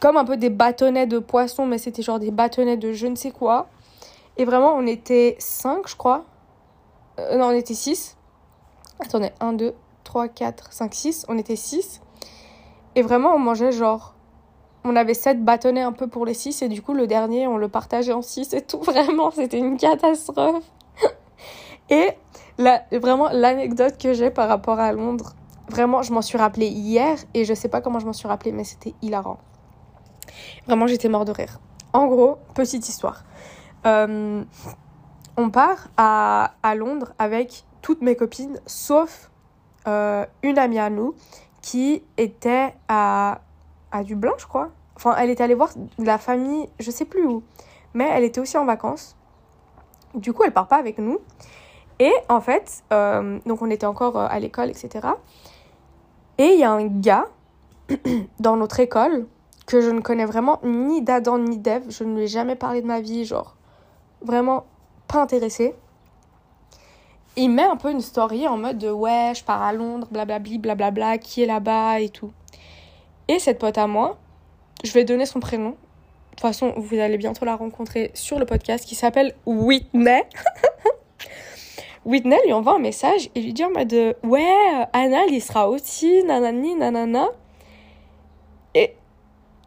comme 0.00 0.16
un 0.16 0.24
peu 0.24 0.36
des 0.36 0.50
bâtonnets 0.50 1.06
de 1.06 1.18
poisson, 1.18 1.66
mais 1.66 1.78
c'était 1.78 2.02
genre 2.02 2.18
des 2.18 2.30
bâtonnets 2.30 2.76
de 2.76 2.92
je 2.92 3.06
ne 3.06 3.14
sais 3.14 3.30
quoi. 3.30 3.68
Et 4.36 4.44
vraiment, 4.44 4.74
on 4.74 4.86
était 4.86 5.36
5, 5.38 5.86
je 5.86 5.96
crois. 5.96 6.24
Euh, 7.18 7.36
non, 7.36 7.46
on 7.46 7.50
était 7.52 7.74
6. 7.74 8.16
Attendez, 9.00 9.30
1, 9.40 9.52
2, 9.52 9.74
3, 10.12 10.28
4, 10.28 10.72
5, 10.74 10.94
6. 10.94 11.26
On 11.30 11.38
était 11.38 11.56
6. 11.56 12.02
Et 12.96 13.00
vraiment, 13.00 13.34
on 13.34 13.38
mangeait 13.38 13.72
genre. 13.72 14.14
On 14.84 14.94
avait 14.94 15.14
7 15.14 15.42
bâtonnets 15.42 15.80
un 15.80 15.92
peu 15.92 16.06
pour 16.06 16.26
les 16.26 16.34
6, 16.34 16.60
et 16.60 16.68
du 16.68 16.82
coup, 16.82 16.92
le 16.92 17.06
dernier, 17.06 17.46
on 17.46 17.56
le 17.56 17.68
partageait 17.70 18.12
en 18.12 18.20
6 18.20 18.52
et 18.52 18.60
tout. 18.60 18.80
Vraiment, 18.82 19.30
c'était 19.30 19.58
une 19.58 19.78
catastrophe. 19.78 20.64
Et 21.90 22.10
la, 22.58 22.82
vraiment, 22.92 23.28
l'anecdote 23.32 23.96
que 23.98 24.12
j'ai 24.12 24.30
par 24.30 24.48
rapport 24.48 24.78
à 24.78 24.92
Londres, 24.92 25.34
vraiment, 25.68 26.02
je 26.02 26.12
m'en 26.12 26.22
suis 26.22 26.38
rappelée 26.38 26.68
hier 26.68 27.18
et 27.34 27.44
je 27.44 27.52
sais 27.54 27.68
pas 27.68 27.80
comment 27.80 27.98
je 27.98 28.06
m'en 28.06 28.12
suis 28.12 28.28
rappelée, 28.28 28.52
mais 28.52 28.64
c'était 28.64 28.94
hilarant. 29.02 29.38
Vraiment, 30.66 30.86
j'étais 30.86 31.08
mort 31.08 31.24
de 31.24 31.32
rire. 31.32 31.58
En 31.92 32.06
gros, 32.06 32.38
petite 32.54 32.88
histoire. 32.88 33.24
Euh, 33.84 34.44
on 35.36 35.50
part 35.50 35.88
à, 35.96 36.54
à, 36.62 36.74
Londres 36.76 37.12
avec 37.18 37.64
toutes 37.82 38.00
mes 38.00 38.14
copines, 38.14 38.60
sauf 38.64 39.31
euh, 39.86 40.24
une 40.42 40.58
amie 40.58 40.78
à 40.78 40.90
nous 40.90 41.14
qui 41.60 42.02
était 42.16 42.74
à, 42.88 43.40
à 43.90 44.02
Dublin, 44.02 44.32
je 44.38 44.46
crois. 44.46 44.70
Enfin, 44.96 45.14
elle 45.18 45.30
était 45.30 45.42
allée 45.42 45.54
voir 45.54 45.70
la 45.98 46.18
famille, 46.18 46.68
je 46.78 46.90
sais 46.90 47.04
plus 47.04 47.24
où, 47.24 47.42
mais 47.94 48.08
elle 48.10 48.24
était 48.24 48.40
aussi 48.40 48.56
en 48.56 48.64
vacances. 48.64 49.16
Du 50.14 50.32
coup, 50.32 50.44
elle 50.44 50.52
part 50.52 50.68
pas 50.68 50.76
avec 50.76 50.98
nous. 50.98 51.18
Et 51.98 52.12
en 52.28 52.40
fait, 52.40 52.82
euh, 52.92 53.38
donc 53.46 53.62
on 53.62 53.70
était 53.70 53.86
encore 53.86 54.16
à 54.16 54.38
l'école, 54.38 54.70
etc. 54.70 55.08
Et 56.38 56.54
il 56.54 56.58
y 56.58 56.64
a 56.64 56.72
un 56.72 56.86
gars 56.86 57.26
dans 58.40 58.56
notre 58.56 58.80
école 58.80 59.26
que 59.66 59.80
je 59.80 59.90
ne 59.90 60.00
connais 60.00 60.24
vraiment 60.24 60.60
ni 60.64 61.02
d'Adam 61.02 61.38
ni 61.38 61.58
d'Eve. 61.58 61.84
Je 61.88 62.04
ne 62.04 62.16
lui 62.16 62.24
ai 62.24 62.28
jamais 62.28 62.56
parlé 62.56 62.82
de 62.82 62.86
ma 62.86 63.00
vie, 63.00 63.24
genre 63.24 63.56
vraiment 64.22 64.64
pas 65.08 65.22
intéressé. 65.22 65.74
Il 67.36 67.48
met 67.48 67.62
un 67.62 67.76
peu 67.76 67.90
une 67.90 68.00
story 68.00 68.46
en 68.46 68.58
mode 68.58 68.78
de 68.78 68.90
ouais, 68.90 69.32
je 69.34 69.42
pars 69.42 69.62
à 69.62 69.72
Londres, 69.72 70.06
blablabli, 70.10 70.58
blablabla, 70.58 71.18
qui 71.18 71.42
est 71.42 71.46
là-bas 71.46 72.00
et 72.00 72.10
tout. 72.10 72.32
Et 73.28 73.38
cette 73.38 73.58
pote 73.58 73.78
à 73.78 73.86
moi, 73.86 74.18
je 74.84 74.92
vais 74.92 75.04
donner 75.04 75.24
son 75.24 75.40
prénom. 75.40 75.70
De 75.70 75.76
toute 76.30 76.40
façon, 76.40 76.74
vous 76.76 76.98
allez 76.98 77.16
bientôt 77.16 77.44
la 77.44 77.56
rencontrer 77.56 78.10
sur 78.14 78.38
le 78.38 78.44
podcast 78.44 78.84
qui 78.84 78.94
s'appelle 78.94 79.34
Whitney. 79.46 80.24
Whitney 82.04 82.36
lui 82.44 82.52
envoie 82.52 82.74
un 82.74 82.80
message 82.80 83.30
et 83.34 83.40
lui 83.40 83.52
dit 83.52 83.64
en 83.64 83.70
mode 83.70 84.16
ouais, 84.24 84.86
Anna, 84.92 85.24
il 85.26 85.40
sera 85.40 85.68
aussi, 85.70 86.24
nanani, 86.24 86.74
nanana. 86.74 87.28
Et 88.74 88.96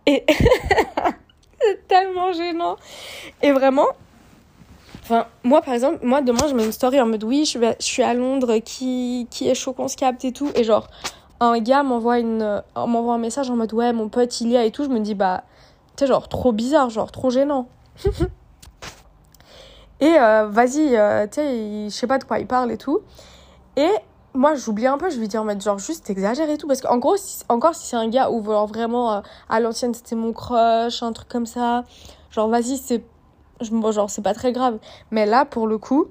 et 0.05 0.24
c'est 1.61 1.88
tellement 1.88 2.32
gênant. 2.34 2.76
Et 3.41 3.51
vraiment, 3.51 3.88
moi 5.43 5.62
par 5.62 5.74
exemple, 5.74 5.99
moi 6.03 6.22
demain 6.22 6.47
je 6.47 6.56
mets 6.56 6.66
une 6.66 6.72
story 6.72 6.99
en 6.99 7.06
mode 7.06 7.24
oui, 7.24 7.45
je, 7.45 7.74
suis 7.80 8.03
à 8.03 8.14
Londres, 8.14 8.58
qui, 8.58 9.28
qui 9.30 9.47
est 9.47 9.56
chaud 9.56 9.74
qu'on 9.74 9.88
se 9.88 9.95
capte 9.95 10.26
et 10.26 10.32
tout. 10.32 10.49
Et 10.56 10.64
genre, 10.64 10.88
un 11.39 11.60
gars 11.60 11.84
m'envoie 11.84 12.20
une 12.20 12.64
m'envoie 12.76 13.16
un 13.16 13.20
message 13.20 13.49
en 13.49 13.56
mode 13.56 13.74
ouais, 13.74 13.93
mon 13.93 14.10
pote 14.10 14.41
il 14.41 14.49
y 14.49 14.58
a 14.58 14.66
et 14.66 14.72
tout. 14.72 14.84
Je 14.84 14.89
me 14.89 14.99
dis 14.99 15.16
bah, 15.16 15.43
tu 15.95 16.01
sais, 16.01 16.08
genre 16.08 16.28
trop 16.28 16.51
bizarre, 16.51 16.89
genre 16.89 17.12
trop 17.12 17.30
gênant. 17.30 17.68
et 19.99 20.16
euh, 20.20 20.47
vas-y, 20.47 20.95
euh, 20.95 21.28
tu 21.28 21.36
sais, 21.36 21.86
je 21.86 21.95
sais 21.95 22.08
pas 22.08 22.18
de 22.18 22.24
quoi 22.24 22.39
il 22.39 22.47
parle 22.47 22.72
et 22.72 22.78
tout. 22.78 23.01
Et 23.78 23.89
moi 24.34 24.56
j'oublie 24.56 24.88
un 24.88 24.97
peu 24.97 25.10
je 25.10 25.18
lui 25.18 25.28
dis 25.28 25.38
en 25.38 25.45
mode 25.45 25.62
genre 25.62 25.80
juste 25.80 26.10
exagère 26.10 26.49
et 26.49 26.58
tout 26.58 26.68
parce 26.68 26.82
qu'en 26.82 26.97
gros 26.97 27.16
encore 27.47 27.74
si 27.74 27.88
c'est 27.88 27.95
un 27.95 28.10
gars 28.10 28.30
où 28.30 28.41
vraiment 28.41 29.14
euh, 29.14 29.22
à 29.49 29.62
l'ancienne 29.62 29.93
c'était 29.93 30.16
mon 30.16 30.34
crush 30.34 31.01
un 31.03 31.14
truc 31.14 31.30
comme 31.30 31.45
ça 31.45 31.86
genre 32.32 32.49
vas-y 32.49 32.78
c'est 32.78 33.03
genre 33.62 34.10
c'est 34.10 34.22
pas 34.22 34.34
très 34.34 34.51
grave. 34.51 34.80
Mais 35.12 35.26
là 35.26 35.45
pour 35.45 35.68
le 35.68 35.78
coup 35.78 36.08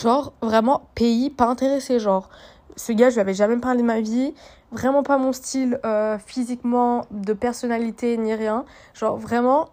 genre 0.00 0.32
vraiment 0.42 0.88
pays 0.94 1.30
pas 1.30 1.46
intéressé 1.46 1.98
genre. 1.98 2.28
Ce 2.76 2.92
gars 2.92 3.10
je 3.10 3.14
lui 3.14 3.20
avais 3.20 3.34
jamais 3.34 3.56
parlé 3.58 3.82
de 3.82 3.86
ma 3.86 4.00
vie. 4.00 4.34
Vraiment 4.72 5.02
pas 5.02 5.18
mon 5.18 5.32
style 5.32 5.78
euh, 5.84 6.18
physiquement 6.18 7.06
de 7.10 7.32
personnalité 7.32 8.16
ni 8.16 8.34
rien. 8.34 8.64
Genre 8.94 9.16
vraiment 9.16 9.68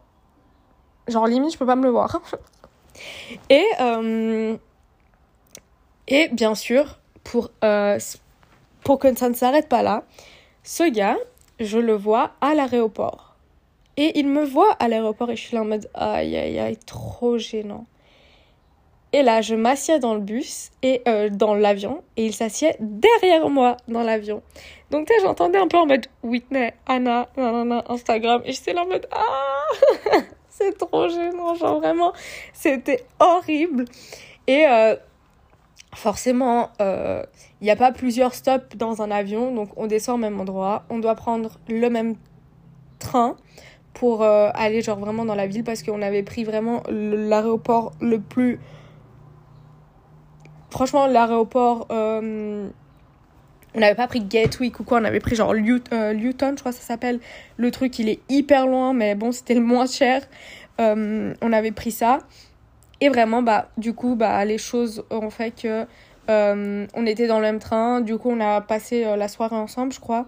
genre 1.08 1.28
limite 1.28 1.54
je 1.54 1.58
peux 1.58 1.66
pas 1.66 1.76
me 1.76 1.84
le 1.84 1.89
voir. 1.89 2.22
Et 3.50 3.66
euh, 3.80 4.58
et 6.14 6.28
bien 6.28 6.56
sûr, 6.56 7.00
pour, 7.24 7.52
euh, 7.64 7.98
pour 8.84 9.00
que 9.00 9.16
ça 9.16 9.30
ne 9.30 9.34
s'arrête 9.34 9.70
pas 9.70 9.82
là, 9.82 10.04
ce 10.62 10.89
gars, 10.89 11.18
je 11.60 11.78
le 11.78 11.94
vois 11.94 12.32
à 12.42 12.54
l'aéroport. 12.54 13.31
Et 13.98 14.20
il 14.20 14.28
me 14.28 14.44
voit 14.44 14.72
à 14.74 14.88
l'aéroport 14.88 15.30
et 15.32 15.36
je 15.36 15.42
suis 15.42 15.56
là 15.56 15.62
en 15.62 15.66
mode 15.66 15.89
aïe 15.94 16.36
aïe 16.36 16.60
aïe, 16.60 16.78
trop 16.78 17.38
gênant. 17.38 17.86
Et 19.14 19.24
là, 19.24 19.42
je 19.42 19.56
m'assieds 19.56 20.00
dans 20.00 20.14
le 20.14 20.22
bus 20.22 20.72
et 20.84 21.02
euh, 21.06 21.30
dans 21.30 21.54
l'avion 21.54 22.02
et 22.16 22.26
il 22.26 22.34
s'assied 22.34 22.76
derrière 22.80 23.50
moi 23.50 23.76
dans 23.89 24.04
l'avion. 24.04 24.42
Donc, 24.89 25.10
sais, 25.10 25.16
j'entendais 25.22 25.58
un 25.58 25.68
peu 25.68 25.78
en 25.78 25.86
mode 25.86 26.08
Whitney, 26.24 26.74
Anna, 26.86 27.28
Instagram. 27.89 28.42
Et 28.46 28.54
j'étais 28.54 28.74
là 28.74 28.84
en 28.84 28.88
mode 28.88 29.08
Ah 29.12 29.68
C'est 30.50 30.78
trop 30.78 31.10
gênant, 31.10 31.56
genre 31.56 31.80
vraiment, 31.80 32.14
c'était 32.54 33.06
horrible. 33.20 33.86
Et 34.48 34.66
euh, 34.68 34.96
forcément, 35.94 36.70
il 36.80 36.86
euh, 36.86 37.24
n'y 37.62 37.72
a 37.72 37.76
pas 37.76 37.92
plusieurs 37.92 38.34
stops 38.34 38.76
dans 38.76 39.02
un 39.02 39.12
avion, 39.12 39.54
donc 39.54 39.70
on 39.76 39.88
descend 39.88 40.16
au 40.16 40.22
même 40.22 40.39
endroit. 40.39 40.84
On 40.89 41.00
doit 41.00 41.16
prendre 41.16 41.58
le 41.68 41.89
même 41.89 42.16
train 43.00 43.38
pour 43.94 44.24
euh, 44.24 44.50
aller 44.54 44.82
genre 44.82 45.00
vraiment 45.00 45.26
dans 45.26 45.36
la 45.36 45.48
ville 45.48 45.64
parce 45.64 45.84
qu'on 45.84 46.02
avait 46.02 46.24
pris 46.24 46.44
vraiment 46.44 46.84
l'aéroport 46.89 47.94
le 48.02 48.20
plus... 48.20 48.60
Franchement, 50.70 51.08
l'aéroport... 51.08 51.88
Euh, 51.92 52.68
on 53.74 53.80
n'avait 53.80 53.96
pas 53.96 54.08
pris 54.08 54.20
Gatwick 54.22 54.82
ou 54.82 54.84
quoi, 54.84 55.00
on 55.00 55.06
avait 55.06 55.22
pris 55.22 55.36
genre 55.36 55.54
Luton, 55.54 55.92
je 55.92 56.60
crois 56.60 56.72
que 56.72 56.78
ça 56.78 56.84
s'appelle. 56.84 57.22
Le 57.56 57.72
truc, 57.72 58.00
il 58.00 58.10
est 58.10 58.20
hyper 58.28 58.68
loin, 58.68 58.94
mais 58.94 59.16
bon, 59.16 59.32
c'était 59.32 59.54
le 59.54 59.62
moins 59.62 59.86
cher. 59.86 60.24
on 60.78 61.54
avait 61.54 61.72
pris 61.72 61.92
ça. 61.92 62.20
Et 63.02 63.10
vraiment, 63.10 63.42
bah, 63.42 63.70
du 63.78 63.94
coup, 63.94 64.16
bah, 64.16 64.46
les 64.46 64.60
choses 64.60 65.04
ont 65.10 65.32
fait 65.32 65.52
que 65.52 65.88
euh, 66.30 66.86
on 66.94 67.06
était 67.08 67.28
dans 67.28 67.38
le 67.38 67.44
même 67.44 67.60
train. 67.60 68.00
Du 68.02 68.18
coup, 68.18 68.30
on 68.30 68.39
a 68.39 68.62
passé 68.62 69.04
euh, 69.04 69.16
la 69.16 69.28
soirée 69.28 69.56
ensemble, 69.56 69.92
je 69.92 70.00
crois. 70.00 70.28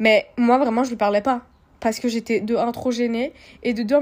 Mais 0.00 0.26
moi, 0.36 0.58
vraiment, 0.58 0.82
je 0.82 0.90
lui 0.90 0.96
parlais 0.96 1.22
pas. 1.22 1.42
Parce 1.80 2.00
que 2.00 2.08
j'étais 2.08 2.40
de 2.40 2.56
un 2.56 2.72
trop 2.72 2.90
gênée. 2.90 3.32
Et 3.62 3.74
de 3.74 3.82
deux, 3.82 4.00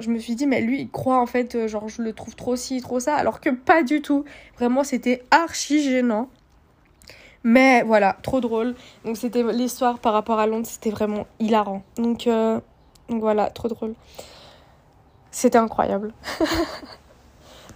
je 0.00 0.10
me 0.10 0.18
suis 0.18 0.34
dit, 0.34 0.46
mais 0.46 0.60
lui, 0.60 0.80
il 0.82 0.90
croit 0.90 1.20
en 1.20 1.26
fait, 1.26 1.54
euh, 1.54 1.68
genre, 1.68 1.88
je 1.88 2.02
le 2.02 2.12
trouve 2.12 2.36
trop 2.36 2.56
ci, 2.56 2.80
trop 2.80 3.00
ça. 3.00 3.16
Alors 3.16 3.40
que 3.40 3.50
pas 3.50 3.82
du 3.82 4.02
tout. 4.02 4.24
Vraiment, 4.56 4.84
c'était 4.84 5.22
archi 5.30 5.82
gênant. 5.82 6.28
Mais 7.44 7.82
voilà, 7.82 8.16
trop 8.22 8.40
drôle. 8.40 8.74
Donc, 9.04 9.16
c'était 9.16 9.42
l'histoire 9.42 9.98
par 9.98 10.12
rapport 10.12 10.38
à 10.38 10.46
Londres, 10.46 10.66
c'était 10.66 10.90
vraiment 10.90 11.26
hilarant. 11.38 11.82
Donc, 11.96 12.28
donc 13.08 13.20
voilà, 13.20 13.50
trop 13.50 13.68
drôle. 13.68 13.94
C'était 15.30 15.58
incroyable. 15.58 16.12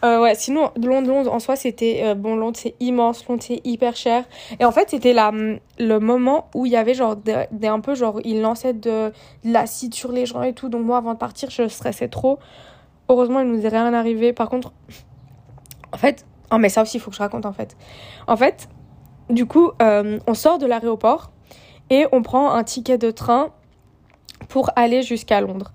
Euh, 0.04 0.20
ouais, 0.20 0.34
sinon, 0.34 0.72
Londres, 0.76 1.08
Londres 1.08 1.32
en 1.32 1.38
soi, 1.38 1.54
c'était. 1.56 2.00
Euh, 2.04 2.14
bon, 2.14 2.34
Londres, 2.34 2.58
c'est 2.60 2.74
immense, 2.80 3.26
Londres, 3.28 3.42
c'est 3.46 3.60
hyper 3.64 3.94
cher. 3.94 4.24
Et 4.58 4.64
en 4.64 4.72
fait, 4.72 4.90
c'était 4.90 5.14
le 5.14 5.98
moment 5.98 6.48
où 6.54 6.66
il 6.66 6.72
y 6.72 6.76
avait 6.76 6.94
genre 6.94 7.16
un 7.62 7.80
peu 7.80 7.94
genre, 7.94 8.20
ils 8.24 8.40
lançaient 8.40 8.74
de, 8.74 9.12
de 9.44 9.52
l'acide 9.52 9.94
sur 9.94 10.10
les 10.10 10.26
gens 10.26 10.42
et 10.42 10.54
tout. 10.54 10.68
Donc, 10.68 10.84
moi, 10.84 10.98
avant 10.98 11.14
de 11.14 11.18
partir, 11.18 11.50
je 11.50 11.68
stressais 11.68 12.08
trop. 12.08 12.38
Heureusement, 13.08 13.40
il 13.40 13.46
nous 13.46 13.64
est 13.64 13.68
rien 13.68 13.92
arrivé. 13.94 14.32
Par 14.32 14.48
contre, 14.48 14.72
en 15.92 15.96
fait. 15.96 16.26
Oh, 16.52 16.58
mais 16.58 16.68
ça 16.68 16.82
aussi, 16.82 16.98
il 16.98 17.00
faut 17.00 17.10
que 17.10 17.16
je 17.16 17.22
raconte 17.22 17.46
en 17.46 17.52
fait. 17.52 17.76
En 18.26 18.36
fait, 18.36 18.68
du 19.30 19.46
coup, 19.46 19.70
euh, 19.80 20.18
on 20.26 20.34
sort 20.34 20.58
de 20.58 20.66
l'aéroport 20.66 21.30
et 21.88 22.06
on 22.12 22.22
prend 22.22 22.52
un 22.52 22.62
ticket 22.62 22.98
de 22.98 23.10
train 23.10 23.50
pour 24.48 24.70
aller 24.76 25.02
jusqu'à 25.02 25.40
Londres. 25.40 25.72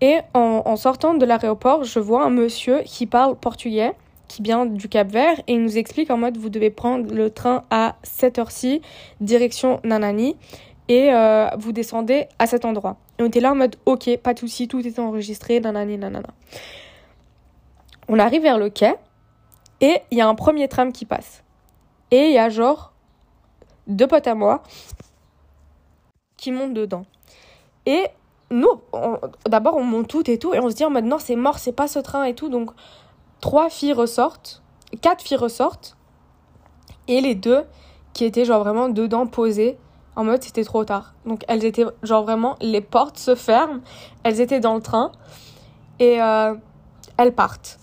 Et 0.00 0.18
en, 0.34 0.76
sortant 0.76 1.14
de 1.14 1.24
l'aéroport, 1.24 1.84
je 1.84 1.98
vois 1.98 2.24
un 2.24 2.30
monsieur 2.30 2.82
qui 2.84 3.06
parle 3.06 3.36
portugais, 3.36 3.92
qui 4.28 4.42
vient 4.42 4.66
du 4.66 4.88
Cap 4.88 5.08
Vert, 5.08 5.38
et 5.46 5.54
il 5.54 5.62
nous 5.62 5.78
explique 5.78 6.10
en 6.10 6.16
mode 6.16 6.36
vous 6.36 6.48
devez 6.48 6.70
prendre 6.70 7.14
le 7.14 7.30
train 7.30 7.64
à 7.70 7.96
cette 8.02 8.38
heure-ci, 8.38 8.82
direction 9.20 9.80
Nanani, 9.84 10.36
et 10.88 11.12
euh, 11.12 11.48
vous 11.56 11.72
descendez 11.72 12.26
à 12.38 12.46
cet 12.46 12.64
endroit. 12.64 12.96
Et 13.18 13.22
on 13.22 13.26
était 13.26 13.40
là 13.40 13.52
en 13.52 13.54
mode 13.54 13.76
ok, 13.86 14.16
pas 14.18 14.34
de 14.34 14.40
souci, 14.40 14.68
tout 14.68 14.86
est 14.86 14.98
enregistré, 14.98 15.60
nanani, 15.60 15.96
nanana. 15.96 16.28
On 18.08 18.18
arrive 18.18 18.42
vers 18.42 18.58
le 18.58 18.68
quai, 18.68 18.94
et 19.80 20.00
il 20.10 20.18
y 20.18 20.20
a 20.20 20.28
un 20.28 20.34
premier 20.34 20.68
tram 20.68 20.92
qui 20.92 21.04
passe. 21.04 21.42
Et 22.10 22.26
il 22.26 22.32
y 22.32 22.38
a 22.38 22.48
genre 22.48 22.92
deux 23.86 24.06
potes 24.06 24.26
à 24.26 24.34
moi 24.34 24.62
qui 26.36 26.52
montent 26.52 26.74
dedans. 26.74 27.06
Et 27.86 28.06
nous, 28.54 28.70
d'abord, 29.48 29.76
on 29.76 29.82
monte 29.82 30.08
toutes 30.08 30.28
et 30.28 30.38
tout, 30.38 30.54
et 30.54 30.60
on 30.60 30.70
se 30.70 30.74
dit 30.74 30.84
en 30.84 30.90
mode 30.90 31.04
non, 31.04 31.18
c'est 31.18 31.36
mort, 31.36 31.58
c'est 31.58 31.72
pas 31.72 31.88
ce 31.88 31.98
train 31.98 32.24
et 32.24 32.34
tout. 32.34 32.48
Donc, 32.48 32.70
trois 33.40 33.68
filles 33.68 33.92
ressortent, 33.92 34.62
quatre 35.00 35.22
filles 35.22 35.36
ressortent, 35.36 35.96
et 37.08 37.20
les 37.20 37.34
deux 37.34 37.64
qui 38.12 38.24
étaient 38.24 38.44
genre 38.44 38.60
vraiment 38.60 38.88
dedans 38.88 39.26
posées, 39.26 39.76
en 40.14 40.24
mode 40.24 40.42
c'était 40.42 40.64
trop 40.64 40.84
tard. 40.84 41.14
Donc, 41.26 41.44
elles 41.48 41.64
étaient 41.64 41.84
genre 42.02 42.22
vraiment, 42.22 42.56
les 42.60 42.80
portes 42.80 43.18
se 43.18 43.34
ferment, 43.34 43.80
elles 44.22 44.40
étaient 44.40 44.60
dans 44.60 44.76
le 44.76 44.82
train, 44.82 45.10
et 45.98 46.22
euh, 46.22 46.54
elles 47.16 47.34
partent. 47.34 47.78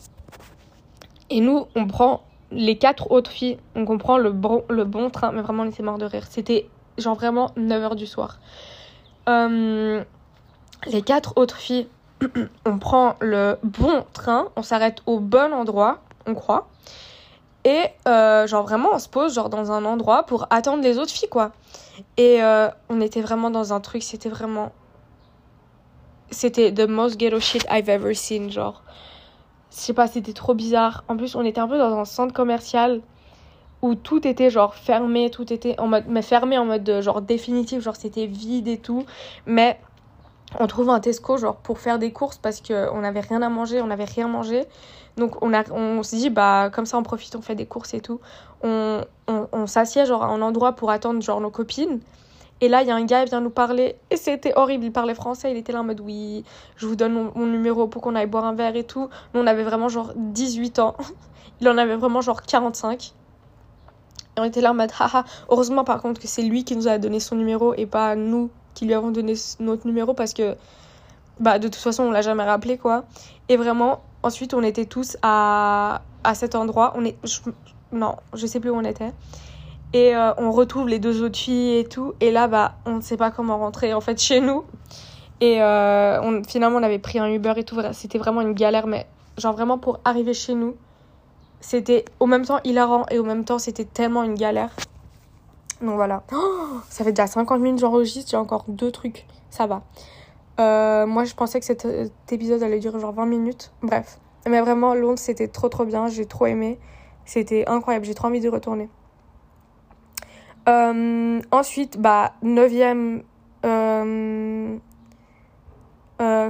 Et 1.29 1.41
nous, 1.41 1.67
on 1.75 1.85
prend 1.85 2.23
les 2.51 2.77
quatre 2.77 3.11
autres 3.11 3.31
filles, 3.31 3.57
on 3.75 3.97
prend 3.97 4.17
le 4.17 4.31
bon, 4.31 4.63
le 4.69 4.85
bon 4.85 5.09
train, 5.09 5.31
mais 5.31 5.41
vraiment, 5.41 5.63
on 5.63 5.69
était 5.69 5.83
mort 5.83 5.97
de 5.97 6.05
rire. 6.05 6.25
C'était 6.29 6.69
genre 6.97 7.15
vraiment 7.15 7.51
9h 7.57 7.95
du 7.95 8.05
soir. 8.05 8.39
Euh, 9.29 10.03
les 10.87 11.01
quatre 11.01 11.33
autres 11.35 11.57
filles, 11.57 11.87
on 12.65 12.77
prend 12.77 13.15
le 13.19 13.57
bon 13.63 14.05
train, 14.13 14.49
on 14.55 14.63
s'arrête 14.63 15.01
au 15.05 15.19
bon 15.19 15.53
endroit, 15.53 15.99
on 16.25 16.33
croit. 16.33 16.67
Et 17.63 17.85
euh, 18.07 18.47
genre 18.47 18.63
vraiment, 18.63 18.89
on 18.93 18.99
se 18.99 19.09
pose 19.09 19.35
genre 19.35 19.49
dans 19.49 19.71
un 19.71 19.85
endroit 19.85 20.23
pour 20.23 20.47
attendre 20.49 20.83
les 20.83 20.97
autres 20.97 21.11
filles, 21.11 21.29
quoi. 21.29 21.51
Et 22.17 22.43
euh, 22.43 22.69
on 22.89 23.01
était 23.01 23.21
vraiment 23.21 23.51
dans 23.51 23.73
un 23.73 23.79
truc, 23.79 24.03
c'était 24.03 24.29
vraiment... 24.29 24.71
C'était 26.31 26.71
the 26.73 26.87
most 26.87 27.17
ghetto 27.17 27.39
shit 27.39 27.65
I've 27.69 27.89
ever 27.89 28.13
seen, 28.13 28.49
genre. 28.49 28.81
Je 29.71 29.77
sais 29.77 29.93
pas, 29.93 30.07
c'était 30.07 30.33
trop 30.33 30.53
bizarre. 30.53 31.03
En 31.07 31.17
plus, 31.17 31.35
on 31.35 31.43
était 31.43 31.59
un 31.59 31.67
peu 31.67 31.77
dans 31.77 31.97
un 31.97 32.05
centre 32.05 32.33
commercial 32.33 33.01
où 33.81 33.95
tout 33.95 34.27
était 34.27 34.49
genre 34.49 34.75
fermé, 34.75 35.29
tout 35.29 35.51
était 35.51 35.79
en 35.79 35.87
mode... 35.87 36.05
Mais 36.07 36.21
fermé 36.21 36.57
en 36.57 36.65
mode 36.65 37.01
genre 37.01 37.21
définitif, 37.21 37.81
genre 37.81 37.95
c'était 37.95 38.27
vide 38.27 38.67
et 38.67 38.77
tout. 38.77 39.05
Mais 39.45 39.79
on 40.59 40.67
trouve 40.67 40.89
un 40.89 40.99
Tesco 40.99 41.37
genre 41.37 41.55
pour 41.55 41.79
faire 41.79 41.99
des 41.99 42.11
courses 42.11 42.37
parce 42.37 42.61
qu'on 42.61 42.99
n'avait 43.01 43.21
rien 43.21 43.41
à 43.41 43.49
manger, 43.49 43.81
on 43.81 43.87
n'avait 43.87 44.05
rien 44.05 44.27
mangé. 44.27 44.65
Donc 45.17 45.41
on, 45.41 45.53
a, 45.53 45.69
on 45.71 46.03
se 46.03 46.15
dit, 46.15 46.29
bah 46.29 46.69
comme 46.71 46.85
ça 46.85 46.97
on 46.97 47.03
profite, 47.03 47.35
on 47.35 47.41
fait 47.41 47.55
des 47.55 47.65
courses 47.65 47.93
et 47.93 48.01
tout. 48.01 48.19
On, 48.63 49.03
on, 49.27 49.67
s'assied 49.67 50.05
genre 50.05 50.23
à 50.23 50.27
un 50.27 50.41
endroit 50.41 50.73
pour 50.73 50.91
attendre 50.91 51.21
genre 51.21 51.41
nos 51.41 51.49
copines. 51.49 51.99
Et 52.63 52.69
là, 52.69 52.83
il 52.83 52.87
y 52.87 52.91
a 52.91 52.95
un 52.95 53.03
gars, 53.05 53.23
il 53.23 53.29
vient 53.29 53.41
nous 53.41 53.49
parler. 53.49 53.95
Et 54.11 54.17
c'était 54.17 54.53
horrible. 54.55 54.85
Il 54.85 54.91
parlait 54.91 55.15
français. 55.15 55.49
Il 55.49 55.57
était 55.57 55.71
là 55.71 55.79
en 55.79 55.83
mode 55.83 55.99
Oui, 55.99 56.43
je 56.75 56.85
vous 56.85 56.95
donne 56.95 57.13
mon, 57.13 57.31
mon 57.33 57.47
numéro 57.47 57.87
pour 57.87 58.03
qu'on 58.03 58.13
aille 58.13 58.27
boire 58.27 58.45
un 58.45 58.53
verre 58.53 58.75
et 58.75 58.83
tout. 58.83 59.09
Nous, 59.33 59.41
on 59.41 59.47
avait 59.47 59.63
vraiment 59.63 59.89
genre 59.89 60.13
18 60.15 60.77
ans. 60.77 60.95
Il 61.61 61.67
en 61.69 61.77
avait 61.77 61.95
vraiment 61.95 62.21
genre 62.21 62.43
45. 62.43 63.13
Et 64.37 64.39
on 64.39 64.43
était 64.43 64.61
là 64.61 64.71
en 64.71 64.73
mode 64.75 64.91
Haha. 64.99 65.25
Heureusement, 65.49 65.83
par 65.83 66.01
contre, 66.03 66.21
que 66.21 66.27
c'est 66.27 66.43
lui 66.43 66.63
qui 66.63 66.75
nous 66.75 66.87
a 66.87 66.99
donné 66.99 67.19
son 67.19 67.35
numéro 67.35 67.73
et 67.73 67.87
pas 67.87 68.15
nous 68.15 68.51
qui 68.73 68.85
lui 68.85 68.93
avons 68.93 69.11
donné 69.11 69.33
notre 69.59 69.85
numéro 69.87 70.13
parce 70.13 70.33
que 70.33 70.55
bah, 71.39 71.59
de 71.59 71.67
toute 71.67 71.81
façon, 71.81 72.03
on 72.03 72.11
l'a 72.11 72.21
jamais 72.21 72.43
rappelé 72.43 72.77
quoi. 72.77 73.05
Et 73.49 73.57
vraiment, 73.57 74.01
ensuite, 74.23 74.53
on 74.53 74.63
était 74.63 74.85
tous 74.85 75.17
à, 75.21 76.01
à 76.23 76.35
cet 76.35 76.55
endroit. 76.55 76.93
On 76.95 77.05
est. 77.05 77.17
Je, 77.23 77.39
non, 77.91 78.15
je 78.33 78.45
sais 78.45 78.59
plus 78.59 78.69
où 78.69 78.75
on 78.75 78.83
était. 78.83 79.11
Et 79.93 80.15
euh, 80.15 80.33
on 80.37 80.51
retrouve 80.51 80.87
les 80.87 80.99
deux 80.99 81.21
autres 81.21 81.37
filles 81.37 81.79
et 81.79 81.85
tout. 81.85 82.13
Et 82.21 82.31
là, 82.31 82.47
bah, 82.47 82.75
on 82.85 82.97
ne 82.97 83.01
sait 83.01 83.17
pas 83.17 83.31
comment 83.31 83.57
rentrer 83.57 83.93
en 83.93 84.01
fait 84.01 84.21
chez 84.21 84.39
nous. 84.39 84.63
Et 85.41 85.61
euh, 85.61 86.21
on, 86.21 86.43
finalement, 86.43 86.77
on 86.77 86.83
avait 86.83 86.99
pris 86.99 87.19
un 87.19 87.27
Uber 87.27 87.53
et 87.57 87.63
tout. 87.63 87.77
C'était 87.93 88.19
vraiment 88.19 88.41
une 88.41 88.53
galère, 88.53 88.87
mais 88.87 89.07
genre 89.37 89.53
vraiment 89.53 89.77
pour 89.77 89.99
arriver 90.05 90.33
chez 90.33 90.53
nous, 90.53 90.75
c'était 91.59 92.05
au 92.19 92.27
même 92.27 92.45
temps 92.45 92.59
hilarant 92.63 93.05
et 93.09 93.19
au 93.19 93.23
même 93.23 93.43
temps, 93.45 93.59
c'était 93.59 93.85
tellement 93.85 94.23
une 94.23 94.35
galère. 94.35 94.71
Donc 95.81 95.95
voilà. 95.95 96.23
Oh, 96.33 96.79
ça 96.89 97.03
fait 97.03 97.11
déjà 97.11 97.27
50 97.27 97.59
minutes 97.59 97.79
j'enregistre, 97.79 98.29
j'ai 98.31 98.37
encore 98.37 98.65
deux 98.67 98.91
trucs. 98.91 99.25
Ça 99.49 99.65
va. 99.67 99.83
Euh, 100.59 101.05
moi, 101.07 101.23
je 101.23 101.33
pensais 101.33 101.59
que 101.59 101.65
cet, 101.65 101.87
épisode 102.31 102.61
allait 102.63 102.79
durer 102.79 102.99
genre 102.99 103.13
20 103.13 103.25
minutes. 103.25 103.71
Bref. 103.81 104.19
Mais 104.47 104.61
vraiment, 104.61 104.93
Londres, 104.93 105.19
c'était 105.19 105.47
trop 105.47 105.69
trop 105.69 105.85
bien. 105.85 106.07
J'ai 106.07 106.25
trop 106.25 106.45
aimé. 106.45 106.79
C'était 107.25 107.67
incroyable. 107.67 108.05
J'ai 108.05 108.13
trop 108.13 108.27
envie 108.27 108.39
de 108.39 108.49
retourner. 108.49 108.89
Euh, 110.69 111.41
ensuite, 111.51 111.99
bah, 111.99 112.33
neuvième... 112.43 113.23
Euh, 113.63 114.77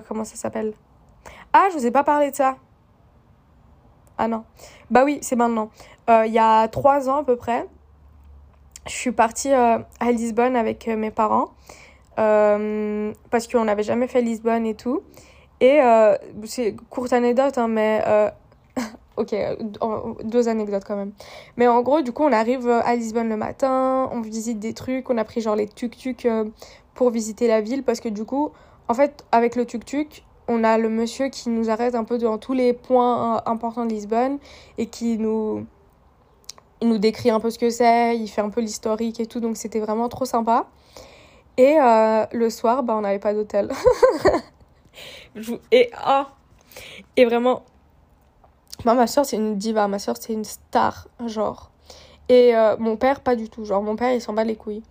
comment 0.08 0.26
ça 0.26 0.36
s'appelle? 0.36 0.74
Ah, 1.54 1.68
je 1.72 1.78
vous 1.78 1.86
ai 1.86 1.92
pas 1.92 2.04
parlé 2.04 2.32
de 2.32 2.36
ça. 2.36 2.58
Ah 4.18 4.28
non. 4.28 4.44
Bah 4.90 5.04
oui, 5.06 5.20
c'est 5.22 5.36
maintenant. 5.36 5.70
Il 6.10 6.32
y 6.32 6.40
a 6.40 6.68
trois 6.68 7.10
ans 7.10 7.18
à 7.18 7.24
peu 7.24 7.38
près, 7.38 7.68
je 8.88 8.92
suis 8.92 9.12
partie 9.12 9.52
euh, 9.52 9.80
à 10.00 10.12
Lisbonne 10.12 10.56
avec 10.56 10.88
euh, 10.88 10.96
mes 10.96 11.12
parents. 11.12 11.52
Euh, 12.20 13.14
parce 13.30 13.48
qu'on 13.48 13.66
n'avait 13.66 13.84
jamais 13.84 14.08
fait 14.08 14.22
Lisbonne 14.22 14.66
et 14.66 14.76
tout. 14.76 15.02
Et 15.60 15.80
c'est 16.46 16.76
courte 16.90 17.14
anecdote, 17.14 17.60
hein, 17.60 17.68
mais 17.68 18.04
ok, 19.18 19.36
deux 20.24 20.50
anecdotes 20.50 20.84
quand 20.86 20.96
même. 20.96 21.12
Mais 21.56 21.68
en 21.68 21.82
gros, 21.82 22.02
du 22.02 22.12
coup, 22.12 22.24
on 22.24 22.32
arrive 22.32 22.68
à 22.68 22.96
Lisbonne 22.96 23.30
le 23.30 23.38
matin, 23.38 24.10
on 24.12 24.22
visite 24.22 24.58
des 24.58 24.74
trucs, 24.74 25.08
on 25.12 25.20
a 25.20 25.24
pris 25.24 25.40
genre 25.40 25.56
les 25.56 25.68
tuk-tuk 25.68 26.28
pour 26.96 27.12
visiter 27.12 27.48
la 27.48 27.62
ville 27.62 27.84
parce 27.84 28.00
que 28.00 28.10
du 28.10 28.26
coup, 28.26 28.50
en 28.88 28.96
fait, 28.96 29.24
avec 29.32 29.56
le 29.56 29.66
tuk-tuk, 29.66 30.24
on 30.48 30.64
a 30.64 30.80
le 30.80 30.90
monsieur 30.90 31.30
qui 31.30 31.50
nous 31.50 31.70
arrête 31.70 31.94
un 31.94 32.06
peu 32.06 32.18
dans 32.18 32.40
tous 32.40 32.54
les 32.54 32.74
points 32.74 33.44
importants 33.46 33.86
de 33.86 33.92
Lisbonne 33.92 34.40
et 34.80 34.88
qui 34.88 35.20
nous 35.20 35.68
il 36.82 36.90
nous 36.90 36.98
décrit 36.98 37.30
un 37.30 37.40
peu 37.40 37.50
ce 37.50 37.60
que 37.60 37.70
c'est, 37.70 38.18
il 38.18 38.28
fait 38.28 38.42
un 38.42 38.50
peu 38.50 38.62
l'historique 38.62 39.20
et 39.20 39.28
tout, 39.28 39.40
donc 39.40 39.56
c'était 39.56 39.80
vraiment 39.80 40.10
trop 40.10 40.26
sympa. 40.26 40.68
Et 41.58 41.78
euh, 41.80 42.26
le 42.32 42.50
soir, 42.50 42.82
bah, 42.84 42.96
on 42.96 43.02
n'avait 43.02 43.20
pas 43.20 43.34
d'hôtel. 43.34 43.70
et, 45.72 45.92
oh, 46.08 46.24
et 47.18 47.26
vraiment, 47.26 47.64
moi, 48.84 48.96
ma 48.96 49.06
soeur, 49.06 49.26
c'est 49.26 49.36
une 49.36 49.58
diva, 49.58 49.88
ma 49.88 50.00
soeur, 50.00 50.16
c'est 50.20 50.34
une 50.34 50.44
star, 50.44 51.08
genre. 51.28 51.70
Et 52.30 52.56
euh, 52.56 52.76
mon 52.80 52.98
père, 52.98 53.20
pas 53.20 53.36
du 53.36 53.50
tout, 53.50 53.64
genre, 53.64 53.84
mon 53.84 53.96
père, 53.96 54.14
il 54.14 54.22
s'en 54.22 54.34
bat 54.34 54.44
les 54.44 54.56
couilles. 54.56 54.84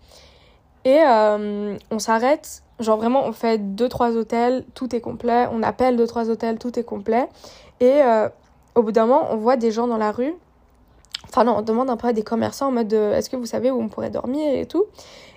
Et 0.84 1.00
euh, 1.00 1.76
on 1.90 1.98
s'arrête, 1.98 2.62
genre 2.78 2.98
vraiment, 2.98 3.24
on 3.24 3.32
fait 3.32 3.58
deux, 3.58 3.88
trois 3.88 4.16
hôtels, 4.16 4.64
tout 4.74 4.94
est 4.94 5.00
complet. 5.00 5.48
On 5.50 5.62
appelle 5.64 5.96
deux, 5.96 6.06
trois 6.06 6.30
hôtels, 6.30 6.58
tout 6.58 6.78
est 6.78 6.84
complet. 6.84 7.28
Et 7.80 8.00
au 8.74 8.82
bout 8.82 8.92
d'un 8.92 9.06
moment, 9.06 9.28
on 9.30 9.36
voit 9.36 9.56
des 9.56 9.72
gens 9.72 9.86
dans 9.86 9.96
la 9.96 10.12
rue 10.12 10.34
Enfin 11.30 11.44
non, 11.44 11.58
on 11.58 11.62
demande 11.62 11.90
un 11.90 11.96
peu 11.96 12.08
à 12.08 12.12
des 12.12 12.24
commerçants 12.24 12.68
en 12.68 12.72
mode 12.72 12.88
de, 12.88 13.12
est-ce 13.12 13.30
que 13.30 13.36
vous 13.36 13.46
savez 13.46 13.70
où 13.70 13.80
on 13.80 13.88
pourrait 13.88 14.10
dormir 14.10 14.52
et 14.52 14.66
tout. 14.66 14.86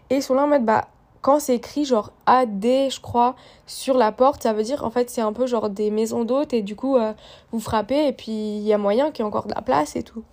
Et 0.09 0.17
ils 0.17 0.23
sont 0.23 0.33
là 0.33 0.43
en 0.43 0.47
mode 0.47 0.65
bah 0.65 0.87
quand 1.21 1.39
c'est 1.39 1.55
écrit 1.55 1.85
genre 1.85 2.11
AD 2.25 2.63
je 2.63 2.99
crois 2.99 3.35
sur 3.65 3.95
la 3.95 4.11
porte, 4.11 4.43
ça 4.43 4.53
veut 4.53 4.63
dire 4.63 4.83
en 4.83 4.89
fait 4.89 5.09
c'est 5.09 5.21
un 5.21 5.33
peu 5.33 5.45
genre 5.47 5.69
des 5.69 5.91
maisons 5.91 6.25
d'hôtes 6.25 6.53
et 6.53 6.61
du 6.61 6.75
coup 6.75 6.97
euh, 6.97 7.13
vous 7.51 7.59
frappez 7.59 8.07
et 8.07 8.11
puis 8.11 8.31
il 8.31 8.63
y 8.63 8.73
a 8.73 8.77
moyen 8.77 9.11
qu'il 9.11 9.19
y 9.19 9.21
ait 9.25 9.27
encore 9.27 9.45
de 9.45 9.53
la 9.53 9.61
place 9.61 9.95
et 9.95 10.03
tout. 10.03 10.23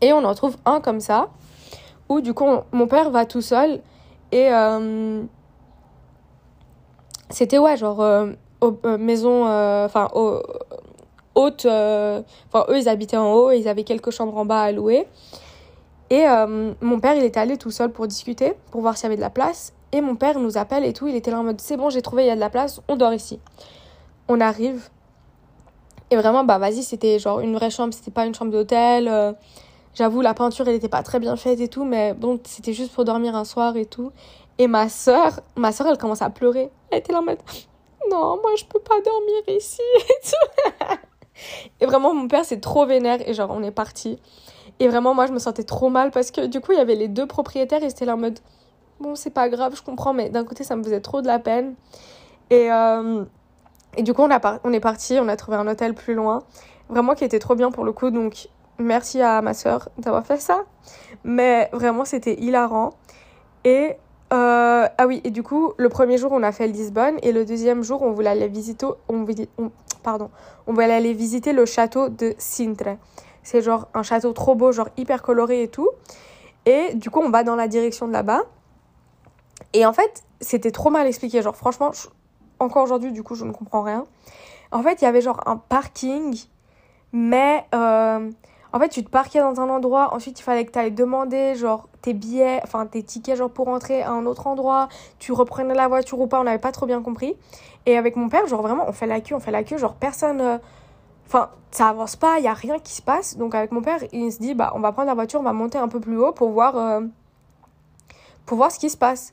Et 0.00 0.12
on 0.12 0.24
en 0.24 0.34
trouve 0.34 0.56
un 0.64 0.80
comme 0.80 1.00
ça 1.00 1.28
où 2.08 2.20
du 2.20 2.32
coup 2.32 2.44
on, 2.44 2.64
mon 2.72 2.86
père 2.86 3.10
va 3.10 3.26
tout 3.26 3.42
seul 3.42 3.82
et 4.32 4.48
euh, 4.52 5.22
c'était 7.30 7.58
ouais 7.58 7.76
genre 7.76 8.00
euh, 8.00 8.32
maison 8.96 9.44
enfin 9.84 10.08
au 10.14 10.40
haute. 11.36 11.66
Euh, 11.66 12.22
enfin, 12.48 12.66
eux, 12.68 12.78
ils 12.78 12.88
habitaient 12.88 13.16
en 13.16 13.32
haut, 13.32 13.52
ils 13.52 13.68
avaient 13.68 13.84
quelques 13.84 14.10
chambres 14.10 14.36
en 14.36 14.44
bas 14.44 14.62
à 14.62 14.72
louer. 14.72 15.06
Et 16.10 16.26
euh, 16.26 16.72
mon 16.80 16.98
père, 16.98 17.14
il 17.14 17.22
était 17.22 17.38
allé 17.40 17.56
tout 17.56 17.70
seul 17.70 17.92
pour 17.92 18.08
discuter, 18.08 18.54
pour 18.70 18.80
voir 18.80 18.96
s'il 18.96 19.04
y 19.04 19.06
avait 19.06 19.16
de 19.16 19.20
la 19.20 19.30
place. 19.30 19.72
Et 19.92 20.00
mon 20.00 20.16
père 20.16 20.40
nous 20.40 20.58
appelle 20.58 20.84
et 20.84 20.92
tout. 20.92 21.06
Il 21.06 21.14
était 21.14 21.30
là 21.30 21.38
en 21.38 21.44
mode 21.44 21.60
c'est 21.60 21.76
bon, 21.76 21.90
j'ai 21.90 22.02
trouvé, 22.02 22.24
il 22.24 22.26
y 22.26 22.30
a 22.30 22.34
de 22.34 22.40
la 22.40 22.50
place, 22.50 22.80
on 22.88 22.96
dort 22.96 23.14
ici. 23.14 23.38
On 24.28 24.40
arrive. 24.40 24.88
Et 26.10 26.16
vraiment, 26.16 26.44
bah 26.44 26.58
vas-y, 26.58 26.82
c'était 26.82 27.18
genre 27.18 27.40
une 27.40 27.54
vraie 27.54 27.70
chambre, 27.70 27.92
c'était 27.94 28.10
pas 28.10 28.26
une 28.26 28.34
chambre 28.34 28.50
d'hôtel. 28.50 29.08
Euh, 29.08 29.32
J'avoue, 29.94 30.20
la 30.20 30.34
peinture, 30.34 30.68
elle 30.68 30.74
était 30.74 30.90
pas 30.90 31.02
très 31.02 31.18
bien 31.18 31.36
faite 31.36 31.58
et 31.58 31.68
tout, 31.68 31.84
mais 31.84 32.12
bon, 32.12 32.38
c'était 32.44 32.74
juste 32.74 32.92
pour 32.92 33.06
dormir 33.06 33.34
un 33.34 33.46
soir 33.46 33.78
et 33.78 33.86
tout. 33.86 34.12
Et 34.58 34.66
ma 34.66 34.90
soeur, 34.90 35.40
ma 35.56 35.72
soeur, 35.72 35.86
elle 35.86 35.96
commence 35.96 36.20
à 36.20 36.28
pleurer. 36.28 36.70
Elle 36.90 36.98
était 36.98 37.12
là 37.12 37.20
en 37.20 37.22
mode 37.22 37.38
non, 38.10 38.38
moi 38.40 38.54
je 38.56 38.64
peux 38.64 38.80
pas 38.80 39.00
dormir 39.00 39.42
ici 39.48 39.82
et 39.96 40.28
tout. 40.28 40.96
Et 41.80 41.86
vraiment, 41.86 42.14
mon 42.14 42.28
père, 42.28 42.44
c'est 42.44 42.60
trop 42.60 42.86
vénère. 42.86 43.26
Et 43.28 43.34
genre, 43.34 43.50
on 43.52 43.62
est 43.62 43.70
parti. 43.70 44.18
Et 44.78 44.88
vraiment, 44.88 45.14
moi, 45.14 45.26
je 45.26 45.32
me 45.32 45.38
sentais 45.38 45.64
trop 45.64 45.88
mal 45.88 46.10
parce 46.10 46.30
que 46.30 46.46
du 46.46 46.60
coup, 46.60 46.72
il 46.72 46.78
y 46.78 46.80
avait 46.80 46.94
les 46.94 47.08
deux 47.08 47.26
propriétaires 47.26 47.82
et 47.82 47.90
c'était 47.90 48.04
là 48.04 48.14
en 48.14 48.18
mode 48.18 48.38
Bon, 48.98 49.14
c'est 49.14 49.30
pas 49.30 49.50
grave, 49.50 49.76
je 49.76 49.82
comprends, 49.82 50.14
mais 50.14 50.30
d'un 50.30 50.44
côté, 50.44 50.64
ça 50.64 50.74
me 50.74 50.82
faisait 50.82 51.00
trop 51.00 51.20
de 51.20 51.26
la 51.26 51.38
peine. 51.38 51.74
Et, 52.48 52.72
euh, 52.72 53.24
et 53.96 54.02
du 54.02 54.14
coup, 54.14 54.22
on, 54.22 54.30
a 54.30 54.60
on 54.64 54.72
est 54.72 54.80
parti, 54.80 55.18
on 55.20 55.28
a 55.28 55.36
trouvé 55.36 55.58
un 55.58 55.66
hôtel 55.68 55.94
plus 55.94 56.14
loin. 56.14 56.44
Vraiment, 56.88 57.14
qui 57.14 57.24
était 57.24 57.38
trop 57.38 57.54
bien 57.54 57.70
pour 57.70 57.84
le 57.84 57.92
coup. 57.92 58.10
Donc, 58.10 58.48
merci 58.78 59.20
à 59.20 59.42
ma 59.42 59.52
soeur 59.52 59.90
d'avoir 59.98 60.24
fait 60.26 60.38
ça. 60.38 60.64
Mais 61.24 61.68
vraiment, 61.72 62.06
c'était 62.06 62.40
hilarant. 62.40 62.94
Et 63.64 63.96
euh, 64.32 64.88
ah 64.98 65.06
oui, 65.06 65.20
et 65.22 65.30
du 65.30 65.42
coup, 65.42 65.72
le 65.76 65.88
premier 65.88 66.18
jour, 66.18 66.32
on 66.32 66.42
a 66.42 66.50
fait 66.50 66.66
Lisbonne 66.66 67.18
et 67.22 67.32
le 67.32 67.44
deuxième 67.44 67.82
jour, 67.82 68.02
on 68.02 68.10
voulait 68.10 68.30
aller 68.30 68.48
visiter, 68.48 68.86
on, 69.08 69.24
on, 69.58 69.70
pardon, 70.02 70.30
on 70.66 70.72
voulait 70.72 70.92
aller 70.92 71.12
visiter 71.12 71.52
le 71.52 71.64
château 71.64 72.08
de 72.08 72.34
Sintre. 72.38 72.96
C'est 73.44 73.62
genre 73.62 73.86
un 73.94 74.02
château 74.02 74.32
trop 74.32 74.56
beau, 74.56 74.72
genre 74.72 74.88
hyper 74.96 75.22
coloré 75.22 75.62
et 75.62 75.68
tout. 75.68 75.88
Et 76.64 76.94
du 76.94 77.10
coup, 77.10 77.20
on 77.20 77.30
va 77.30 77.44
dans 77.44 77.54
la 77.54 77.68
direction 77.68 78.08
de 78.08 78.12
là-bas. 78.12 78.42
Et 79.72 79.86
en 79.86 79.92
fait, 79.92 80.24
c'était 80.40 80.72
trop 80.72 80.90
mal 80.90 81.06
expliqué. 81.06 81.40
Genre, 81.42 81.54
franchement, 81.54 81.92
encore 82.58 82.82
aujourd'hui, 82.82 83.12
du 83.12 83.22
coup, 83.22 83.36
je 83.36 83.44
ne 83.44 83.52
comprends 83.52 83.82
rien. 83.82 84.04
En 84.72 84.82
fait, 84.82 85.00
il 85.00 85.04
y 85.04 85.08
avait 85.08 85.20
genre 85.20 85.40
un 85.46 85.56
parking, 85.56 86.36
mais 87.12 87.64
euh, 87.72 88.28
en 88.76 88.78
fait, 88.78 88.90
tu 88.90 89.02
te 89.02 89.08
parquais 89.08 89.40
dans 89.40 89.58
un 89.58 89.70
endroit, 89.70 90.12
ensuite 90.14 90.38
il 90.38 90.42
fallait 90.42 90.66
que 90.66 90.70
tu 90.70 90.78
ailles 90.78 90.92
demander 90.92 91.54
genre 91.54 91.88
tes 92.02 92.12
billets, 92.12 92.60
enfin 92.62 92.84
tes 92.84 93.02
tickets 93.02 93.38
genre 93.38 93.48
pour 93.48 93.64
rentrer 93.64 94.02
à 94.02 94.10
un 94.10 94.26
autre 94.26 94.46
endroit, 94.46 94.90
tu 95.18 95.32
reprenais 95.32 95.72
la 95.74 95.88
voiture 95.88 96.20
ou 96.20 96.26
pas, 96.26 96.38
on 96.38 96.44
n'avait 96.44 96.58
pas 96.58 96.72
trop 96.72 96.84
bien 96.84 97.00
compris. 97.00 97.36
Et 97.86 97.96
avec 97.96 98.16
mon 98.16 98.28
père, 98.28 98.46
genre 98.46 98.60
vraiment, 98.60 98.84
on 98.86 98.92
fait 98.92 99.06
la 99.06 99.22
queue, 99.22 99.34
on 99.34 99.40
fait 99.40 99.50
la 99.50 99.64
queue, 99.64 99.78
genre 99.78 99.94
personne 99.94 100.42
euh, 100.42 100.58
enfin 101.26 101.48
ça 101.70 101.88
avance 101.88 102.16
pas, 102.16 102.36
il 102.38 102.44
y 102.44 102.48
a 102.48 102.52
rien 102.52 102.78
qui 102.78 102.92
se 102.92 103.00
passe. 103.00 103.38
Donc 103.38 103.54
avec 103.54 103.72
mon 103.72 103.80
père, 103.80 104.00
il 104.12 104.30
se 104.30 104.40
dit 104.40 104.52
bah 104.52 104.72
on 104.74 104.80
va 104.80 104.92
prendre 104.92 105.08
la 105.08 105.14
voiture, 105.14 105.40
on 105.40 105.44
va 105.44 105.54
monter 105.54 105.78
un 105.78 105.88
peu 105.88 105.98
plus 105.98 106.18
haut 106.18 106.32
pour 106.32 106.50
voir 106.50 106.76
euh, 106.76 107.00
pour 108.44 108.58
voir 108.58 108.70
ce 108.70 108.78
qui 108.78 108.90
se 108.90 108.98
passe. 108.98 109.32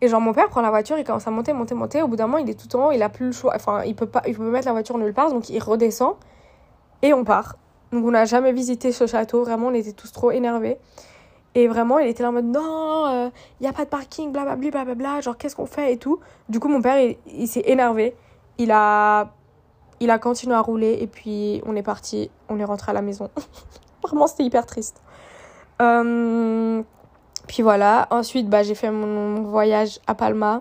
Et 0.00 0.06
genre 0.06 0.20
mon 0.20 0.32
père 0.32 0.48
prend 0.48 0.60
la 0.60 0.70
voiture, 0.70 0.96
il 0.96 1.02
commence 1.02 1.26
à 1.26 1.32
monter, 1.32 1.52
monter, 1.52 1.74
monter. 1.74 2.02
Au 2.02 2.08
bout 2.08 2.14
d'un 2.14 2.28
moment, 2.28 2.38
il 2.38 2.48
est 2.48 2.54
tout 2.54 2.76
en 2.76 2.86
haut, 2.86 2.92
il 2.92 3.02
a 3.02 3.08
plus 3.08 3.26
le 3.26 3.32
choix. 3.32 3.52
Enfin, 3.56 3.82
il 3.82 3.96
peut 3.96 4.06
pas, 4.06 4.22
il 4.28 4.36
peut 4.36 4.48
mettre 4.48 4.66
la 4.66 4.72
voiture 4.72 4.96
nulle 4.96 5.12
part, 5.12 5.30
donc 5.30 5.48
il 5.48 5.60
redescend 5.60 6.14
et 7.02 7.12
on 7.12 7.24
part. 7.24 7.56
Donc 7.92 8.04
on 8.04 8.10
n'a 8.10 8.24
jamais 8.24 8.52
visité 8.52 8.92
ce 8.92 9.06
château, 9.06 9.42
vraiment 9.42 9.68
on 9.68 9.74
était 9.74 9.92
tous 9.92 10.12
trop 10.12 10.30
énervés. 10.30 10.78
Et 11.56 11.68
vraiment, 11.68 11.98
il 11.98 12.08
était 12.08 12.22
là 12.22 12.28
en 12.28 12.32
mode 12.32 12.44
non, 12.44 13.06
il 13.08 13.14
euh, 13.14 13.30
n'y 13.62 13.66
a 13.66 13.72
pas 13.72 13.86
de 13.86 13.88
parking, 13.88 14.30
blablabla, 14.30 14.70
blablabla, 14.70 15.22
genre 15.22 15.38
qu'est-ce 15.38 15.56
qu'on 15.56 15.64
fait 15.64 15.94
et 15.94 15.96
tout. 15.96 16.20
Du 16.50 16.60
coup, 16.60 16.68
mon 16.68 16.82
père, 16.82 17.14
il, 17.26 17.48
s'est 17.48 17.62
énervé. 17.64 18.14
Il 18.58 18.70
a, 18.72 19.32
il 20.00 20.10
a 20.10 20.18
continué 20.18 20.54
à 20.54 20.60
rouler 20.60 20.98
et 21.00 21.06
puis 21.06 21.62
on 21.64 21.74
est 21.74 21.82
parti, 21.82 22.30
on 22.50 22.58
est 22.58 22.64
rentré 22.64 22.90
à 22.90 22.92
la 22.92 23.00
maison. 23.00 23.30
vraiment, 24.02 24.26
c'était 24.26 24.44
hyper 24.44 24.66
triste. 24.66 25.00
Euh, 25.80 26.82
puis 27.46 27.62
voilà, 27.62 28.06
ensuite, 28.10 28.50
bah, 28.50 28.62
j'ai 28.62 28.74
fait 28.74 28.90
mon, 28.90 29.40
voyage 29.42 30.00
à 30.06 30.14
Palma. 30.14 30.60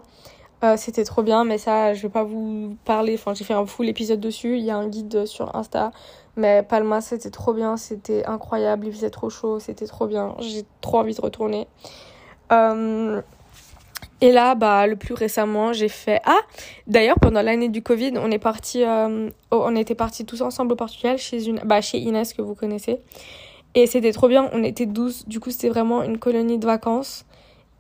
Euh, 0.64 0.78
c'était 0.78 1.04
trop 1.04 1.24
bien, 1.24 1.44
mais 1.44 1.58
ça, 1.58 1.94
je 1.94 2.02
vais 2.04 2.10
pas 2.10 2.24
vous 2.24 2.78
parler. 2.86 3.16
Enfin, 3.16 3.34
j'ai 3.34 3.44
fait 3.44 3.54
un 3.54 3.66
full 3.66 3.90
épisode 3.90 4.22
dessus. 4.22 4.58
Il 4.58 4.64
y 4.64 4.72
a 4.72 4.78
un 4.78 4.88
guide 4.88 5.26
sur 5.26 5.54
Insta. 5.58 5.92
Mais 6.38 6.64
Palma, 6.64 7.02
c'était 7.02 7.30
trop 7.30 7.54
bien, 7.54 7.78
c'était 7.78 8.26
incroyable, 8.26 8.88
il 8.88 8.94
faisait 8.94 9.10
trop 9.10 9.30
chaud, 9.30 9.60
c'était 9.60 9.88
trop 9.88 10.08
bien. 10.08 10.36
J'ai 10.40 10.66
trop 10.82 11.00
envie 11.00 11.16
de 11.16 11.22
retourner. 11.22 11.68
Euh, 12.52 13.22
et 14.22 14.32
là, 14.32 14.56
bah, 14.56 14.88
le 14.88 14.96
plus 14.96 15.14
récemment, 15.14 15.74
j'ai 15.74 15.88
fait. 15.88 16.22
Ah 16.26 16.40
D'ailleurs, 16.88 17.18
pendant 17.22 17.42
l'année 17.42 17.70
du 17.70 17.82
Covid, 17.82 18.14
on 18.18 18.32
est 18.32 18.40
parti, 18.40 18.84
euh, 18.84 19.30
on 19.52 19.76
était 19.76 19.96
partis 19.96 20.26
tous 20.26 20.42
ensemble 20.42 20.74
au 20.74 20.76
Portugal 20.76 21.18
chez, 21.18 21.46
une... 21.46 21.60
bah, 21.66 21.82
chez 21.82 22.00
Inès, 22.00 22.34
que 22.34 22.42
vous 22.42 22.56
connaissez. 22.56 23.00
Et 23.74 23.88
c'était 23.88 24.14
trop 24.14 24.28
bien, 24.28 24.50
on 24.54 24.64
était 24.64 24.86
12, 24.86 25.28
du 25.28 25.40
coup, 25.40 25.52
c'était 25.52 25.70
vraiment 25.70 26.02
une 26.04 26.18
colonie 26.18 26.58
de 26.58 26.66
vacances. 26.66 27.26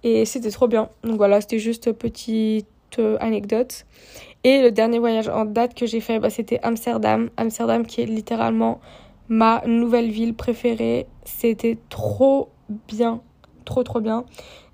Et 0.03 0.25
c'était 0.25 0.51
trop 0.51 0.67
bien. 0.67 0.89
Donc 1.03 1.17
voilà, 1.17 1.41
c'était 1.41 1.59
juste 1.59 1.91
petite 1.93 2.67
euh, 2.99 3.17
anecdote. 3.19 3.85
Et 4.45 4.61
le 4.61 4.71
dernier 4.71 4.99
voyage 4.99 5.27
en 5.27 5.43
date 5.43 5.73
que 5.73 5.87
j'ai 5.87 5.99
fait, 5.99 6.19
bah, 6.19 6.29
c'était 6.29 6.59
Amsterdam. 6.61 7.31
Amsterdam 7.35 7.83
qui 7.83 8.01
est 8.01 8.05
littéralement 8.05 8.79
ma 9.27 9.63
nouvelle 9.65 10.11
ville 10.11 10.35
préférée. 10.35 11.07
C'était 11.23 11.79
trop 11.89 12.49
bien, 12.87 13.21
trop 13.65 13.81
trop 13.81 14.01
bien. 14.01 14.23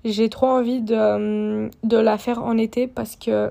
J'ai 0.04 0.28
trop 0.28 0.48
envie 0.48 0.82
de, 0.82 1.70
de 1.84 1.96
la 1.96 2.18
faire 2.18 2.44
en 2.44 2.58
été 2.58 2.86
parce 2.86 3.16
que 3.16 3.50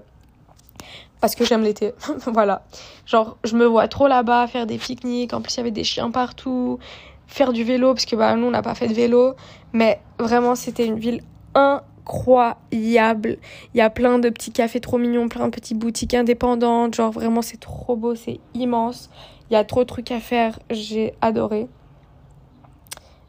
parce 1.21 1.33
que 1.33 1.43
j'aime 1.43 1.63
l'été. 1.63 1.93
voilà. 2.27 2.65
Genre, 3.07 3.37
je 3.43 3.55
me 3.55 3.65
vois 3.65 3.87
trop 3.87 4.07
là-bas 4.07 4.45
faire 4.45 4.67
des 4.67 4.77
pique-niques. 4.77 5.33
En 5.33 5.41
plus, 5.41 5.55
il 5.55 5.57
y 5.57 5.61
avait 5.61 5.71
des 5.71 5.83
chiens 5.83 6.11
partout. 6.11 6.77
Faire 7.25 7.51
du 7.51 7.63
vélo, 7.63 7.95
parce 7.95 8.05
que 8.05 8.15
bah, 8.15 8.35
nous, 8.35 8.45
on 8.45 8.51
n'a 8.51 8.61
pas 8.61 8.75
fait 8.75 8.87
de 8.87 8.93
vélo. 8.93 9.33
Mais 9.73 9.99
vraiment, 10.19 10.53
c'était 10.53 10.85
une 10.85 10.99
ville 10.99 11.21
incroyable 11.55 11.90
incroyable. 12.01 13.37
Il 13.73 13.77
y 13.77 13.81
a 13.81 13.89
plein 13.89 14.19
de 14.19 14.29
petits 14.29 14.51
cafés 14.51 14.79
trop 14.79 14.97
mignons, 14.97 15.27
plein 15.29 15.45
de 15.45 15.51
petites 15.51 15.77
boutiques 15.77 16.13
indépendantes. 16.13 16.95
Genre 16.95 17.11
vraiment, 17.11 17.41
c'est 17.41 17.59
trop 17.59 17.95
beau, 17.95 18.15
c'est 18.15 18.39
immense. 18.53 19.09
Il 19.49 19.53
y 19.53 19.57
a 19.57 19.63
trop 19.63 19.81
de 19.81 19.87
trucs 19.87 20.11
à 20.11 20.19
faire. 20.19 20.59
J'ai 20.69 21.13
adoré. 21.21 21.67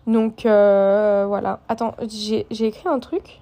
Donc 0.07 0.47
euh, 0.47 1.25
voilà. 1.29 1.61
Attends, 1.69 1.95
j'ai 2.09 2.47
écrit 2.51 2.89
un 2.89 2.99
truc. 2.99 3.41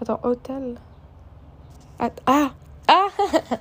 Attends, 0.00 0.20
hôtel. 0.22 0.76
ah 1.98 2.50
Ah 2.88 3.06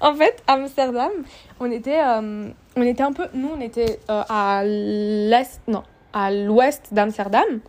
En 0.00 0.14
fait, 0.14 0.42
Amsterdam, 0.46 1.10
on 1.58 1.70
était, 1.70 2.02
euh, 2.04 2.50
on 2.76 2.82
était 2.82 3.02
un 3.02 3.12
peu. 3.12 3.28
Nous, 3.32 3.48
on 3.56 3.60
était 3.60 3.98
euh, 4.10 4.22
à 4.28 4.62
l'est. 4.64 5.60
Non, 5.68 5.84
à 6.12 6.30
l'ouest 6.30 6.92
d'Amsterdam. 6.92 7.60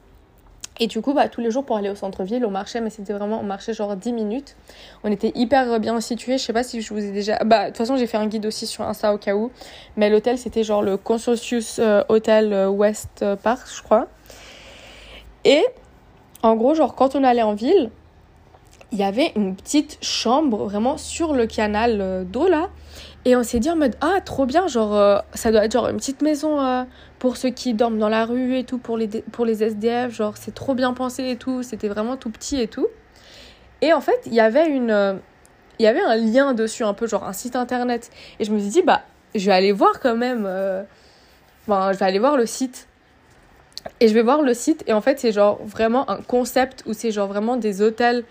Et 0.79 0.87
du 0.87 1.01
coup, 1.01 1.13
bah, 1.13 1.27
tous 1.27 1.41
les 1.41 1.49
jours 1.49 1.65
pour 1.65 1.77
aller 1.77 1.89
au 1.89 1.95
centre-ville, 1.95 2.45
on 2.45 2.51
marchait, 2.51 2.81
mais 2.81 2.91
c'était 2.91 3.13
vraiment, 3.13 3.39
on 3.39 3.43
marchait 3.43 3.73
genre 3.73 3.95
10 3.95 4.13
minutes. 4.13 4.55
On 5.03 5.11
était 5.11 5.31
hyper 5.33 5.79
bien 5.79 5.99
situés. 5.99 6.37
Je 6.37 6.43
sais 6.43 6.53
pas 6.53 6.63
si 6.63 6.81
je 6.81 6.93
vous 6.93 7.03
ai 7.03 7.11
déjà. 7.11 7.43
Bah, 7.43 7.63
de 7.63 7.67
toute 7.67 7.77
façon, 7.77 7.97
j'ai 7.97 8.05
fait 8.05 8.17
un 8.17 8.27
guide 8.27 8.45
aussi 8.45 8.67
sur 8.67 8.83
Insta 8.83 9.13
au 9.13 9.17
cas 9.17 9.35
où. 9.35 9.51
Mais 9.95 10.09
l'hôtel, 10.09 10.37
c'était 10.37 10.63
genre 10.63 10.83
le 10.83 10.97
Consortius 10.97 11.79
euh, 11.79 12.03
Hotel 12.09 12.53
euh, 12.53 12.69
West 12.69 13.25
Park, 13.41 13.67
je 13.75 13.81
crois. 13.81 14.07
Et 15.45 15.63
en 16.43 16.55
gros, 16.55 16.75
genre, 16.75 16.93
quand 16.93 17.15
on 17.15 17.23
allait 17.23 17.41
en 17.41 17.55
ville, 17.55 17.89
il 18.91 18.97
y 18.97 19.03
avait 19.03 19.31
une 19.35 19.55
petite 19.55 19.97
chambre 20.01 20.65
vraiment 20.65 20.97
sur 20.97 21.33
le 21.33 21.45
canal 21.45 21.99
euh, 21.99 22.23
d'eau 22.23 22.47
là. 22.47 22.69
Et 23.27 23.35
on 23.35 23.43
s'est 23.43 23.59
dit 23.59 23.69
en 23.69 23.75
mode, 23.75 23.95
ah, 23.99 24.21
trop 24.23 24.45
bien, 24.45 24.67
genre, 24.67 25.21
ça 25.33 25.51
doit 25.51 25.65
être 25.65 25.73
genre 25.73 25.89
une 25.89 25.97
petite 25.97 26.21
maison 26.21 26.85
pour 27.19 27.35
ceux 27.35 27.49
qui 27.49 27.73
dorment 27.73 27.99
dans 27.99 28.07
la 28.07 28.25
rue 28.25 28.57
et 28.57 28.63
tout, 28.63 28.77
pour 28.77 28.97
les, 28.97 29.07
pour 29.07 29.45
les 29.45 29.63
SDF, 29.63 30.13
genre 30.13 30.37
c'est 30.37 30.53
trop 30.53 30.75
bien 30.75 30.93
pensé 30.93 31.29
et 31.31 31.35
tout, 31.35 31.61
c'était 31.61 31.89
vraiment 31.89 32.15
tout 32.15 32.29
petit 32.29 32.61
et 32.61 32.67
tout. 32.67 32.87
Et 33.81 33.93
en 33.93 34.01
fait, 34.01 34.19
il 34.25 34.33
y 34.33 34.39
avait 34.39 34.67
une 34.67 34.91
euh, 34.91 35.13
il 35.79 35.83
y 35.83 35.87
avait 35.87 36.01
un 36.01 36.15
lien 36.15 36.53
dessus 36.53 36.83
un 36.83 36.93
peu 36.93 37.07
genre 37.07 37.23
un 37.25 37.33
site 37.33 37.55
internet 37.55 38.09
et 38.39 38.45
je 38.45 38.51
me 38.51 38.59
suis 38.59 38.69
dit 38.69 38.81
bah 38.81 39.03
je 39.35 39.45
vais 39.45 39.51
aller 39.51 39.71
voir 39.71 39.99
quand 39.99 40.15
même 40.15 40.45
euh, 40.47 40.83
je 41.67 41.97
vais 41.97 42.05
aller 42.05 42.19
voir 42.19 42.37
le 42.37 42.45
site. 42.45 42.87
Et 43.99 44.07
je 44.09 44.13
vais 44.13 44.21
voir 44.21 44.41
le 44.41 44.53
site 44.53 44.83
et 44.87 44.93
en 44.93 45.01
fait, 45.01 45.19
c'est 45.19 45.31
genre 45.31 45.59
vraiment 45.63 46.09
un 46.09 46.17
concept 46.17 46.83
où 46.87 46.93
c'est 46.93 47.11
genre 47.11 47.27
vraiment 47.27 47.57
des 47.57 47.81
hôtels 47.81 48.25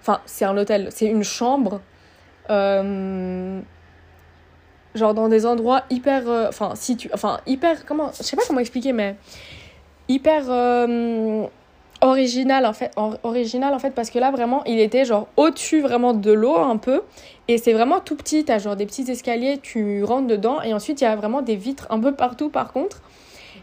enfin, 0.00 0.20
c'est 0.26 0.44
un 0.44 0.56
hôtel, 0.58 0.88
c'est 0.90 1.06
une 1.06 1.24
chambre 1.24 1.80
euh, 2.50 3.60
genre 4.94 5.14
dans 5.14 5.28
des 5.28 5.46
endroits 5.46 5.82
hyper 5.90 6.28
euh, 6.28 6.48
enfin 6.48 6.72
si 6.74 6.96
tu 6.96 7.10
enfin 7.12 7.40
hyper 7.46 7.84
comment 7.84 8.10
je 8.16 8.22
sais 8.22 8.36
pas 8.36 8.42
comment 8.46 8.60
expliquer 8.60 8.92
mais 8.92 9.16
hyper 10.08 10.44
euh, 10.48 11.46
original 12.00 12.66
en 12.66 12.72
fait 12.72 12.92
original 13.22 13.74
en 13.74 13.78
fait 13.78 13.90
parce 13.90 14.10
que 14.10 14.18
là 14.18 14.30
vraiment 14.30 14.62
il 14.64 14.78
était 14.78 15.04
genre 15.04 15.28
au-dessus 15.36 15.80
vraiment 15.80 16.14
de 16.14 16.32
l'eau 16.32 16.56
un 16.56 16.76
peu. 16.76 17.02
Et 17.46 17.58
c'est 17.58 17.74
vraiment 17.74 18.00
tout 18.00 18.16
petit. 18.16 18.44
T'as 18.44 18.58
genre 18.58 18.76
des 18.76 18.86
petits 18.86 19.10
escaliers 19.10 19.58
tu 19.58 20.02
rentres 20.04 20.26
dedans. 20.26 20.62
Et 20.62 20.72
ensuite 20.72 21.00
il 21.00 21.04
y 21.04 21.06
a 21.06 21.16
vraiment 21.16 21.42
des 21.42 21.56
vitres 21.56 21.86
un 21.90 22.00
peu 22.00 22.14
partout 22.14 22.48
par 22.48 22.72
contre. 22.72 23.02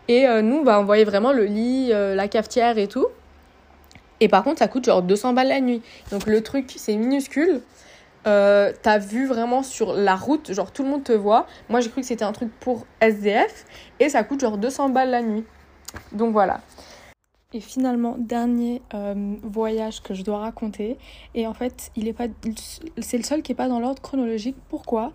Et 0.07 0.27
euh, 0.27 0.41
nous 0.41 0.63
bah 0.63 0.79
on 0.79 0.83
voyait 0.83 1.03
vraiment 1.03 1.31
le 1.31 1.45
lit 1.45 1.89
la 1.89 2.27
cafetière 2.27 2.77
et 2.77 2.87
tout. 2.87 3.07
Et 4.19 4.27
par 4.27 4.43
contre 4.43 4.59
ça 4.59 4.67
coûte 4.67 4.85
genre 4.85 5.01
200 5.01 5.33
balles 5.33 5.47
la 5.47 5.61
nuit. 5.61 5.81
Donc 6.11 6.25
le 6.25 6.41
truc 6.41 6.73
c'est 6.75 6.95
minuscule 6.95 7.61
euh, 8.27 8.71
t'as 8.81 8.99
vu 8.99 9.25
vraiment 9.25 9.63
sur 9.63 9.93
la 9.93 10.15
route, 10.15 10.53
genre 10.53 10.71
tout 10.71 10.83
le 10.83 10.89
monde 10.89 11.03
te 11.03 11.11
voit. 11.11 11.47
Moi 11.69 11.81
j'ai 11.81 11.89
cru 11.89 12.01
que 12.01 12.07
c'était 12.07 12.25
un 12.25 12.33
truc 12.33 12.51
pour 12.59 12.85
SDF 12.99 13.65
et 13.99 14.09
ça 14.09 14.23
coûte 14.23 14.41
genre 14.41 14.57
200 14.57 14.89
balles 14.89 15.09
la 15.09 15.21
nuit. 15.21 15.43
Donc 16.11 16.31
voilà. 16.31 16.61
Et 17.53 17.59
finalement, 17.59 18.15
dernier 18.17 18.81
euh, 18.93 19.35
voyage 19.43 20.01
que 20.01 20.13
je 20.13 20.23
dois 20.23 20.39
raconter. 20.39 20.97
Et 21.35 21.47
en 21.47 21.53
fait, 21.53 21.91
il 21.97 22.07
est 22.07 22.13
pas, 22.13 22.27
c'est 22.99 23.17
le 23.17 23.23
seul 23.23 23.41
qui 23.41 23.51
est 23.51 23.55
pas 23.55 23.67
dans 23.67 23.81
l'ordre 23.81 24.01
chronologique. 24.01 24.55
Pourquoi? 24.69 25.11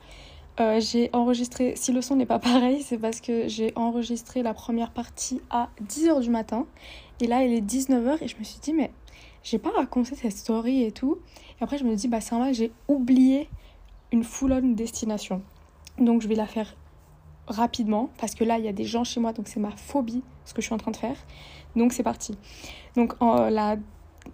Euh, 0.60 0.78
J'ai 0.78 1.08
enregistré, 1.14 1.74
si 1.76 1.92
le 1.92 2.02
son 2.02 2.16
n'est 2.16 2.26
pas 2.26 2.38
pareil, 2.52 2.82
c'est 2.82 2.98
parce 2.98 3.22
que 3.22 3.48
j'ai 3.48 3.72
enregistré 3.74 4.42
la 4.42 4.52
première 4.52 4.90
partie 4.90 5.40
à 5.48 5.70
10h 5.88 6.20
du 6.20 6.28
matin. 6.28 6.66
Et 7.20 7.26
là, 7.26 7.42
il 7.42 7.54
est 7.54 7.62
19h 7.62 8.18
et 8.22 8.28
je 8.28 8.36
me 8.36 8.44
suis 8.44 8.60
dit, 8.60 8.74
mais 8.74 8.90
j'ai 9.42 9.58
pas 9.58 9.70
raconté 9.70 10.14
cette 10.14 10.36
story 10.36 10.82
et 10.82 10.92
tout. 10.92 11.18
Et 11.60 11.64
après, 11.64 11.78
je 11.78 11.84
me 11.84 11.94
dis, 11.94 12.08
bah, 12.08 12.20
c'est 12.20 12.34
vrai, 12.34 12.54
j'ai 12.54 12.72
oublié 12.88 13.48
une 14.12 14.24
full-on 14.24 14.72
destination. 14.72 15.42
Donc, 15.98 16.22
je 16.22 16.28
vais 16.28 16.34
la 16.34 16.46
faire 16.46 16.74
rapidement 17.46 18.10
parce 18.18 18.34
que 18.34 18.44
là, 18.44 18.58
il 18.58 18.64
y 18.64 18.68
a 18.68 18.72
des 18.72 18.84
gens 18.84 19.04
chez 19.04 19.20
moi, 19.20 19.32
donc 19.32 19.48
c'est 19.48 19.60
ma 19.60 19.70
phobie 19.70 20.22
ce 20.44 20.52
que 20.52 20.60
je 20.60 20.66
suis 20.66 20.74
en 20.74 20.78
train 20.78 20.90
de 20.90 20.96
faire. 20.96 21.16
Donc, 21.74 21.92
c'est 21.92 22.02
parti. 22.02 22.36
Donc, 22.94 23.14
en, 23.20 23.48
la 23.48 23.76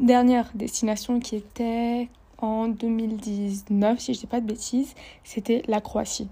dernière 0.01 0.51
destination 0.55 1.21
qui 1.21 1.37
était 1.37 2.09
en 2.39 2.69
2019, 2.69 3.99
si 3.99 4.15
je 4.15 4.21
dis 4.21 4.27
pas 4.27 4.41
de 4.41 4.47
bêtises, 4.47 4.95
c'était 5.25 5.63
la 5.69 5.81
Croatie. 5.81 6.29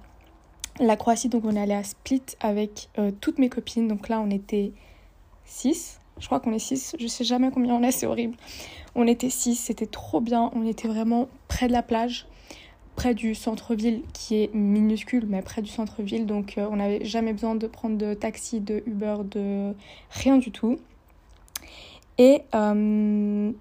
La 0.80 0.96
Croatie, 0.96 1.28
donc 1.28 1.44
on 1.44 1.54
est 1.54 1.60
allé 1.60 1.74
à 1.74 1.84
Split 1.84 2.22
avec 2.40 2.88
euh, 2.98 3.10
toutes 3.20 3.38
mes 3.38 3.48
copines. 3.48 3.86
Donc 3.86 4.08
là, 4.08 4.20
on 4.20 4.30
était 4.30 4.72
6. 5.44 5.99
Je 6.20 6.26
crois 6.26 6.40
qu'on 6.40 6.52
est 6.52 6.58
6. 6.58 6.96
Je 6.98 7.06
sais 7.06 7.24
jamais 7.24 7.50
combien 7.50 7.74
on 7.74 7.82
est, 7.82 7.90
c'est 7.90 8.06
horrible. 8.06 8.36
On 8.94 9.06
était 9.06 9.30
6, 9.30 9.56
c'était 9.56 9.86
trop 9.86 10.20
bien. 10.20 10.50
On 10.54 10.66
était 10.66 10.88
vraiment 10.88 11.28
près 11.48 11.66
de 11.66 11.72
la 11.72 11.82
plage, 11.82 12.26
près 12.94 13.14
du 13.14 13.34
centre-ville 13.34 14.02
qui 14.12 14.36
est 14.36 14.54
minuscule, 14.54 15.26
mais 15.26 15.42
près 15.42 15.62
du 15.62 15.70
centre-ville. 15.70 16.26
Donc 16.26 16.58
euh, 16.58 16.68
on 16.70 16.76
n'avait 16.76 17.04
jamais 17.04 17.32
besoin 17.32 17.54
de 17.54 17.66
prendre 17.66 17.96
de 17.96 18.14
taxi, 18.14 18.60
de 18.60 18.82
Uber, 18.86 19.16
de 19.24 19.74
rien 20.10 20.36
du 20.36 20.50
tout. 20.50 20.78
Et 22.18 22.42
euh, 22.54 23.52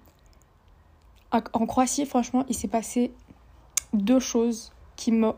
en 1.31 1.65
Croatie, 1.65 2.05
franchement, 2.05 2.43
il 2.49 2.55
s'est 2.55 2.67
passé 2.67 3.11
deux 3.93 4.19
choses 4.19 4.73
qui 4.95 5.13
me 5.13 5.31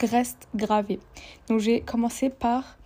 restent 0.00 0.48
gravées. 0.56 0.98
Donc 1.48 1.60
j'ai 1.60 1.80
commencé 1.80 2.30
par 2.30 2.76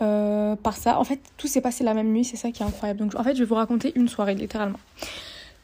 euh, 0.00 0.56
par 0.56 0.76
ça. 0.76 0.98
En 0.98 1.04
fait, 1.04 1.20
tout 1.36 1.46
s'est 1.46 1.60
passé 1.60 1.84
la 1.84 1.94
même 1.94 2.12
nuit, 2.12 2.24
c'est 2.24 2.36
ça 2.36 2.50
qui 2.50 2.62
est 2.62 2.66
incroyable. 2.66 3.00
Donc, 3.00 3.14
en 3.14 3.24
fait, 3.24 3.34
je 3.34 3.40
vais 3.40 3.44
vous 3.44 3.54
raconter 3.54 3.92
une 3.96 4.08
soirée, 4.08 4.34
littéralement. 4.34 4.78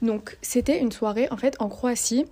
Donc, 0.03 0.39
c'était 0.43 0.81
une 0.81 0.93
soirée, 0.93 1.29
en 1.31 1.37
fait, 1.37 1.57
en 1.61 1.69
Croatie, 1.69 2.27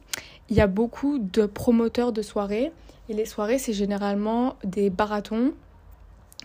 il 0.50 0.56
y 0.56 0.60
a 0.60 0.66
beaucoup 0.66 1.18
de 1.18 1.46
promoteurs 1.46 2.12
de 2.12 2.22
soirées. 2.22 2.72
Et 3.08 3.14
les 3.14 3.24
soirées, 3.24 3.58
c'est 3.58 3.72
généralement 3.72 4.56
des 4.64 4.90
barathons. 4.90 5.52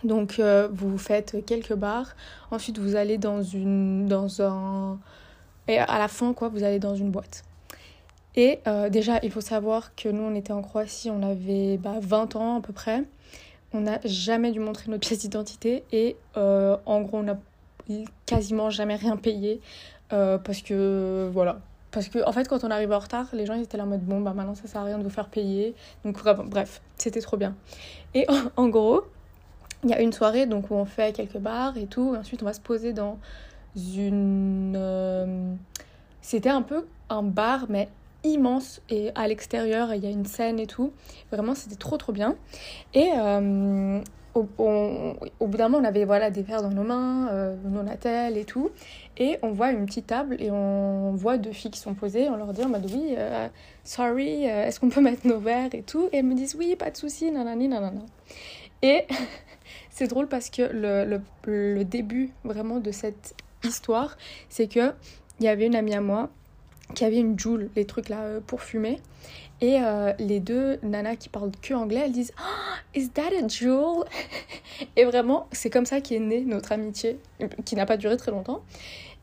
Donc, 0.04 0.38
euh, 0.38 0.68
vous 0.72 0.96
faites 0.96 1.44
quelques 1.44 1.74
bars. 1.74 2.14
Ensuite, 2.50 2.78
vous 2.78 2.94
allez 2.96 3.18
dans 3.18 3.42
une. 3.42 4.06
dans 4.06 4.42
un. 4.42 4.98
Et 5.66 5.78
à 5.78 5.98
la 5.98 6.08
fin, 6.08 6.32
quoi, 6.32 6.48
vous 6.48 6.62
allez 6.62 6.78
dans 6.78 6.94
une 6.94 7.10
boîte. 7.10 7.44
Et 8.36 8.60
euh, 8.68 8.88
déjà, 8.88 9.18
il 9.24 9.32
faut 9.32 9.40
savoir 9.40 9.96
que 9.96 10.08
nous, 10.08 10.22
on 10.22 10.34
était 10.34 10.52
en 10.52 10.62
Croatie, 10.62 11.10
on 11.10 11.22
avait 11.22 11.76
bah, 11.76 11.96
20 12.00 12.36
ans 12.36 12.58
à 12.58 12.60
peu 12.60 12.72
près. 12.72 13.02
On 13.72 13.80
n'a 13.80 14.00
jamais 14.04 14.50
dû 14.52 14.60
montrer 14.60 14.90
notre 14.90 15.06
pièce 15.06 15.20
d'identité 15.20 15.84
et 15.92 16.16
en 16.34 17.00
gros, 17.02 17.18
on 17.18 17.22
n'a 17.24 17.38
quasiment 18.26 18.70
jamais 18.70 18.96
rien 18.96 19.16
payé 19.16 19.60
parce 20.10 20.62
que 20.62 21.28
voilà, 21.32 21.60
parce 21.90 22.08
que, 22.08 22.26
en 22.26 22.32
fait, 22.32 22.46
quand 22.48 22.64
on 22.64 22.70
arrivait 22.70 22.94
en 22.94 22.98
retard, 22.98 23.26
les 23.32 23.46
gens 23.46 23.54
ils 23.54 23.62
étaient 23.62 23.78
là 23.78 23.84
en 23.84 23.86
mode 23.86 24.04
bon, 24.04 24.20
bah 24.20 24.34
maintenant 24.34 24.54
ça 24.54 24.66
sert 24.66 24.82
à 24.82 24.84
rien 24.84 24.98
de 24.98 25.02
vous 25.02 25.10
faire 25.10 25.28
payer. 25.28 25.74
Donc, 26.04 26.22
bref, 26.46 26.82
c'était 26.96 27.20
trop 27.20 27.36
bien. 27.36 27.54
Et 28.14 28.26
en, 28.56 28.68
gros, 28.68 29.04
il 29.84 29.90
y 29.90 29.94
a 29.94 30.00
une 30.00 30.12
soirée 30.12 30.46
donc, 30.46 30.70
où 30.70 30.74
on 30.74 30.84
fait 30.84 31.14
quelques 31.14 31.38
bars 31.38 31.76
et 31.78 31.86
tout. 31.86 32.14
Ensuite, 32.18 32.42
on 32.42 32.46
va 32.46 32.52
se 32.52 32.60
poser 32.60 32.92
dans 32.92 33.18
une. 33.76 34.74
Euh, 34.76 35.54
c'était 36.20 36.50
un 36.50 36.62
peu 36.62 36.86
un 37.08 37.22
bar, 37.22 37.66
mais 37.70 37.88
immense. 38.24 38.80
Et 38.88 39.10
à 39.14 39.26
l'extérieur, 39.28 39.94
il 39.94 40.02
y 40.02 40.06
a 40.06 40.10
une 40.10 40.26
scène 40.26 40.58
et 40.58 40.66
tout. 40.66 40.92
Vraiment, 41.32 41.54
c'était 41.54 41.76
trop 41.76 41.96
trop 41.96 42.12
bien. 42.12 42.36
Et 42.94 43.10
euh, 43.16 44.00
au, 44.34 44.42
bout 44.44 45.56
d'un 45.56 45.68
moment, 45.68 45.82
on 45.82 45.88
avait 45.88 46.04
voilà, 46.04 46.30
des 46.30 46.42
verres 46.42 46.62
dans 46.62 46.70
nos 46.70 46.84
mains, 46.84 47.28
euh, 47.28 47.56
nos 47.64 47.82
natels 47.82 48.36
et 48.36 48.44
tout. 48.44 48.70
Et 49.16 49.38
on 49.42 49.52
voit 49.52 49.70
une 49.70 49.86
petite 49.86 50.06
table 50.06 50.36
et 50.40 50.50
on 50.50 51.12
voit 51.12 51.38
deux 51.38 51.52
filles 51.52 51.70
qui 51.70 51.80
sont 51.80 51.94
posées. 51.94 52.28
On 52.28 52.36
leur 52.36 52.52
dit 52.52 52.62
en 52.62 52.68
mode 52.68 52.86
oui, 52.92 53.14
euh, 53.16 53.48
sorry, 53.84 54.44
est-ce 54.44 54.80
qu'on 54.80 54.88
peut 54.88 55.00
mettre 55.00 55.26
nos 55.26 55.38
verres 55.38 55.74
et 55.74 55.82
tout? 55.82 56.08
Et 56.12 56.18
elles 56.18 56.24
me 56.24 56.34
disent 56.34 56.54
oui, 56.56 56.76
pas 56.76 56.90
de 56.90 56.96
souci, 56.96 57.30
nanani, 57.30 57.68
nanana. 57.68 58.02
Et 58.82 59.06
c'est 59.90 60.06
drôle 60.06 60.28
parce 60.28 60.50
que 60.50 60.62
le, 60.62 61.04
le, 61.04 61.20
le, 61.74 61.84
début 61.84 62.30
vraiment 62.44 62.78
de 62.78 62.92
cette 62.92 63.34
histoire, 63.64 64.16
c'est 64.48 64.68
que 64.68 64.92
il 65.40 65.44
y 65.44 65.48
avait 65.48 65.66
une 65.66 65.76
amie 65.76 65.94
à 65.94 66.00
moi 66.00 66.30
qui 66.94 67.04
avait 67.04 67.18
une 67.18 67.38
joule, 67.38 67.70
les 67.76 67.84
trucs 67.84 68.08
là 68.08 68.40
pour 68.46 68.62
fumer. 68.62 69.00
Et 69.60 69.80
euh, 69.80 70.12
les 70.18 70.38
deux 70.38 70.78
nanas 70.82 71.16
qui 71.16 71.28
parlent 71.28 71.50
que 71.60 71.74
anglais, 71.74 72.02
elles 72.04 72.12
disent 72.12 72.32
oh, 72.38 72.98
Is 72.98 73.08
that 73.10 73.30
a 73.36 73.48
jewel? 73.48 74.04
Et 74.96 75.04
vraiment, 75.04 75.48
c'est 75.50 75.70
comme 75.70 75.86
ça 75.86 76.00
qu'est 76.00 76.20
née 76.20 76.42
notre 76.42 76.72
amitié, 76.72 77.18
qui 77.64 77.74
n'a 77.74 77.84
pas 77.84 77.96
duré 77.96 78.16
très 78.16 78.30
longtemps. 78.30 78.62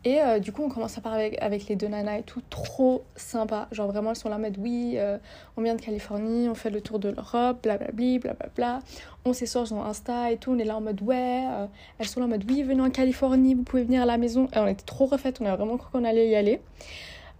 Et 0.04 0.22
euh, 0.22 0.38
du 0.38 0.52
coup, 0.52 0.62
on 0.64 0.70
commence 0.70 0.98
à 0.98 1.02
parler 1.02 1.36
avec, 1.42 1.68
les 1.68 1.76
deux 1.76 1.88
nanas 1.88 2.20
et 2.20 2.24
tout, 2.24 2.42
trop 2.52 3.04
sympa. 3.16 3.68
Genre 3.72 3.88
vraiment, 3.88 4.12
elles 4.12 4.16
sont 4.18 4.30
là 4.30 4.36
en 4.36 4.40
mode 4.40 4.58
oui, 4.60 4.96
euh, 4.98 5.18
on 5.58 5.64
vient 5.64 5.74
de 5.74 5.82
Californie, 5.82 6.48
on 6.48 6.54
fait 6.54 6.70
le 6.70 6.82
tour 6.82 7.00
de 7.00 7.10
l'Europe, 7.10 7.64
blablabli, 7.64 8.20
blablabla. 8.20 8.82
On 9.24 9.34
s'essore 9.34 9.66
sur 9.66 9.84
Insta 9.84 10.32
et 10.32 10.38
tout, 10.38 10.52
on 10.52 10.60
est 10.60 10.66
là 10.66 10.78
en 10.78 10.82
mode 10.82 11.02
ouais. 11.02 11.46
elles 11.98 12.08
sont 12.08 12.20
là 12.20 12.28
en 12.28 12.30
mode 12.30 12.44
oui, 12.48 12.62
venez 12.62 12.82
en 12.82 12.92
Californie, 12.92 13.56
vous 13.56 13.64
pouvez 13.64 13.84
venir 13.84 14.04
à 14.04 14.06
la 14.06 14.18
maison. 14.18 14.48
Et 14.54 14.60
on 14.60 14.68
était 14.68 14.86
trop 14.86 15.06
refaites, 15.08 15.42
on 15.42 15.46
a 15.46 15.56
vraiment 15.56 15.78
cru 15.78 15.90
qu'on 15.92 16.04
allait 16.04 16.30
y 16.30 16.36
aller. 16.36 16.62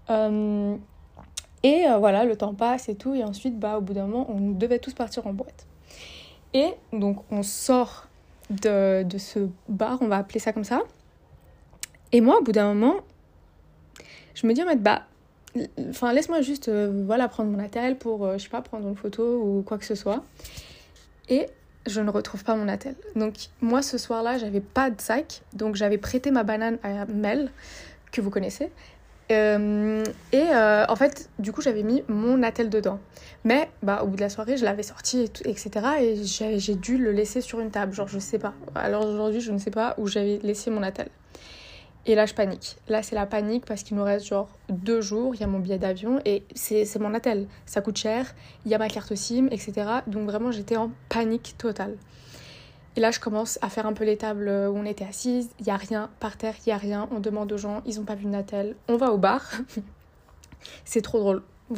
Et 0.10 1.88
euh, 1.90 1.98
voilà, 1.98 2.26
le 2.26 2.36
temps 2.36 2.54
passe 2.54 2.90
et 2.90 2.96
tout. 2.96 3.16
Et 3.16 3.24
ensuite, 3.24 3.58
bah, 3.58 3.80
au 3.80 3.82
bout 3.82 3.94
d'un 3.94 4.06
moment, 4.06 4.30
on 4.30 4.52
devait 4.52 4.78
tous 4.78 4.94
partir 4.94 5.26
en 5.26 5.34
boîte. 5.34 5.66
Et 6.54 6.70
donc, 6.94 7.24
on 7.32 7.42
sort 7.42 8.08
de, 8.52 9.02
de 9.02 9.18
ce 9.18 9.50
bar, 9.68 9.98
on 10.02 10.08
va 10.08 10.18
appeler 10.18 10.40
ça 10.40 10.54
comme 10.54 10.64
ça. 10.64 10.84
Et 12.12 12.22
moi, 12.22 12.38
au 12.38 12.44
bout 12.44 12.52
d'un 12.52 12.72
moment, 12.72 12.98
je 14.36 14.46
me 14.46 14.54
dis, 14.54 14.62
en 14.62 14.76
bah, 14.76 15.08
enfin, 15.90 16.14
laisse-moi 16.14 16.42
juste, 16.42 16.70
euh, 16.70 17.04
voilà, 17.06 17.28
prendre 17.28 17.50
mon 17.50 17.58
attel 17.58 17.98
pour, 17.98 18.26
euh, 18.26 18.38
je 18.38 18.44
sais 18.44 18.50
pas, 18.50 18.62
prendre 18.62 18.88
une 18.88 18.96
photo 18.96 19.42
ou 19.42 19.64
quoi 19.64 19.80
que 19.80 19.86
ce 19.86 19.96
soit. 19.96 20.24
Et 21.30 21.48
je 21.88 22.00
ne 22.00 22.12
retrouve 22.12 22.44
pas 22.44 22.56
mon 22.56 22.68
attel. 22.68 22.96
Donc, 23.16 23.34
moi, 23.62 23.82
ce 23.82 23.98
soir-là, 23.98 24.38
j'avais 24.38 24.62
pas 24.62 24.92
de 24.92 25.02
sac. 25.02 25.42
Donc, 25.54 25.76
j'avais 25.76 25.98
prêté 25.98 26.30
ma 26.30 26.44
banane 26.44 26.78
à 26.84 27.06
Mel, 27.06 27.52
que 28.12 28.22
vous 28.22 28.30
connaissez. 28.30 28.72
Euh, 29.32 30.04
et 30.32 30.38
euh, 30.38 30.86
en 30.88 30.96
fait, 30.96 31.30
du 31.40 31.52
coup, 31.52 31.62
j'avais 31.62 31.84
mis 31.84 32.04
mon 32.08 32.44
attel 32.44 32.70
dedans. 32.70 33.00
Mais 33.44 33.70
bah, 33.82 34.02
au 34.04 34.08
bout 34.08 34.16
de 34.16 34.22
la 34.22 34.30
soirée, 34.30 34.58
je 34.58 34.66
l'avais 34.66 34.84
sorti, 34.84 35.30
etc. 35.46 35.70
Et 36.02 36.60
j'ai 36.60 36.76
dû 36.76 36.98
le 36.98 37.12
laisser 37.12 37.42
sur 37.42 37.60
une 37.60 37.72
table. 37.72 37.94
Genre, 37.94 38.08
je 38.08 38.20
sais 38.20 38.40
pas. 38.40 38.54
Alors 38.76 39.06
aujourd'hui, 39.06 39.42
je 39.42 39.52
ne 39.52 39.58
sais 39.58 39.72
pas 39.72 39.96
où 39.98 40.08
j'avais 40.08 40.40
laissé 40.44 40.70
mon 40.70 40.84
attel. 40.84 41.10
Et 42.08 42.14
là, 42.14 42.28
je 42.28 42.36
panique. 42.36 42.78
Là, 42.88 43.02
c'est 43.02 43.16
la 43.16 43.26
panique 43.26 43.66
parce 43.66 43.82
qu'il 43.82 43.98
nous 43.98 44.04
reste 44.04 44.28
genre 44.28 44.48
deux 44.70 45.02
jours. 45.02 45.34
Il 45.34 45.42
y 45.42 45.44
a 45.44 45.48
mon 45.48 45.58
billet 45.58 45.80
d'avion 45.80 46.20
et 46.24 46.44
c'est 46.54 47.00
mon 47.00 47.14
attel. 47.16 47.48
Ça 47.66 47.82
coûte 47.82 47.98
cher. 47.98 48.36
Il 48.66 48.72
y 48.72 48.76
a 48.76 48.78
ma 48.78 48.90
carte 48.90 49.16
SIM, 49.16 49.48
etc. 49.50 49.74
Donc 50.06 50.26
vraiment, 50.30 50.52
j'étais 50.52 50.78
en 50.78 50.92
panique 51.10 51.56
totale. 51.58 51.96
Et 52.96 53.02
là, 53.02 53.12
je 53.12 53.20
commence 53.20 53.60
à 53.62 53.70
faire 53.70 53.86
un 53.86 53.94
peu 53.94 54.06
les 54.06 54.18
tables 54.18 54.48
où 54.48 54.78
on 54.78 54.86
était 54.86 55.06
assises. 55.06 55.50
Il 55.60 55.66
n'y 55.66 55.72
a 55.72 55.78
rien 55.78 56.10
par 56.20 56.38
terre, 56.38 56.56
il 56.66 56.70
n'y 56.70 56.74
a 56.74 56.78
rien. 56.78 57.10
On 57.12 57.20
demande 57.20 57.52
aux 57.52 57.58
gens, 57.58 57.82
ils 57.86 57.98
n'ont 57.98 58.06
pas 58.06 58.16
vu 58.16 58.26
Natel. 58.28 58.76
On 58.88 58.96
va 58.96 59.12
au 59.12 59.18
bar. 59.18 59.52
c'est 60.86 61.02
trop 61.02 61.20
drôle. 61.20 61.44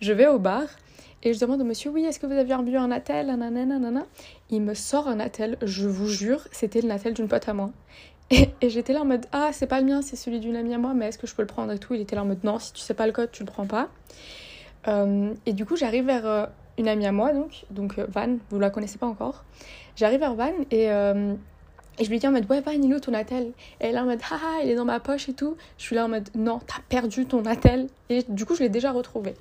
je 0.00 0.12
vais 0.12 0.26
au 0.26 0.38
bar 0.38 0.64
et 1.22 1.34
je 1.34 1.40
demande 1.40 1.60
au 1.60 1.64
monsieur, 1.64 1.90
oui, 1.90 2.04
est-ce 2.04 2.18
que 2.18 2.26
vous 2.26 2.32
avez 2.32 2.44
vu 2.44 2.76
un 2.76 2.88
Natel 2.88 3.36
Il 4.48 4.62
me 4.62 4.74
sort 4.74 5.06
un 5.06 5.16
Natel, 5.16 5.58
je 5.60 5.86
vous 5.86 6.08
jure, 6.08 6.46
c'était 6.50 6.80
le 6.80 6.88
Natel 6.88 7.12
d'une 7.12 7.28
pote 7.28 7.46
à 7.48 7.52
moi. 7.52 7.70
Et, 8.30 8.70
j'étais 8.70 8.92
là 8.92 9.02
en 9.02 9.04
mode, 9.04 9.26
ah, 9.32 9.50
c'est 9.52 9.66
pas 9.66 9.80
le 9.80 9.86
mien, 9.86 10.02
c'est 10.02 10.16
celui 10.16 10.40
d'une 10.40 10.56
amie 10.56 10.72
à 10.72 10.78
moi, 10.78 10.94
mais 10.94 11.08
est-ce 11.08 11.18
que 11.18 11.26
je 11.26 11.34
peux 11.34 11.42
le 11.42 11.48
prendre 11.48 11.72
et 11.72 11.78
tout? 11.78 11.94
Il 11.94 12.00
était 12.00 12.16
là 12.16 12.22
en 12.22 12.26
mode, 12.26 12.42
non, 12.44 12.58
si 12.58 12.72
tu 12.72 12.80
sais 12.80 12.94
pas 12.94 13.06
le 13.06 13.12
code, 13.12 13.30
tu 13.32 13.42
le 13.42 13.50
prends 13.50 13.66
pas. 13.66 13.88
Euh, 14.88 15.34
et 15.46 15.52
du 15.52 15.66
coup, 15.66 15.76
j'arrive 15.76 16.06
vers 16.06 16.24
euh, 16.24 16.46
une 16.80 16.88
amie 16.88 17.06
à 17.06 17.12
moi, 17.12 17.32
donc, 17.32 17.64
donc 17.70 17.98
euh, 17.98 18.06
Van, 18.08 18.36
vous 18.50 18.58
la 18.58 18.70
connaissez 18.70 18.98
pas 18.98 19.06
encore. 19.06 19.44
J'arrive 19.96 20.22
à 20.22 20.30
Van 20.30 20.52
et, 20.70 20.90
euh, 20.90 21.34
et 21.98 22.04
je 22.04 22.10
lui 22.10 22.18
dis 22.18 22.26
en 22.26 22.32
mode 22.32 22.50
ouais 22.50 22.62
Van 22.62 22.70
il 22.70 22.90
est 22.90 22.94
où 22.94 23.00
ton 23.00 23.12
attel? 23.12 23.52
Et 23.80 23.86
elle 23.86 23.96
est 23.96 23.98
en 23.98 24.06
mode 24.06 24.20
haha 24.22 24.62
il 24.64 24.70
est 24.70 24.74
dans 24.74 24.86
ma 24.86 24.98
poche 24.98 25.28
et 25.28 25.34
tout. 25.34 25.56
Je 25.76 25.82
suis 25.84 25.94
là 25.94 26.06
en 26.06 26.08
mode 26.08 26.30
non 26.34 26.60
t'as 26.66 26.80
perdu 26.88 27.26
ton 27.26 27.44
attel 27.44 27.88
et 28.08 28.22
du 28.28 28.46
coup 28.46 28.54
je 28.54 28.60
l'ai 28.60 28.70
déjà 28.70 28.92
retrouvé. 28.92 29.34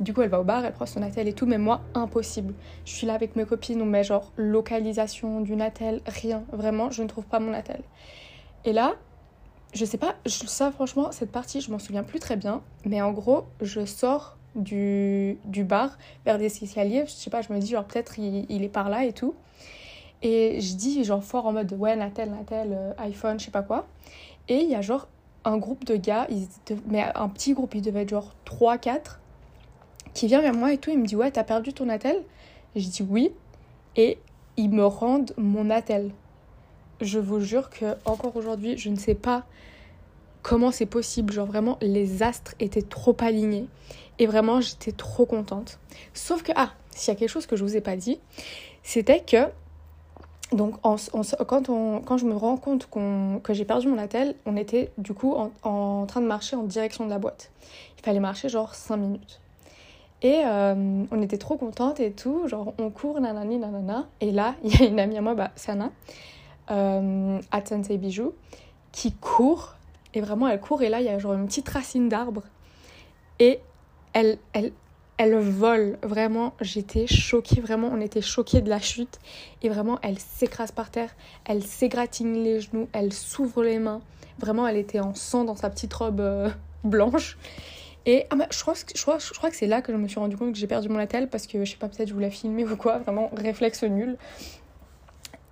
du 0.00 0.14
coup 0.14 0.22
elle 0.22 0.30
va 0.30 0.40
au 0.40 0.44
bar, 0.44 0.64
elle 0.64 0.72
prend 0.72 0.86
son 0.86 1.02
attel 1.02 1.28
et 1.28 1.34
tout 1.34 1.44
mais 1.44 1.58
moi 1.58 1.82
impossible. 1.94 2.54
Je 2.86 2.92
suis 2.92 3.06
là 3.06 3.12
avec 3.12 3.36
mes 3.36 3.44
copines 3.44 3.82
on 3.82 3.86
met 3.86 4.02
genre 4.02 4.32
localisation 4.36 5.42
d'une 5.42 5.60
attel, 5.60 6.00
rien 6.06 6.44
vraiment 6.52 6.90
je 6.90 7.02
ne 7.02 7.08
trouve 7.08 7.26
pas 7.26 7.38
mon 7.38 7.52
attel. 7.52 7.82
Et 8.64 8.72
là 8.72 8.94
je 9.74 9.84
sais 9.84 9.98
pas, 9.98 10.14
ça 10.24 10.72
franchement 10.72 11.12
cette 11.12 11.30
partie 11.30 11.60
je 11.60 11.70
m'en 11.70 11.78
souviens 11.78 12.02
plus 12.02 12.20
très 12.20 12.36
bien 12.36 12.62
mais 12.86 13.02
en 13.02 13.12
gros 13.12 13.44
je 13.60 13.84
sors 13.84 14.37
du, 14.58 15.38
bar 15.64 15.98
vers 16.24 16.38
des 16.38 16.46
escaliers, 16.46 17.04
je 17.06 17.12
sais 17.12 17.30
pas, 17.30 17.42
je 17.42 17.52
me 17.52 17.58
dis 17.58 17.68
genre 17.68 17.84
peut-être 17.84 18.18
il, 18.18 18.46
il, 18.48 18.62
est 18.62 18.68
par 18.68 18.88
là 18.88 19.04
et 19.04 19.12
tout. 19.12 19.34
Et 20.22 20.60
je 20.60 20.74
dis 20.74 21.04
genre 21.04 21.22
fort 21.22 21.46
en 21.46 21.52
mode 21.52 21.72
ouais 21.72 21.94
Natel, 21.96 22.30
Natel, 22.30 22.72
euh, 22.72 22.92
iPhone, 22.98 23.38
je 23.38 23.46
sais 23.46 23.50
pas 23.50 23.62
quoi. 23.62 23.86
Et 24.48 24.56
il 24.56 24.70
y 24.70 24.74
a 24.74 24.82
genre 24.82 25.08
un 25.44 25.58
groupe 25.58 25.84
de 25.84 25.96
gars, 25.96 26.26
ils, 26.30 26.46
mais 26.86 27.04
un 27.14 27.28
petit 27.28 27.54
groupe, 27.54 27.74
il 27.74 27.82
devait 27.82 28.02
être 28.02 28.10
genre 28.10 28.34
3-4, 28.46 29.18
qui 30.14 30.26
vient 30.26 30.40
vers 30.40 30.54
moi 30.54 30.72
et 30.72 30.78
tout, 30.78 30.90
il 30.90 30.98
me 30.98 31.06
dit 31.06 31.16
ouais 31.16 31.30
t'as 31.30 31.44
perdu 31.44 31.72
ton 31.72 31.86
Natel? 31.86 32.22
Je 32.74 32.86
dis 32.88 33.06
oui. 33.08 33.32
Et 33.96 34.18
ils 34.56 34.70
me 34.70 34.84
rendent 34.84 35.32
mon 35.36 35.64
Natel. 35.64 36.10
Je 37.00 37.18
vous 37.18 37.40
jure 37.40 37.70
que 37.70 37.96
encore 38.04 38.36
aujourd'hui, 38.36 38.76
je 38.76 38.90
ne 38.90 38.96
sais 38.96 39.14
pas 39.14 39.44
comment 40.42 40.70
c'est 40.70 40.86
possible. 40.86 41.32
Genre 41.32 41.46
vraiment, 41.46 41.78
les 41.80 42.22
astres 42.22 42.54
étaient 42.58 42.82
trop 42.82 43.16
alignés. 43.20 43.66
Et 44.18 44.26
vraiment, 44.26 44.60
j'étais 44.60 44.92
trop 44.92 45.26
contente. 45.26 45.78
Sauf 46.14 46.42
que, 46.42 46.52
ah, 46.56 46.72
s'il 46.90 47.12
y 47.12 47.16
a 47.16 47.18
quelque 47.18 47.28
chose 47.28 47.46
que 47.46 47.56
je 47.56 47.64
vous 47.64 47.76
ai 47.76 47.80
pas 47.80 47.96
dit, 47.96 48.18
c'était 48.82 49.20
que, 49.20 49.46
donc, 50.52 50.80
quand, 50.80 51.68
on, 51.68 52.00
quand 52.00 52.16
je 52.16 52.24
me 52.24 52.34
rends 52.34 52.56
compte 52.56 52.88
que 52.90 53.54
j'ai 53.54 53.64
perdu 53.64 53.88
mon 53.88 53.98
attel, 53.98 54.34
on 54.46 54.56
était 54.56 54.90
du 54.98 55.12
coup 55.12 55.34
en, 55.62 56.06
train 56.06 56.20
de 56.20 56.26
marcher 56.26 56.56
en 56.56 56.62
direction 56.62 57.04
de 57.04 57.10
la 57.10 57.18
boîte. 57.18 57.50
Il 57.98 58.04
fallait 58.04 58.20
marcher 58.20 58.48
genre 58.48 58.74
5 58.74 58.96
minutes. 58.96 59.40
Et 60.22 60.42
euh, 60.44 61.04
on 61.10 61.22
était 61.22 61.38
trop 61.38 61.56
contente 61.56 62.00
et 62.00 62.10
tout, 62.10 62.48
genre 62.48 62.74
on 62.78 62.90
court, 62.90 63.20
nanani, 63.20 63.58
nanana. 63.58 64.08
Et 64.20 64.32
là, 64.32 64.54
il 64.64 64.80
y 64.80 64.82
a 64.82 64.86
une 64.86 64.98
amie 64.98 65.18
à 65.18 65.20
moi, 65.20 65.34
bah, 65.34 65.50
Sana, 65.54 65.90
euh, 66.70 67.38
à 67.50 67.64
Sensei 67.64 67.98
Bijou, 67.98 68.32
qui 68.90 69.12
court. 69.12 69.74
Et 70.14 70.20
vraiment, 70.22 70.48
elle 70.48 70.60
court 70.60 70.82
et 70.82 70.88
là, 70.88 71.00
il 71.00 71.06
y 71.06 71.10
a 71.10 71.18
genre 71.18 71.34
une 71.34 71.46
petite 71.46 71.68
racine 71.68 72.08
d'arbre. 72.08 72.42
Et 73.38 73.60
elle, 74.18 74.38
elle, 74.52 74.72
elle 75.16 75.36
vole. 75.36 75.96
Vraiment, 76.02 76.54
j'étais 76.60 77.06
choquée. 77.06 77.60
Vraiment, 77.60 77.88
on 77.92 78.00
était 78.00 78.20
choqués 78.20 78.60
de 78.60 78.68
la 78.68 78.80
chute. 78.80 79.20
Et 79.62 79.68
vraiment, 79.68 80.00
elle 80.02 80.18
s'écrase 80.18 80.72
par 80.72 80.90
terre. 80.90 81.14
Elle 81.44 81.62
s'égratigne 81.62 82.42
les 82.42 82.60
genoux. 82.60 82.88
Elle 82.92 83.12
s'ouvre 83.12 83.62
les 83.62 83.78
mains. 83.78 84.00
Vraiment, 84.40 84.66
elle 84.66 84.76
était 84.76 84.98
en 84.98 85.14
sang 85.14 85.44
dans 85.44 85.54
sa 85.54 85.70
petite 85.70 85.94
robe 85.94 86.20
euh, 86.20 86.50
blanche. 86.82 87.38
Et 88.06 88.24
ah, 88.30 88.36
je, 88.50 88.60
crois, 88.60 89.50
que 89.50 89.56
c'est 89.56 89.66
là 89.66 89.82
que 89.82 89.92
je 89.92 89.98
me 89.98 90.08
suis 90.08 90.18
rendu 90.18 90.36
compte 90.36 90.52
que 90.52 90.58
j'ai 90.58 90.66
perdu 90.66 90.88
mon 90.88 90.98
attel 90.98 91.28
parce 91.28 91.46
que 91.46 91.64
je 91.64 91.70
sais 91.70 91.76
pas, 91.76 91.88
peut-être 91.88 92.08
je 92.08 92.14
voulais 92.14 92.30
filmer 92.30 92.64
ou 92.64 92.76
quoi. 92.76 92.98
Vraiment, 92.98 93.30
réflexe 93.36 93.84
nul. 93.84 94.16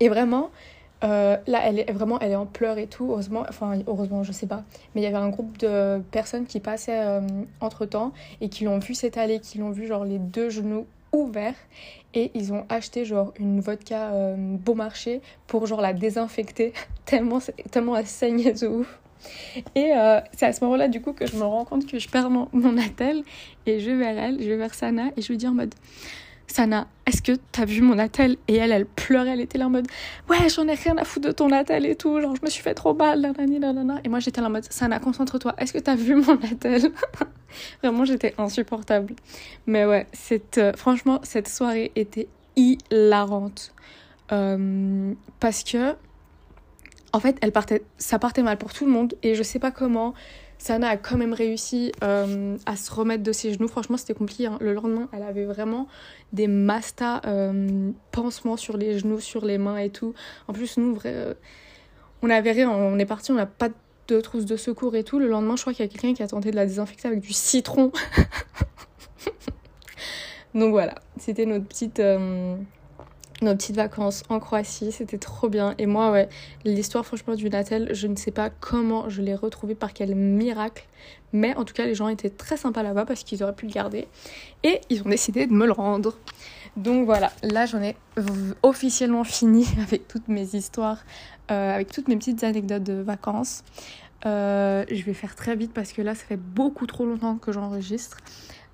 Et 0.01 0.09
vraiment, 0.09 0.51
euh, 1.05 1.37
là, 1.47 1.61
elle 1.65 1.79
est 1.79 1.93
vraiment, 1.93 2.19
elle 2.21 2.33
est 2.33 2.37
en 2.37 2.47
pleurs 2.47 2.79
et 2.79 2.87
tout. 2.87 3.09
Heureusement, 3.11 3.45
enfin, 3.49 3.79
heureusement, 3.87 4.23
je 4.23 4.33
sais 4.33 4.47
pas. 4.47 4.65
Mais 4.95 5.03
il 5.03 5.05
y 5.05 5.07
avait 5.07 5.17
un 5.17 5.29
groupe 5.29 5.59
de 5.59 6.01
personnes 6.11 6.47
qui 6.47 6.61
passaient 6.61 7.05
euh, 7.05 7.21
entre 7.61 7.87
temps 7.87 8.13
et 8.41 8.49
qui 8.49 8.65
l'ont 8.65 8.79
vu 8.79 8.95
s'étaler, 8.95 9.41
qui 9.41 9.59
l'ont 9.59 9.71
vu 9.71 9.87
genre 9.87 10.05
les 10.05 10.19
deux 10.19 10.49
genoux 10.51 10.87
ouverts 11.13 11.55
et 12.15 12.31
ils 12.35 12.53
ont 12.53 12.65
acheté 12.69 13.05
genre 13.05 13.33
une 13.39 13.61
vodka 13.61 14.13
euh, 14.13 14.35
beau 14.37 14.75
marché 14.75 15.21
pour 15.47 15.67
genre 15.67 15.81
la 15.81 15.93
désinfecter 15.93 16.73
tellement, 17.05 17.39
tellement 17.71 17.97
elle 17.97 18.07
saignait 18.07 18.53
de 18.53 18.67
ouf. 18.67 18.99
Et 19.75 19.93
c'est 20.37 20.47
à 20.47 20.53
ce 20.53 20.63
moment-là, 20.65 20.89
du 20.89 21.01
coup, 21.01 21.13
que 21.13 21.27
je 21.27 21.37
me 21.37 21.43
rends 21.43 21.65
compte 21.65 21.87
que 21.87 21.99
je 21.99 22.09
perds 22.09 22.31
mon, 22.31 22.49
mon 22.53 22.77
attel 22.77 23.25
et 23.65 23.81
je 23.81 23.91
vais 23.91 23.97
vers 23.97 24.19
elle, 24.19 24.41
je 24.41 24.49
vais 24.49 24.57
vers 24.57 24.75
Sana 24.75 25.07
et 25.17 25.23
je 25.23 25.29
lui 25.29 25.39
dis 25.39 25.49
en 25.49 25.55
mode 25.55 25.75
Sana, 26.47 26.87
est-ce 27.07 27.23
que 27.23 27.33
t'as 27.53 27.65
vu 27.65 27.83
mon 27.83 27.99
attel? 27.99 28.37
Et 28.49 28.55
elle, 28.55 28.73
elle 28.73 28.87
pleurait, 28.87 29.31
elle 29.31 29.41
était 29.41 29.59
là 29.59 29.67
en 29.67 29.71
mode 29.71 29.87
Ouais, 30.29 30.49
j'en 30.49 30.67
ai 30.69 30.75
rien 30.75 30.97
à 30.97 31.05
foutre 31.05 31.29
de 31.29 31.33
ton 31.33 31.51
attel 31.51 31.87
et 31.87 31.97
tout, 31.97 32.21
genre 32.21 32.35
je 32.37 32.45
me 32.45 32.51
suis 32.51 32.63
fait 32.63 32.75
trop 32.75 32.95
mal, 32.95 33.21
nanana. 33.21 34.01
Et 34.05 34.09
moi 34.09 34.21
j'étais 34.21 34.41
là 34.41 34.47
en 34.47 34.51
mode 34.51 34.65
Sana, 34.71 34.99
concentre-toi, 35.01 35.55
est-ce 35.59 35.73
que 35.73 35.79
t'as 35.79 35.97
vu 35.97 36.15
mon 36.15 36.35
attel? 36.43 36.93
Vraiment, 37.83 38.05
j'étais 38.05 38.35
insupportable. 38.39 39.15
Mais 39.67 39.87
ouais, 39.87 40.07
cette, 40.13 40.59
euh, 40.59 40.73
franchement, 40.75 41.21
cette 41.23 41.49
soirée 41.49 41.93
était 41.97 42.29
hilarante. 42.57 43.73
Euh, 44.33 45.13
parce 45.41 45.63
que, 45.63 45.95
en 47.13 47.21
fait, 47.21 47.37
elle 47.41 47.53
partait, 47.53 47.83
ça 47.99 48.19
partait 48.19 48.43
mal 48.43 48.59
pour 48.59 48.73
tout 48.73 48.85
le 48.85 48.91
monde 48.91 49.15
et 49.23 49.35
je 49.35 49.43
sais 49.43 49.59
pas 49.59 49.71
comment. 49.71 50.15
Sana 50.59 50.89
a 50.89 50.97
quand 50.97 51.17
même 51.17 51.33
réussi 51.33 51.93
euh, 52.03 52.57
à 52.67 52.77
se 52.77 52.93
remettre 52.93 53.23
de 53.23 53.33
ses 53.33 53.53
genoux. 53.53 53.69
Franchement, 53.69 53.97
c'était 53.97 54.15
compliqué. 54.15 54.47
Hein. 54.47 54.59
Le 54.61 54.73
lendemain, 54.73 55.09
elle 55.13 55.23
avait 55.23 55.45
vraiment 55.45 55.87
des 56.33 56.49
mastas 56.49 57.21
euh, 57.27 57.91
pansements 58.11 58.57
sur 58.57 58.77
les 58.77 58.99
genoux, 58.99 59.21
sur 59.21 59.45
les 59.45 59.59
mains 59.59 59.79
et 59.79 59.91
tout. 59.91 60.15
En 60.49 60.53
plus, 60.53 60.77
nous, 60.79 60.99
euh, 61.05 61.35
on 62.23 62.31
avait 62.31 62.53
rien. 62.53 62.71
On 62.71 62.99
est 62.99 63.07
parti, 63.07 63.33
on 63.33 63.37
n'a 63.37 63.47
pas 63.47 63.69
de 64.09 64.21
trousse 64.21 64.47
de 64.47 64.57
secours 64.57 64.97
et 64.97 65.05
tout. 65.05 65.19
Le 65.19 65.29
lendemain, 65.29 65.57
je 65.57 65.63
crois 65.63 65.75
qu'il 65.75 65.85
y 65.85 65.89
a 65.89 65.91
quelqu'un 65.91 66.15
qui 66.15 66.23
a 66.23 66.29
tenté 66.29 66.51
de 66.51 66.57
la 66.57 66.67
désinfecter 66.67 67.09
avec 67.09 67.21
du 67.21 67.33
citron. 67.33 67.93
Donc 70.55 70.71
voilà, 70.71 70.95
c'était 71.19 71.45
notre 71.45 71.67
petite 71.67 72.01
nos 73.43 73.55
petites 73.55 73.77
vacances 73.77 74.23
en 74.29 74.41
Croatie, 74.41 74.93
c'était 74.93 75.19
trop 75.19 75.49
bien. 75.49 75.75
Et 75.79 75.87
moi, 75.87 76.11
ouais, 76.11 76.29
l'histoire 76.65 77.05
franchement 77.05 77.35
du 77.35 77.51
Natel, 77.51 77.95
je 77.95 78.07
ne 78.07 78.17
sais 78.17 78.31
pas 78.31 78.51
comment 78.51 79.09
je 79.09 79.23
l'ai 79.23 79.35
retrouvée, 79.35 79.75
par 79.75 79.93
quel 79.93 80.15
miracle. 80.15 80.87
Mais 81.33 81.55
en 81.57 81.65
tout 81.65 81.75
cas, 81.75 81.85
les 81.85 81.95
gens 81.95 82.09
étaient 82.09 82.31
très 82.31 82.57
sympas 82.57 82.83
là-bas 82.83 83.05
parce 83.05 83.25
qu'ils 83.25 83.43
auraient 83.43 83.55
pu 83.55 83.67
le 83.67 83.73
garder. 83.73 84.09
Et 84.63 84.81
ils 84.89 85.03
ont 85.03 85.09
décidé 85.11 85.47
de 85.47 85.53
me 85.53 85.67
le 85.67 85.73
rendre. 85.73 86.17
Donc 86.77 87.07
voilà, 87.07 87.33
là 87.43 87.65
j'en 87.65 87.81
ai 87.81 87.97
officiellement 88.63 89.25
fini 89.25 89.67
avec 89.83 90.09
toutes 90.09 90.29
mes 90.29 90.55
histoires, 90.55 91.05
euh, 91.51 91.75
avec 91.75 91.91
toutes 91.91 92.09
mes 92.09 92.17
petites 92.17 92.45
anecdotes 92.45 92.83
de 92.83 93.01
vacances. 93.01 93.65
Euh, 94.27 94.85
je 94.91 95.03
vais 95.05 95.15
faire 95.15 95.37
très 95.37 95.57
vite 95.57 95.73
parce 95.73 95.93
que 95.93 96.03
là 96.03 96.15
ça 96.15 96.25
fait 96.25 96.39
beaucoup 96.39 96.87
trop 96.87 97.07
longtemps 97.07 97.37
que 97.37 97.53
j'enregistre. 97.53 98.19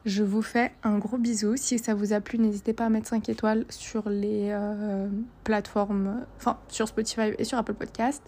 Je 0.04 0.24
vous 0.24 0.42
fais 0.42 0.72
un 0.82 0.98
gros 0.98 1.16
bisou. 1.16 1.56
Si 1.56 1.78
ça 1.78 1.94
vous 1.94 2.12
a 2.12 2.20
plu, 2.20 2.38
n'hésitez 2.38 2.72
pas 2.72 2.86
à 2.86 2.88
mettre 2.88 3.08
5 3.08 3.28
étoiles 3.28 3.64
sur 3.68 4.08
les 4.08 4.48
euh, 4.50 5.08
plateformes, 5.44 6.24
enfin 6.36 6.58
sur 6.68 6.88
Spotify 6.88 7.32
et 7.38 7.44
sur 7.44 7.58
Apple 7.58 7.74
Podcast. 7.74 8.22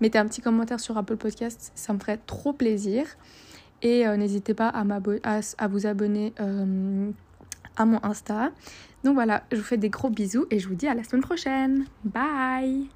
Mettez 0.00 0.18
un 0.18 0.26
petit 0.26 0.40
commentaire 0.40 0.78
sur 0.78 0.96
Apple 0.98 1.16
Podcast, 1.16 1.72
ça 1.74 1.92
me 1.92 1.98
ferait 1.98 2.20
trop 2.26 2.52
plaisir. 2.52 3.06
Et 3.82 4.06
euh, 4.06 4.16
n'hésitez 4.16 4.54
pas 4.54 4.68
à, 4.68 5.68
vous 5.68 5.86
abonner 5.86 6.32
euh, 6.40 7.10
à 7.76 7.84
mon 7.84 7.98
Insta. 8.02 8.52
Donc 9.04 9.14
voilà, 9.14 9.44
je 9.52 9.56
vous 9.56 9.62
fais 9.62 9.76
des 9.76 9.90
gros 9.90 10.10
bisous 10.10 10.46
et 10.50 10.58
je 10.58 10.68
vous 10.68 10.74
dis 10.74 10.88
à 10.88 10.94
la 10.94 11.02
semaine 11.02 11.22
prochaine. 11.22 11.86
Bye 12.04 12.88